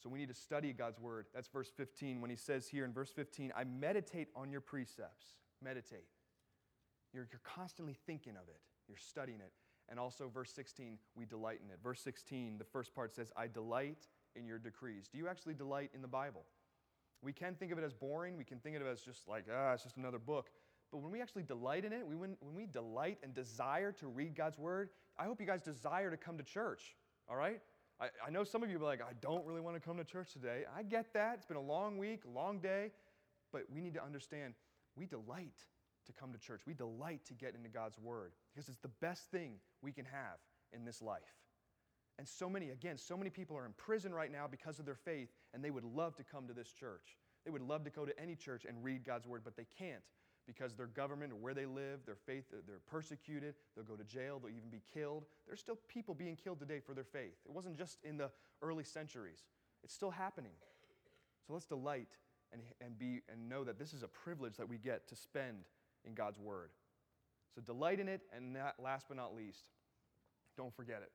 So 0.03 0.09
we 0.09 0.19
need 0.19 0.29
to 0.29 0.35
study 0.35 0.73
God's 0.73 1.01
word. 1.01 1.27
That's 1.35 1.49
verse 1.49 1.71
15 1.77 2.21
when 2.21 2.31
he 2.31 2.37
says 2.37 2.69
here 2.69 2.85
in 2.85 2.93
verse 2.93 3.11
15, 3.11 3.53
I 3.57 3.65
meditate 3.65 4.29
on 4.37 4.51
your 4.51 4.61
precepts. 4.61 5.27
Meditate. 5.63 6.07
You're, 7.13 7.27
you're 7.33 7.41
constantly 7.43 7.97
thinking 8.07 8.37
of 8.37 8.49
it, 8.49 8.61
you're 8.87 8.97
studying 8.97 9.41
it. 9.41 9.53
And 9.91 9.99
also, 9.99 10.29
verse 10.29 10.53
16, 10.53 10.99
we 11.17 11.25
delight 11.25 11.61
in 11.65 11.71
it. 11.71 11.79
Verse 11.83 12.01
16, 12.03 12.59
the 12.59 12.65
first 12.65 12.95
part 12.95 13.15
says, 13.15 13.33
I 13.35 13.47
delight 13.47 14.07
in 14.37 14.47
your 14.47 14.59
decrees. 14.59 15.09
Do 15.11 15.17
you 15.17 15.29
actually 15.29 15.55
delight 15.55 15.91
in 15.95 16.03
the 16.03 16.09
Bible? 16.09 16.45
We 17.23 17.33
can 17.33 17.55
think 17.55 17.73
of 17.73 17.79
it 17.79 17.85
as 17.85 17.93
boring. 17.93 18.37
We 18.37 18.45
can 18.45 18.59
think 18.59 18.77
of 18.77 18.83
it 18.83 18.87
as 18.87 19.01
just 19.01 19.29
like, 19.29 19.47
ah, 19.53 19.73
it's 19.73 19.83
just 19.83 19.97
another 19.97 20.19
book. 20.19 20.51
But 20.91 20.99
when 20.99 21.11
we 21.11 21.21
actually 21.21 21.43
delight 21.43 21.85
in 21.85 21.93
it, 21.93 22.07
we, 22.07 22.17
when, 22.17 22.37
when 22.41 22.55
we 22.55 22.67
delight 22.67 23.19
and 23.23 23.35
desire 23.35 23.93
to 23.93 24.07
read 24.07 24.35
God's 24.35 24.59
word, 24.59 24.91
I 25.19 25.25
hope 25.25 25.41
you 25.41 25.47
guys 25.47 25.61
desire 25.61 26.11
to 26.11 26.17
come 26.17 26.39
to 26.39 26.45
church, 26.45 26.97
all 27.29 27.37
right? 27.37 27.61
I, 28.01 28.07
I 28.27 28.31
know 28.31 28.45
some 28.45 28.63
of 28.63 28.71
you 28.71 28.79
are 28.79 28.85
like, 28.85 29.03
I 29.03 29.13
don't 29.21 29.45
really 29.45 29.61
want 29.61 29.77
to 29.77 29.81
come 29.81 29.97
to 29.99 30.05
church 30.05 30.33
today. 30.33 30.63
I 30.75 30.83
get 30.83 31.13
that. 31.15 31.35
It's 31.35 31.47
been 31.47 31.57
a 31.57 31.61
long 31.61 31.99
week, 31.99 32.23
long 32.33 32.61
day. 32.61 32.93
But 33.53 33.63
we 33.73 33.81
need 33.81 33.95
to 33.95 34.05
understand 34.05 34.55
we 34.97 35.07
delight 35.07 35.65
to 36.07 36.13
come 36.13 36.33
to 36.33 36.39
church. 36.39 36.63
We 36.67 36.75
delight 36.75 37.25
to 37.27 37.35
get 37.35 37.55
into 37.55 37.69
God's 37.69 37.99
Word 37.99 38.33
because 38.55 38.69
it's 38.69 38.79
the 38.79 38.91
best 39.01 39.31
thing 39.31 39.55
we 39.83 39.93
can 39.93 40.05
have 40.05 40.39
in 40.73 40.85
this 40.85 41.03
life. 41.03 41.35
And 42.19 42.27
so 42.27 42.51
many, 42.51 42.71
again, 42.71 42.99
so 42.99 43.17
many 43.17 43.31
people 43.31 43.57
are 43.57 43.65
in 43.65 43.73
prison 43.73 44.13
right 44.13 44.33
now 44.33 44.47
because 44.51 44.79
of 44.79 44.85
their 44.85 44.97
faith, 44.97 45.29
and 45.55 45.65
they 45.65 45.71
would 45.71 45.85
love 45.85 46.17
to 46.17 46.25
come 46.25 46.49
to 46.49 46.53
this 46.53 46.73
church. 46.73 47.17
They 47.45 47.51
would 47.51 47.63
love 47.63 47.85
to 47.85 47.91
go 47.91 48.05
to 48.05 48.21
any 48.21 48.35
church 48.35 48.65
and 48.69 48.83
read 48.83 49.05
God's 49.05 49.27
Word, 49.27 49.43
but 49.45 49.57
they 49.57 49.67
can't 49.79 50.03
because 50.49 50.75
their 50.75 50.87
government 50.87 51.31
or 51.31 51.37
where 51.37 51.55
they 51.55 51.67
live, 51.67 52.01
their 52.07 52.17
faith, 52.17 52.45
uh, 52.53 52.57
they're 52.67 52.81
persecuted, 52.91 53.55
they'll 53.77 53.85
go 53.85 53.95
to 53.95 54.05
jail, 54.05 54.41
they'll 54.41 54.51
even 54.51 54.71
be 54.71 54.81
killed. 54.93 55.27
There's 55.47 55.61
still 55.61 55.79
people 55.89 56.15
being 56.15 56.37
killed 56.37 56.59
today 56.59 56.81
for 56.81 56.95
their 56.95 57.05
faith. 57.05 57.37
It 57.45 57.53
wasn't 57.53 57.77
just 57.77 57.99
in 58.03 58.17
the 58.17 58.31
early 58.63 58.83
centuries, 58.83 59.45
it's 59.85 59.95
still 59.95 60.11
happening. 60.11 60.53
So 61.47 61.53
let's 61.53 61.67
delight 61.67 62.09
and, 62.53 62.63
and, 62.81 62.99
be, 62.99 63.21
and 63.31 63.49
know 63.49 63.63
that 63.65 63.79
this 63.79 63.93
is 63.93 64.03
a 64.03 64.09
privilege 64.09 64.57
that 64.57 64.69
we 64.69 64.79
get 64.79 65.07
to 65.09 65.17
spend 65.17 65.65
in 66.05 66.15
God's 66.15 66.39
Word. 66.39 66.71
So 67.55 67.61
delight 67.61 68.01
in 68.01 68.09
it, 68.09 68.23
and 68.35 68.57
that, 68.57 68.75
last 68.83 69.07
but 69.09 69.17
not 69.17 69.35
least, 69.35 69.69
don't 70.57 70.75
forget 70.75 71.03
it. 71.03 71.13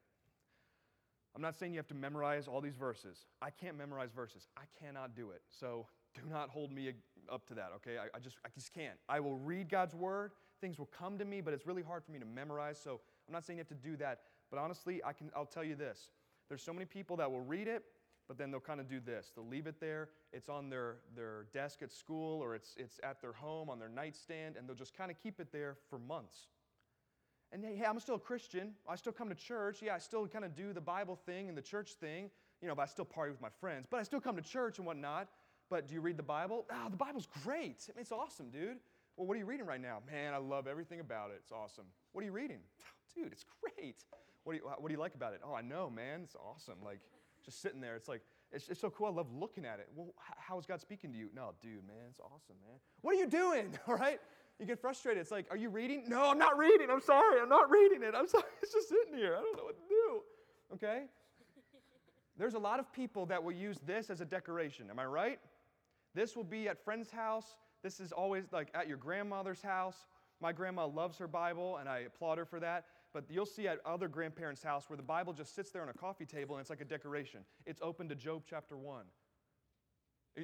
I'm 1.35 1.41
not 1.41 1.55
saying 1.55 1.73
you 1.73 1.79
have 1.79 1.87
to 1.87 1.95
memorize 1.95 2.47
all 2.47 2.61
these 2.61 2.75
verses. 2.75 3.25
I 3.41 3.49
can't 3.49 3.77
memorize 3.77 4.11
verses. 4.11 4.47
I 4.55 4.63
cannot 4.79 5.15
do 5.15 5.31
it. 5.31 5.41
So 5.49 5.87
do 6.13 6.21
not 6.29 6.49
hold 6.49 6.71
me 6.71 6.93
up 7.31 7.47
to 7.47 7.55
that, 7.55 7.71
okay? 7.77 7.97
I, 7.97 8.15
I, 8.15 8.19
just, 8.19 8.37
I 8.45 8.49
just 8.53 8.73
can't. 8.73 8.97
I 9.09 9.19
will 9.19 9.37
read 9.37 9.69
God's 9.69 9.95
word. 9.95 10.31
Things 10.61 10.77
will 10.77 10.89
come 10.97 11.17
to 11.17 11.25
me, 11.25 11.41
but 11.41 11.53
it's 11.53 11.65
really 11.65 11.81
hard 11.81 12.03
for 12.03 12.11
me 12.11 12.19
to 12.19 12.25
memorize. 12.25 12.79
So 12.81 13.01
I'm 13.27 13.33
not 13.33 13.43
saying 13.45 13.57
you 13.57 13.61
have 13.61 13.67
to 13.69 13.89
do 13.89 13.97
that. 13.97 14.21
But 14.51 14.59
honestly, 14.59 15.01
I 15.03 15.13
can, 15.13 15.31
I'll 15.35 15.45
tell 15.45 15.63
you 15.63 15.75
this. 15.75 16.11
There's 16.49 16.61
so 16.61 16.73
many 16.73 16.85
people 16.85 17.17
that 17.17 17.31
will 17.31 17.41
read 17.41 17.67
it, 17.67 17.83
but 18.27 18.37
then 18.37 18.51
they'll 18.51 18.59
kind 18.59 18.79
of 18.79 18.87
do 18.87 18.99
this. 18.99 19.31
They'll 19.35 19.47
leave 19.47 19.65
it 19.65 19.79
there. 19.79 20.09
It's 20.31 20.49
on 20.49 20.69
their, 20.69 20.97
their 21.15 21.47
desk 21.53 21.81
at 21.81 21.91
school 21.91 22.41
or 22.43 22.53
it's, 22.53 22.75
it's 22.77 22.99
at 23.01 23.21
their 23.21 23.33
home 23.33 23.69
on 23.69 23.79
their 23.79 23.89
nightstand, 23.89 24.55
and 24.55 24.67
they'll 24.67 24.75
just 24.75 24.95
kind 24.95 25.09
of 25.09 25.17
keep 25.21 25.39
it 25.39 25.51
there 25.51 25.77
for 25.89 25.97
months. 25.97 26.47
And 27.53 27.63
hey, 27.63 27.85
I'm 27.87 27.99
still 27.99 28.15
a 28.15 28.19
Christian. 28.19 28.71
I 28.89 28.95
still 28.95 29.13
come 29.13 29.29
to 29.29 29.35
church. 29.35 29.77
Yeah, 29.83 29.93
I 29.93 29.99
still 29.99 30.27
kind 30.27 30.43
of 30.43 30.55
do 30.55 30.73
the 30.73 30.81
Bible 30.81 31.15
thing 31.15 31.49
and 31.49 31.57
the 31.57 31.61
church 31.61 31.91
thing, 31.93 32.31
you 32.61 32.67
know, 32.67 32.73
but 32.73 32.81
I 32.81 32.85
still 32.87 33.05
party 33.05 33.31
with 33.31 33.41
my 33.41 33.51
friends. 33.61 33.85
But 33.89 33.99
I 33.99 34.03
still 34.03 34.19
come 34.19 34.35
to 34.35 34.41
church 34.41 34.79
and 34.79 34.87
whatnot. 34.87 35.27
But 35.69 35.87
do 35.87 35.93
you 35.93 36.01
read 36.01 36.17
the 36.17 36.23
Bible? 36.23 36.65
Oh, 36.71 36.89
the 36.89 36.97
Bible's 36.97 37.27
great. 37.43 37.85
I 37.87 37.93
mean, 37.95 38.01
it's 38.01 38.11
awesome, 38.11 38.49
dude. 38.49 38.77
Well, 39.15 39.27
what 39.27 39.35
are 39.35 39.39
you 39.39 39.45
reading 39.45 39.67
right 39.67 39.81
now? 39.81 39.99
Man, 40.11 40.33
I 40.33 40.37
love 40.37 40.67
everything 40.67 40.99
about 40.99 41.29
it. 41.29 41.37
It's 41.43 41.51
awesome. 41.51 41.85
What 42.11 42.23
are 42.23 42.25
you 42.25 42.33
reading? 42.33 42.59
Oh, 43.15 43.21
dude, 43.21 43.31
it's 43.31 43.45
great. 43.61 43.97
What 44.43 44.53
do 44.53 44.57
you, 44.57 44.63
what 44.63 44.87
do 44.87 44.91
you 44.91 44.99
like 44.99 45.13
about 45.13 45.33
it? 45.33 45.41
Oh, 45.47 45.53
I 45.53 45.61
know, 45.61 45.87
man. 45.87 46.21
It's 46.23 46.35
awesome. 46.35 46.77
Like, 46.83 46.99
just 47.45 47.61
sitting 47.61 47.79
there. 47.79 47.95
It's 47.95 48.07
like, 48.07 48.21
it's, 48.51 48.69
it's 48.69 48.79
so 48.79 48.89
cool. 48.89 49.05
I 49.05 49.11
love 49.11 49.27
looking 49.31 49.65
at 49.65 49.77
it. 49.77 49.87
Well, 49.95 50.13
how 50.17 50.57
is 50.57 50.65
God 50.65 50.81
speaking 50.81 51.11
to 51.11 51.17
you? 51.17 51.29
No, 51.35 51.51
dude, 51.61 51.85
man, 51.85 52.05
it's 52.09 52.19
awesome, 52.19 52.55
man. 52.67 52.79
What 53.01 53.15
are 53.15 53.19
you 53.19 53.27
doing? 53.27 53.77
All 53.87 53.95
right? 53.95 54.19
You 54.59 54.65
get 54.65 54.79
frustrated. 54.79 55.21
It's 55.21 55.31
like, 55.31 55.47
are 55.49 55.57
you 55.57 55.69
reading? 55.69 56.03
No, 56.07 56.29
I'm 56.29 56.37
not 56.37 56.57
reading. 56.57 56.87
I'm 56.89 57.01
sorry. 57.01 57.41
I'm 57.41 57.49
not 57.49 57.69
reading 57.69 58.03
it. 58.03 58.13
I'm 58.15 58.27
sorry. 58.35 58.43
It's 58.61 58.73
just 58.73 58.89
sitting 58.89 59.15
here. 59.15 59.35
I 59.37 59.41
don't 59.41 59.57
know 59.57 59.63
what 59.63 59.75
to 59.75 59.89
do. 59.89 60.21
Okay? 60.73 61.03
There's 62.37 62.53
a 62.53 62.59
lot 62.59 62.79
of 62.79 62.91
people 62.93 63.25
that 63.27 63.43
will 63.43 63.51
use 63.51 63.79
this 63.85 64.09
as 64.09 64.21
a 64.21 64.25
decoration. 64.25 64.89
Am 64.89 64.99
I 64.99 65.05
right? 65.05 65.39
This 66.15 66.35
will 66.35 66.43
be 66.43 66.69
at 66.69 66.83
friend's 66.83 67.09
house. 67.09 67.55
This 67.83 67.99
is 67.99 68.11
always 68.11 68.45
like 68.51 68.69
at 68.73 68.87
your 68.87 68.97
grandmother's 68.97 69.61
house. 69.61 70.05
My 70.41 70.51
grandma 70.51 70.85
loves 70.85 71.17
her 71.17 71.27
Bible, 71.27 71.77
and 71.77 71.87
I 71.87 71.99
applaud 71.99 72.37
her 72.37 72.45
for 72.45 72.59
that. 72.59 72.85
But 73.13 73.25
you'll 73.29 73.45
see 73.45 73.67
at 73.67 73.79
other 73.85 74.07
grandparents' 74.07 74.63
house 74.63 74.89
where 74.89 74.97
the 74.97 75.03
Bible 75.03 75.33
just 75.33 75.55
sits 75.55 75.69
there 75.71 75.83
on 75.83 75.89
a 75.89 75.93
coffee 75.93 76.25
table 76.25 76.55
and 76.55 76.61
it's 76.61 76.69
like 76.69 76.81
a 76.81 76.85
decoration. 76.85 77.41
It's 77.65 77.79
open 77.81 78.09
to 78.09 78.15
Job 78.15 78.43
chapter 78.49 78.75
1. 78.75 79.05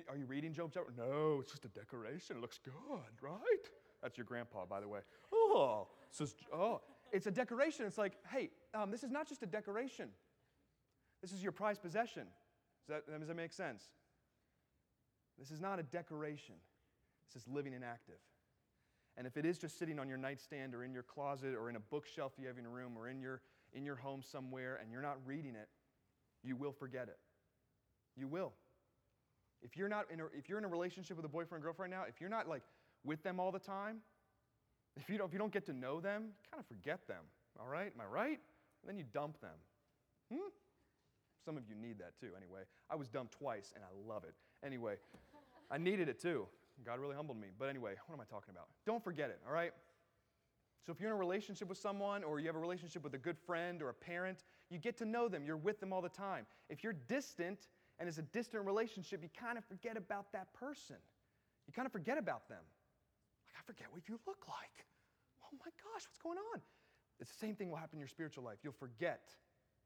Are 0.08 0.16
you 0.16 0.26
reading 0.28 0.54
Job 0.54 0.70
chapter? 0.72 0.94
No, 0.96 1.40
it's 1.42 1.52
just 1.52 1.66
a 1.66 1.70
decoration. 1.70 2.38
It 2.38 2.42
looks 2.42 2.60
good, 2.64 2.74
right? 3.22 3.66
That's 4.02 4.18
your 4.18 4.26
grandpa, 4.26 4.66
by 4.66 4.80
the 4.80 4.88
way. 4.88 5.00
Oh, 5.34 5.88
says, 6.12 6.36
oh, 6.54 6.82
it's 7.12 7.28
a 7.28 7.32
decoration. 7.32 7.86
It's 7.86 7.98
like, 7.98 8.14
hey, 8.32 8.50
um, 8.74 8.92
this 8.92 9.04
is 9.04 9.12
not 9.12 9.28
just 9.28 9.44
a 9.44 9.46
decoration. 9.46 10.10
This 11.22 11.32
is 11.32 11.44
your 11.44 11.52
prized 11.52 11.82
possession. 11.82 12.24
Does 12.88 13.02
that, 13.08 13.20
does 13.20 13.28
that 13.28 13.36
make 13.36 13.54
sense? 13.54 13.84
This 15.38 15.52
is 15.52 15.60
not 15.60 15.80
a 15.80 15.84
decoration. 15.84 16.56
This 17.34 17.44
is 17.44 17.48
living 17.48 17.74
and 17.74 17.84
active. 17.84 18.20
And 19.18 19.28
if 19.28 19.38
it 19.38 19.46
is 19.46 19.58
just 19.58 19.78
sitting 19.78 20.00
on 20.00 20.08
your 20.08 20.18
nightstand 20.18 20.74
or 20.74 20.84
in 20.84 20.94
your 20.94 21.04
closet 21.04 21.54
or 21.54 21.70
in 21.70 21.76
a 21.76 21.80
bookshelf 21.80 22.34
you 22.38 22.48
have 22.48 22.58
in 22.58 22.64
your 22.64 22.72
room 22.72 22.98
or 22.98 23.10
in 23.10 23.20
your, 23.20 23.42
in 23.74 23.86
your 23.86 23.96
home 23.96 24.22
somewhere 24.24 24.80
and 24.82 24.92
you're 24.92 25.02
not 25.02 25.18
reading 25.26 25.56
it, 25.56 25.68
you 26.44 26.56
will 26.56 26.72
forget 26.72 27.10
it. 27.10 27.18
You 28.16 28.28
will. 28.28 28.54
If 29.62 29.76
you're, 29.76 29.90
not 29.90 30.06
in 30.10 30.22
a, 30.22 30.26
if 30.38 30.48
you're 30.48 30.58
in 30.58 30.64
a 30.64 30.70
relationship 30.70 31.18
with 31.18 31.26
a 31.26 31.30
boyfriend 31.30 31.64
or 31.64 31.68
girlfriend 31.68 31.92
now, 31.92 32.04
if 32.08 32.22
you're 32.22 32.30
not 32.30 32.48
like 32.48 32.64
with 33.04 33.24
them 33.24 33.40
all 33.40 33.52
the 33.52 33.60
time, 33.60 33.98
if 34.98 35.10
you 35.10 35.18
don't, 35.18 35.28
if 35.28 35.34
you 35.34 35.40
don't 35.40 35.54
get 35.54 35.66
to 35.68 35.74
know 35.74 36.00
them, 36.00 36.24
you 36.28 36.44
kind 36.52 36.60
of 36.60 36.68
forget 36.68 37.08
them. 37.08 37.24
All 37.60 37.68
right? 37.68 37.92
Am 37.94 38.02
I 38.02 38.06
right? 38.06 38.40
And 38.82 38.88
then 38.88 38.98
you 38.98 39.06
dump 39.14 39.40
them. 39.42 39.56
Hmm? 40.32 40.50
Some 41.46 41.58
of 41.58 41.64
you 41.68 41.76
need 41.76 42.00
that 42.00 42.20
too, 42.20 42.32
anyway. 42.38 42.62
I 42.90 42.96
was 42.96 43.08
dumped 43.08 43.38
twice 43.38 43.72
and 43.76 43.84
I 43.84 44.08
love 44.08 44.24
it. 44.24 44.34
Anyway, 44.66 44.96
I 45.72 45.78
needed 45.78 46.10
it 46.10 46.22
too. 46.22 46.48
God 46.86 47.00
really 47.00 47.16
humbled 47.16 47.40
me. 47.40 47.48
But 47.58 47.70
anyway, 47.70 47.94
what 48.08 48.16
am 48.16 48.22
I 48.22 48.26
talking 48.26 48.52
about? 48.52 48.68
Don't 48.86 49.04
forget 49.04 49.30
it, 49.30 49.40
all 49.48 49.54
right? 49.54 49.72
So 50.86 50.94
if 50.94 51.00
you're 51.00 51.10
in 51.10 51.16
a 51.16 51.20
relationship 51.20 51.68
with 51.68 51.78
someone 51.78 52.24
or 52.24 52.40
you 52.40 52.48
have 52.48 52.56
a 52.56 52.60
relationship 52.60 53.04
with 53.04 53.14
a 53.14 53.18
good 53.18 53.38
friend 53.38 53.82
or 53.82 53.90
a 53.90 53.94
parent, 53.94 54.44
you 54.70 54.78
get 54.78 54.98
to 54.98 55.06
know 55.06 55.28
them. 55.28 55.46
You're 55.46 55.58
with 55.58 55.80
them 55.80 55.92
all 55.92 56.02
the 56.02 56.10
time. 56.10 56.46
If 56.70 56.84
you're 56.84 56.96
distant 57.08 57.68
and 58.00 58.08
it's 58.08 58.18
a 58.18 58.24
distant 58.24 58.66
relationship, 58.66 59.22
you 59.22 59.30
kind 59.38 59.58
of 59.58 59.66
forget 59.66 59.98
about 59.98 60.32
that 60.32 60.54
person. 60.54 60.96
You 61.68 61.74
kind 61.74 61.86
of 61.86 61.92
forget 61.92 62.18
about 62.18 62.48
them. 62.48 62.64
Forget 63.80 63.94
what 63.94 64.10
you 64.10 64.20
look 64.28 64.44
like. 64.50 64.84
Oh 65.40 65.56
my 65.56 65.72
gosh, 65.80 66.04
what's 66.04 66.20
going 66.20 66.38
on? 66.52 66.60
It's 67.20 67.32
the 67.32 67.40
same 67.40 67.56
thing 67.56 67.70
will 67.70 67.78
happen 67.78 67.96
in 67.96 68.00
your 68.00 68.12
spiritual 68.12 68.44
life. 68.44 68.58
You'll 68.62 68.76
forget 68.76 69.32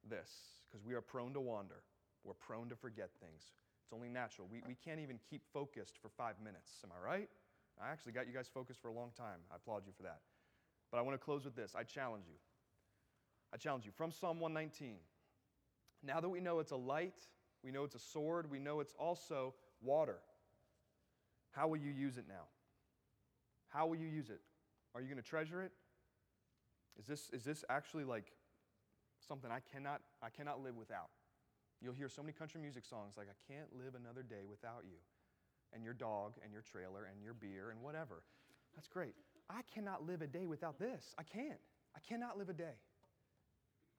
this 0.09 0.57
because 0.65 0.83
we 0.83 0.95
are 0.95 1.01
prone 1.01 1.31
to 1.33 1.39
wander. 1.39 1.83
We're 2.23 2.33
prone 2.33 2.69
to 2.69 2.75
forget 2.75 3.11
things. 3.21 3.53
It's 3.85 3.93
only 3.93 4.09
natural. 4.09 4.47
We, 4.51 4.63
we 4.67 4.73
can't 4.73 4.99
even 4.99 5.19
keep 5.29 5.43
focused 5.53 5.99
for 6.01 6.09
five 6.09 6.33
minutes. 6.43 6.71
Am 6.83 6.89
I 6.89 7.05
right? 7.05 7.29
I 7.79 7.91
actually 7.91 8.13
got 8.13 8.25
you 8.25 8.33
guys 8.33 8.49
focused 8.51 8.81
for 8.81 8.87
a 8.87 8.93
long 8.93 9.11
time. 9.15 9.45
I 9.51 9.57
applaud 9.57 9.83
you 9.85 9.93
for 9.95 10.03
that. 10.03 10.21
But 10.89 10.97
I 10.97 11.01
want 11.01 11.13
to 11.13 11.23
close 11.23 11.45
with 11.45 11.55
this. 11.55 11.73
I 11.77 11.83
challenge 11.83 12.25
you. 12.27 12.37
I 13.53 13.57
challenge 13.57 13.85
you 13.85 13.91
from 13.95 14.11
Psalm 14.11 14.39
119. 14.39 14.95
Now 16.01 16.19
that 16.19 16.29
we 16.29 16.39
know 16.39 16.57
it's 16.57 16.71
a 16.71 16.77
light, 16.77 17.27
we 17.63 17.69
know 17.69 17.83
it's 17.83 17.95
a 17.95 17.99
sword, 17.99 18.49
we 18.49 18.57
know 18.57 18.79
it's 18.79 18.95
also 18.97 19.53
water, 19.83 20.17
how 21.51 21.67
will 21.67 21.77
you 21.77 21.91
use 21.91 22.17
it 22.17 22.25
now? 22.27 22.45
How 23.73 23.87
will 23.87 23.95
you 23.95 24.07
use 24.07 24.29
it? 24.29 24.41
Are 24.93 25.01
you 25.01 25.07
going 25.07 25.21
to 25.21 25.27
treasure 25.27 25.63
it? 25.63 25.71
Is 26.99 27.07
this, 27.07 27.29
is 27.33 27.43
this 27.43 27.65
actually 27.69 28.03
like 28.03 28.31
something 29.27 29.49
I 29.49 29.59
cannot, 29.73 30.01
I 30.21 30.29
cannot 30.29 30.63
live 30.63 30.75
without? 30.75 31.09
You'll 31.81 31.93
hear 31.95 32.07
so 32.07 32.21
many 32.21 32.33
country 32.33 32.61
music 32.61 32.85
songs 32.85 33.15
like, 33.17 33.27
I 33.27 33.51
can't 33.51 33.67
live 33.75 33.95
another 33.95 34.21
day 34.21 34.45
without 34.47 34.83
you, 34.85 34.97
and 35.73 35.83
your 35.83 35.95
dog, 35.95 36.33
and 36.43 36.53
your 36.53 36.61
trailer, 36.61 37.09
and 37.11 37.21
your 37.23 37.33
beer, 37.33 37.71
and 37.71 37.81
whatever. 37.81 38.21
That's 38.75 38.87
great. 38.87 39.15
I 39.49 39.61
cannot 39.73 40.05
live 40.05 40.21
a 40.21 40.27
day 40.27 40.45
without 40.45 40.77
this. 40.77 41.15
I 41.17 41.23
can't. 41.23 41.59
I 41.95 41.99
cannot 42.07 42.37
live 42.37 42.49
a 42.49 42.53
day. 42.53 42.77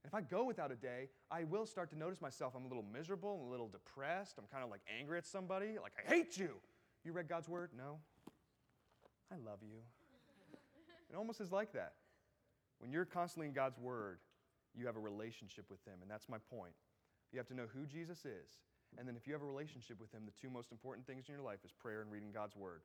And 0.02 0.06
if 0.06 0.14
I 0.14 0.20
go 0.20 0.44
without 0.44 0.70
a 0.70 0.76
day, 0.76 1.08
I 1.30 1.44
will 1.44 1.66
start 1.66 1.90
to 1.90 1.98
notice 1.98 2.20
myself. 2.20 2.54
I'm 2.56 2.64
a 2.64 2.68
little 2.68 2.84
miserable, 2.92 3.40
I'm 3.42 3.48
a 3.48 3.50
little 3.50 3.68
depressed. 3.68 4.36
I'm 4.38 4.46
kind 4.52 4.62
of 4.62 4.70
like 4.70 4.82
angry 4.98 5.18
at 5.18 5.26
somebody. 5.26 5.76
Like, 5.82 5.92
I 5.98 6.08
hate 6.08 6.38
you. 6.38 6.54
You 7.04 7.12
read 7.12 7.28
God's 7.28 7.48
word? 7.48 7.70
No. 7.76 7.98
I 9.34 9.36
love 9.42 9.58
you. 9.62 9.82
It 11.10 11.16
almost 11.16 11.40
is 11.40 11.50
like 11.50 11.72
that. 11.72 11.94
When 12.78 12.92
you're 12.92 13.04
constantly 13.04 13.48
in 13.48 13.52
God's 13.52 13.78
word, 13.78 14.18
you 14.74 14.86
have 14.86 14.96
a 14.96 15.00
relationship 15.00 15.66
with 15.70 15.82
Him. 15.84 15.94
And 16.02 16.10
that's 16.10 16.28
my 16.28 16.38
point. 16.50 16.74
You 17.32 17.38
have 17.38 17.48
to 17.48 17.54
know 17.54 17.66
who 17.74 17.86
Jesus 17.86 18.24
is. 18.24 18.62
And 18.98 19.08
then 19.08 19.16
if 19.16 19.26
you 19.26 19.32
have 19.32 19.42
a 19.42 19.46
relationship 19.46 19.98
with 20.00 20.12
Him, 20.12 20.22
the 20.24 20.38
two 20.40 20.50
most 20.50 20.70
important 20.70 21.06
things 21.06 21.26
in 21.26 21.34
your 21.34 21.42
life 21.42 21.58
is 21.64 21.72
prayer 21.72 22.02
and 22.02 22.10
reading 22.10 22.30
God's 22.32 22.54
Word. 22.54 22.82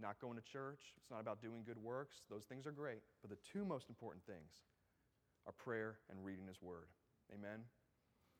not 0.00 0.20
going 0.20 0.36
to 0.36 0.44
church. 0.44 0.92
It's 0.96 1.10
not 1.10 1.20
about 1.20 1.40
doing 1.40 1.64
good 1.64 1.78
works. 1.78 2.16
Those 2.30 2.44
things 2.44 2.66
are 2.66 2.72
great. 2.72 3.00
But 3.22 3.30
the 3.30 3.38
two 3.52 3.64
most 3.64 3.88
important 3.88 4.24
things 4.26 4.62
are 5.46 5.52
prayer 5.52 5.96
and 6.10 6.22
reading 6.22 6.46
His 6.46 6.60
Word. 6.60 6.88
Amen? 7.32 7.64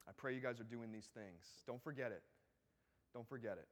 I 0.06 0.12
pray 0.16 0.34
you 0.34 0.40
guys 0.40 0.61
are 0.61 0.68
doing 0.68 0.92
these 0.92 1.08
things. 1.14 1.64
Don't 1.66 1.82
forget 1.82 2.12
it. 2.12 2.22
Don't 3.14 3.28
forget 3.28 3.56
it. 3.58 3.68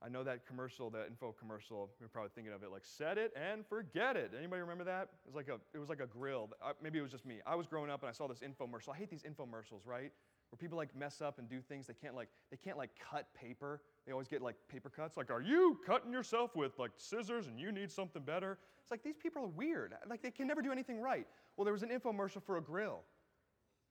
I 0.00 0.08
know 0.08 0.22
that 0.22 0.46
commercial, 0.46 0.90
that 0.90 1.06
info 1.08 1.34
commercial. 1.38 1.90
You're 1.98 2.08
probably 2.08 2.30
thinking 2.34 2.52
of 2.52 2.62
it 2.62 2.70
like 2.70 2.84
"set 2.84 3.18
it 3.18 3.32
and 3.36 3.66
forget 3.66 4.16
it." 4.16 4.32
Anybody 4.36 4.60
remember 4.62 4.84
that? 4.84 5.08
It 5.24 5.26
was 5.26 5.34
like 5.34 5.48
a, 5.48 5.58
it 5.74 5.78
was 5.78 5.88
like 5.88 6.00
a 6.00 6.06
grill. 6.06 6.50
Uh, 6.62 6.72
maybe 6.82 6.98
it 6.98 7.02
was 7.02 7.10
just 7.10 7.26
me. 7.26 7.40
I 7.46 7.56
was 7.56 7.66
growing 7.66 7.90
up 7.90 8.02
and 8.02 8.08
I 8.08 8.12
saw 8.12 8.28
this 8.28 8.40
infomercial. 8.40 8.90
I 8.94 8.96
hate 8.96 9.10
these 9.10 9.24
infomercials, 9.24 9.84
right? 9.84 10.12
Where 10.50 10.56
people 10.58 10.78
like 10.78 10.94
mess 10.94 11.20
up 11.20 11.38
and 11.38 11.48
do 11.48 11.60
things 11.60 11.86
they 11.88 11.94
can't 11.94 12.14
like. 12.14 12.28
They 12.50 12.56
can't 12.56 12.78
like 12.78 12.90
cut 12.98 13.26
paper. 13.34 13.82
They 14.06 14.12
always 14.12 14.28
get 14.28 14.40
like 14.40 14.56
paper 14.68 14.88
cuts. 14.88 15.16
Like, 15.16 15.30
are 15.30 15.42
you 15.42 15.78
cutting 15.84 16.12
yourself 16.12 16.54
with 16.54 16.78
like 16.78 16.92
scissors 16.96 17.48
and 17.48 17.58
you 17.58 17.72
need 17.72 17.90
something 17.90 18.22
better? 18.22 18.58
It's 18.82 18.90
like 18.92 19.02
these 19.02 19.16
people 19.16 19.42
are 19.42 19.48
weird. 19.48 19.94
Like 20.08 20.22
they 20.22 20.30
can 20.30 20.46
never 20.46 20.62
do 20.62 20.70
anything 20.70 21.00
right. 21.00 21.26
Well, 21.56 21.64
there 21.64 21.74
was 21.74 21.82
an 21.82 21.90
infomercial 21.90 22.42
for 22.42 22.56
a 22.56 22.62
grill. 22.62 23.02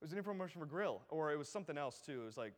It 0.00 0.04
was 0.04 0.12
an 0.12 0.22
infomercial 0.22 0.54
for 0.54 0.64
a 0.64 0.68
grill, 0.68 1.02
or 1.10 1.32
it 1.32 1.38
was 1.38 1.48
something 1.48 1.76
else 1.76 2.00
too. 2.04 2.22
It 2.22 2.24
was 2.24 2.36
like 2.36 2.54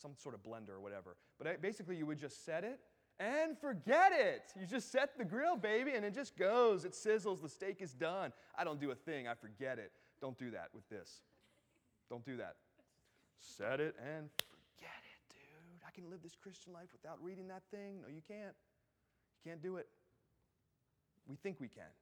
some 0.00 0.12
sort 0.16 0.34
of 0.34 0.42
blender 0.42 0.70
or 0.70 0.80
whatever. 0.80 1.16
But 1.38 1.62
basically, 1.62 1.96
you 1.96 2.06
would 2.06 2.18
just 2.18 2.44
set 2.44 2.64
it 2.64 2.80
and 3.20 3.58
forget 3.58 4.12
it. 4.12 4.52
You 4.58 4.66
just 4.66 4.92
set 4.92 5.16
the 5.16 5.24
grill, 5.24 5.56
baby, 5.56 5.92
and 5.94 6.04
it 6.04 6.14
just 6.14 6.36
goes. 6.36 6.84
It 6.84 6.92
sizzles. 6.92 7.42
The 7.42 7.48
steak 7.48 7.80
is 7.80 7.92
done. 7.92 8.32
I 8.56 8.64
don't 8.64 8.80
do 8.80 8.90
a 8.90 8.94
thing. 8.94 9.28
I 9.28 9.34
forget 9.34 9.78
it. 9.78 9.92
Don't 10.20 10.36
do 10.38 10.50
that 10.50 10.68
with 10.74 10.88
this. 10.88 11.22
Don't 12.10 12.24
do 12.24 12.36
that. 12.38 12.56
Set 13.38 13.80
it 13.80 13.94
and 13.98 14.28
forget 14.36 14.98
it, 14.98 15.20
dude. 15.30 15.82
I 15.86 15.90
can 15.92 16.10
live 16.10 16.22
this 16.22 16.34
Christian 16.34 16.72
life 16.72 16.88
without 16.92 17.22
reading 17.22 17.48
that 17.48 17.62
thing. 17.70 18.00
No, 18.02 18.08
you 18.08 18.22
can't. 18.26 18.54
You 19.44 19.50
can't 19.50 19.62
do 19.62 19.76
it. 19.76 19.86
We 21.28 21.36
think 21.36 21.60
we 21.60 21.68
can. 21.68 21.92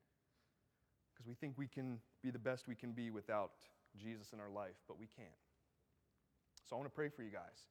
Because 1.13 1.27
we 1.27 1.35
think 1.35 1.59
we 1.59 1.67
can 1.67 1.99
be 2.23 2.31
the 2.31 2.39
best 2.39 2.69
we 2.69 2.75
can 2.75 2.93
be 2.93 3.11
without 3.11 3.53
Jesus 3.99 4.33
in 4.33 4.41
our 4.41 4.51
life, 4.51 4.77
but 4.87 4.99
we 4.99 5.09
can't. 5.17 5.29
So 6.69 6.77
I 6.77 6.79
want 6.79 6.91
to 6.91 6.95
pray 6.95 7.09
for 7.09 7.23
you 7.23 7.31
guys. 7.31 7.69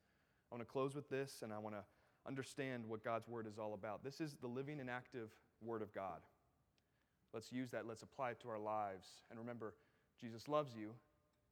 I 0.51 0.55
want 0.55 0.65
to 0.67 0.71
close 0.71 0.95
with 0.95 1.09
this, 1.09 1.41
and 1.41 1.51
I 1.53 1.59
want 1.59 1.75
to 1.75 1.83
understand 2.27 2.85
what 2.87 3.03
God's 3.03 3.27
Word 3.27 3.47
is 3.47 3.57
all 3.57 3.73
about. 3.73 4.03
This 4.03 4.21
is 4.21 4.35
the 4.41 4.47
living 4.47 4.79
and 4.79 4.89
active 4.89 5.29
Word 5.61 5.81
of 5.81 5.93
God. 5.93 6.21
Let's 7.33 7.51
use 7.51 7.71
that. 7.71 7.87
Let's 7.87 8.03
apply 8.03 8.31
it 8.31 8.39
to 8.41 8.49
our 8.49 8.59
lives. 8.59 9.07
And 9.29 9.39
remember, 9.39 9.73
Jesus 10.19 10.47
loves 10.47 10.75
you, 10.75 10.91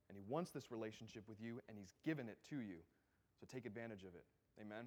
and 0.10 0.18
He 0.18 0.24
wants 0.28 0.52
this 0.52 0.72
relationship 0.72 1.24
with 1.28 1.42
you, 1.42 1.60
and 1.68 1.78
He's 1.78 1.94
given 2.06 2.30
it 2.30 2.38
to 2.50 2.58
you. 2.58 2.78
So 3.40 3.48
take 3.52 3.66
advantage 3.66 4.04
of 4.04 4.16
it. 4.16 4.24
Amen? 4.62 4.86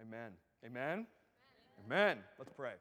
Amen. 0.00 0.32
Amen? 0.64 1.06
Amen. 1.86 2.18
Let's 2.38 2.52
pray. 2.56 2.72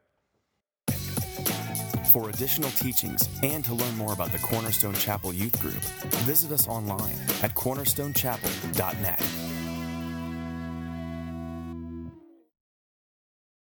For 2.11 2.29
additional 2.29 2.69
teachings 2.71 3.27
and 3.41 3.65
to 3.65 3.73
learn 3.73 3.97
more 3.97 4.13
about 4.13 4.31
the 4.31 4.37
Cornerstone 4.39 4.93
Chapel 4.93 5.33
Youth 5.33 5.59
Group, 5.59 5.81
visit 6.25 6.51
us 6.51 6.67
online 6.67 7.17
at 7.41 7.55
cornerstonechapel.net. 7.55 9.52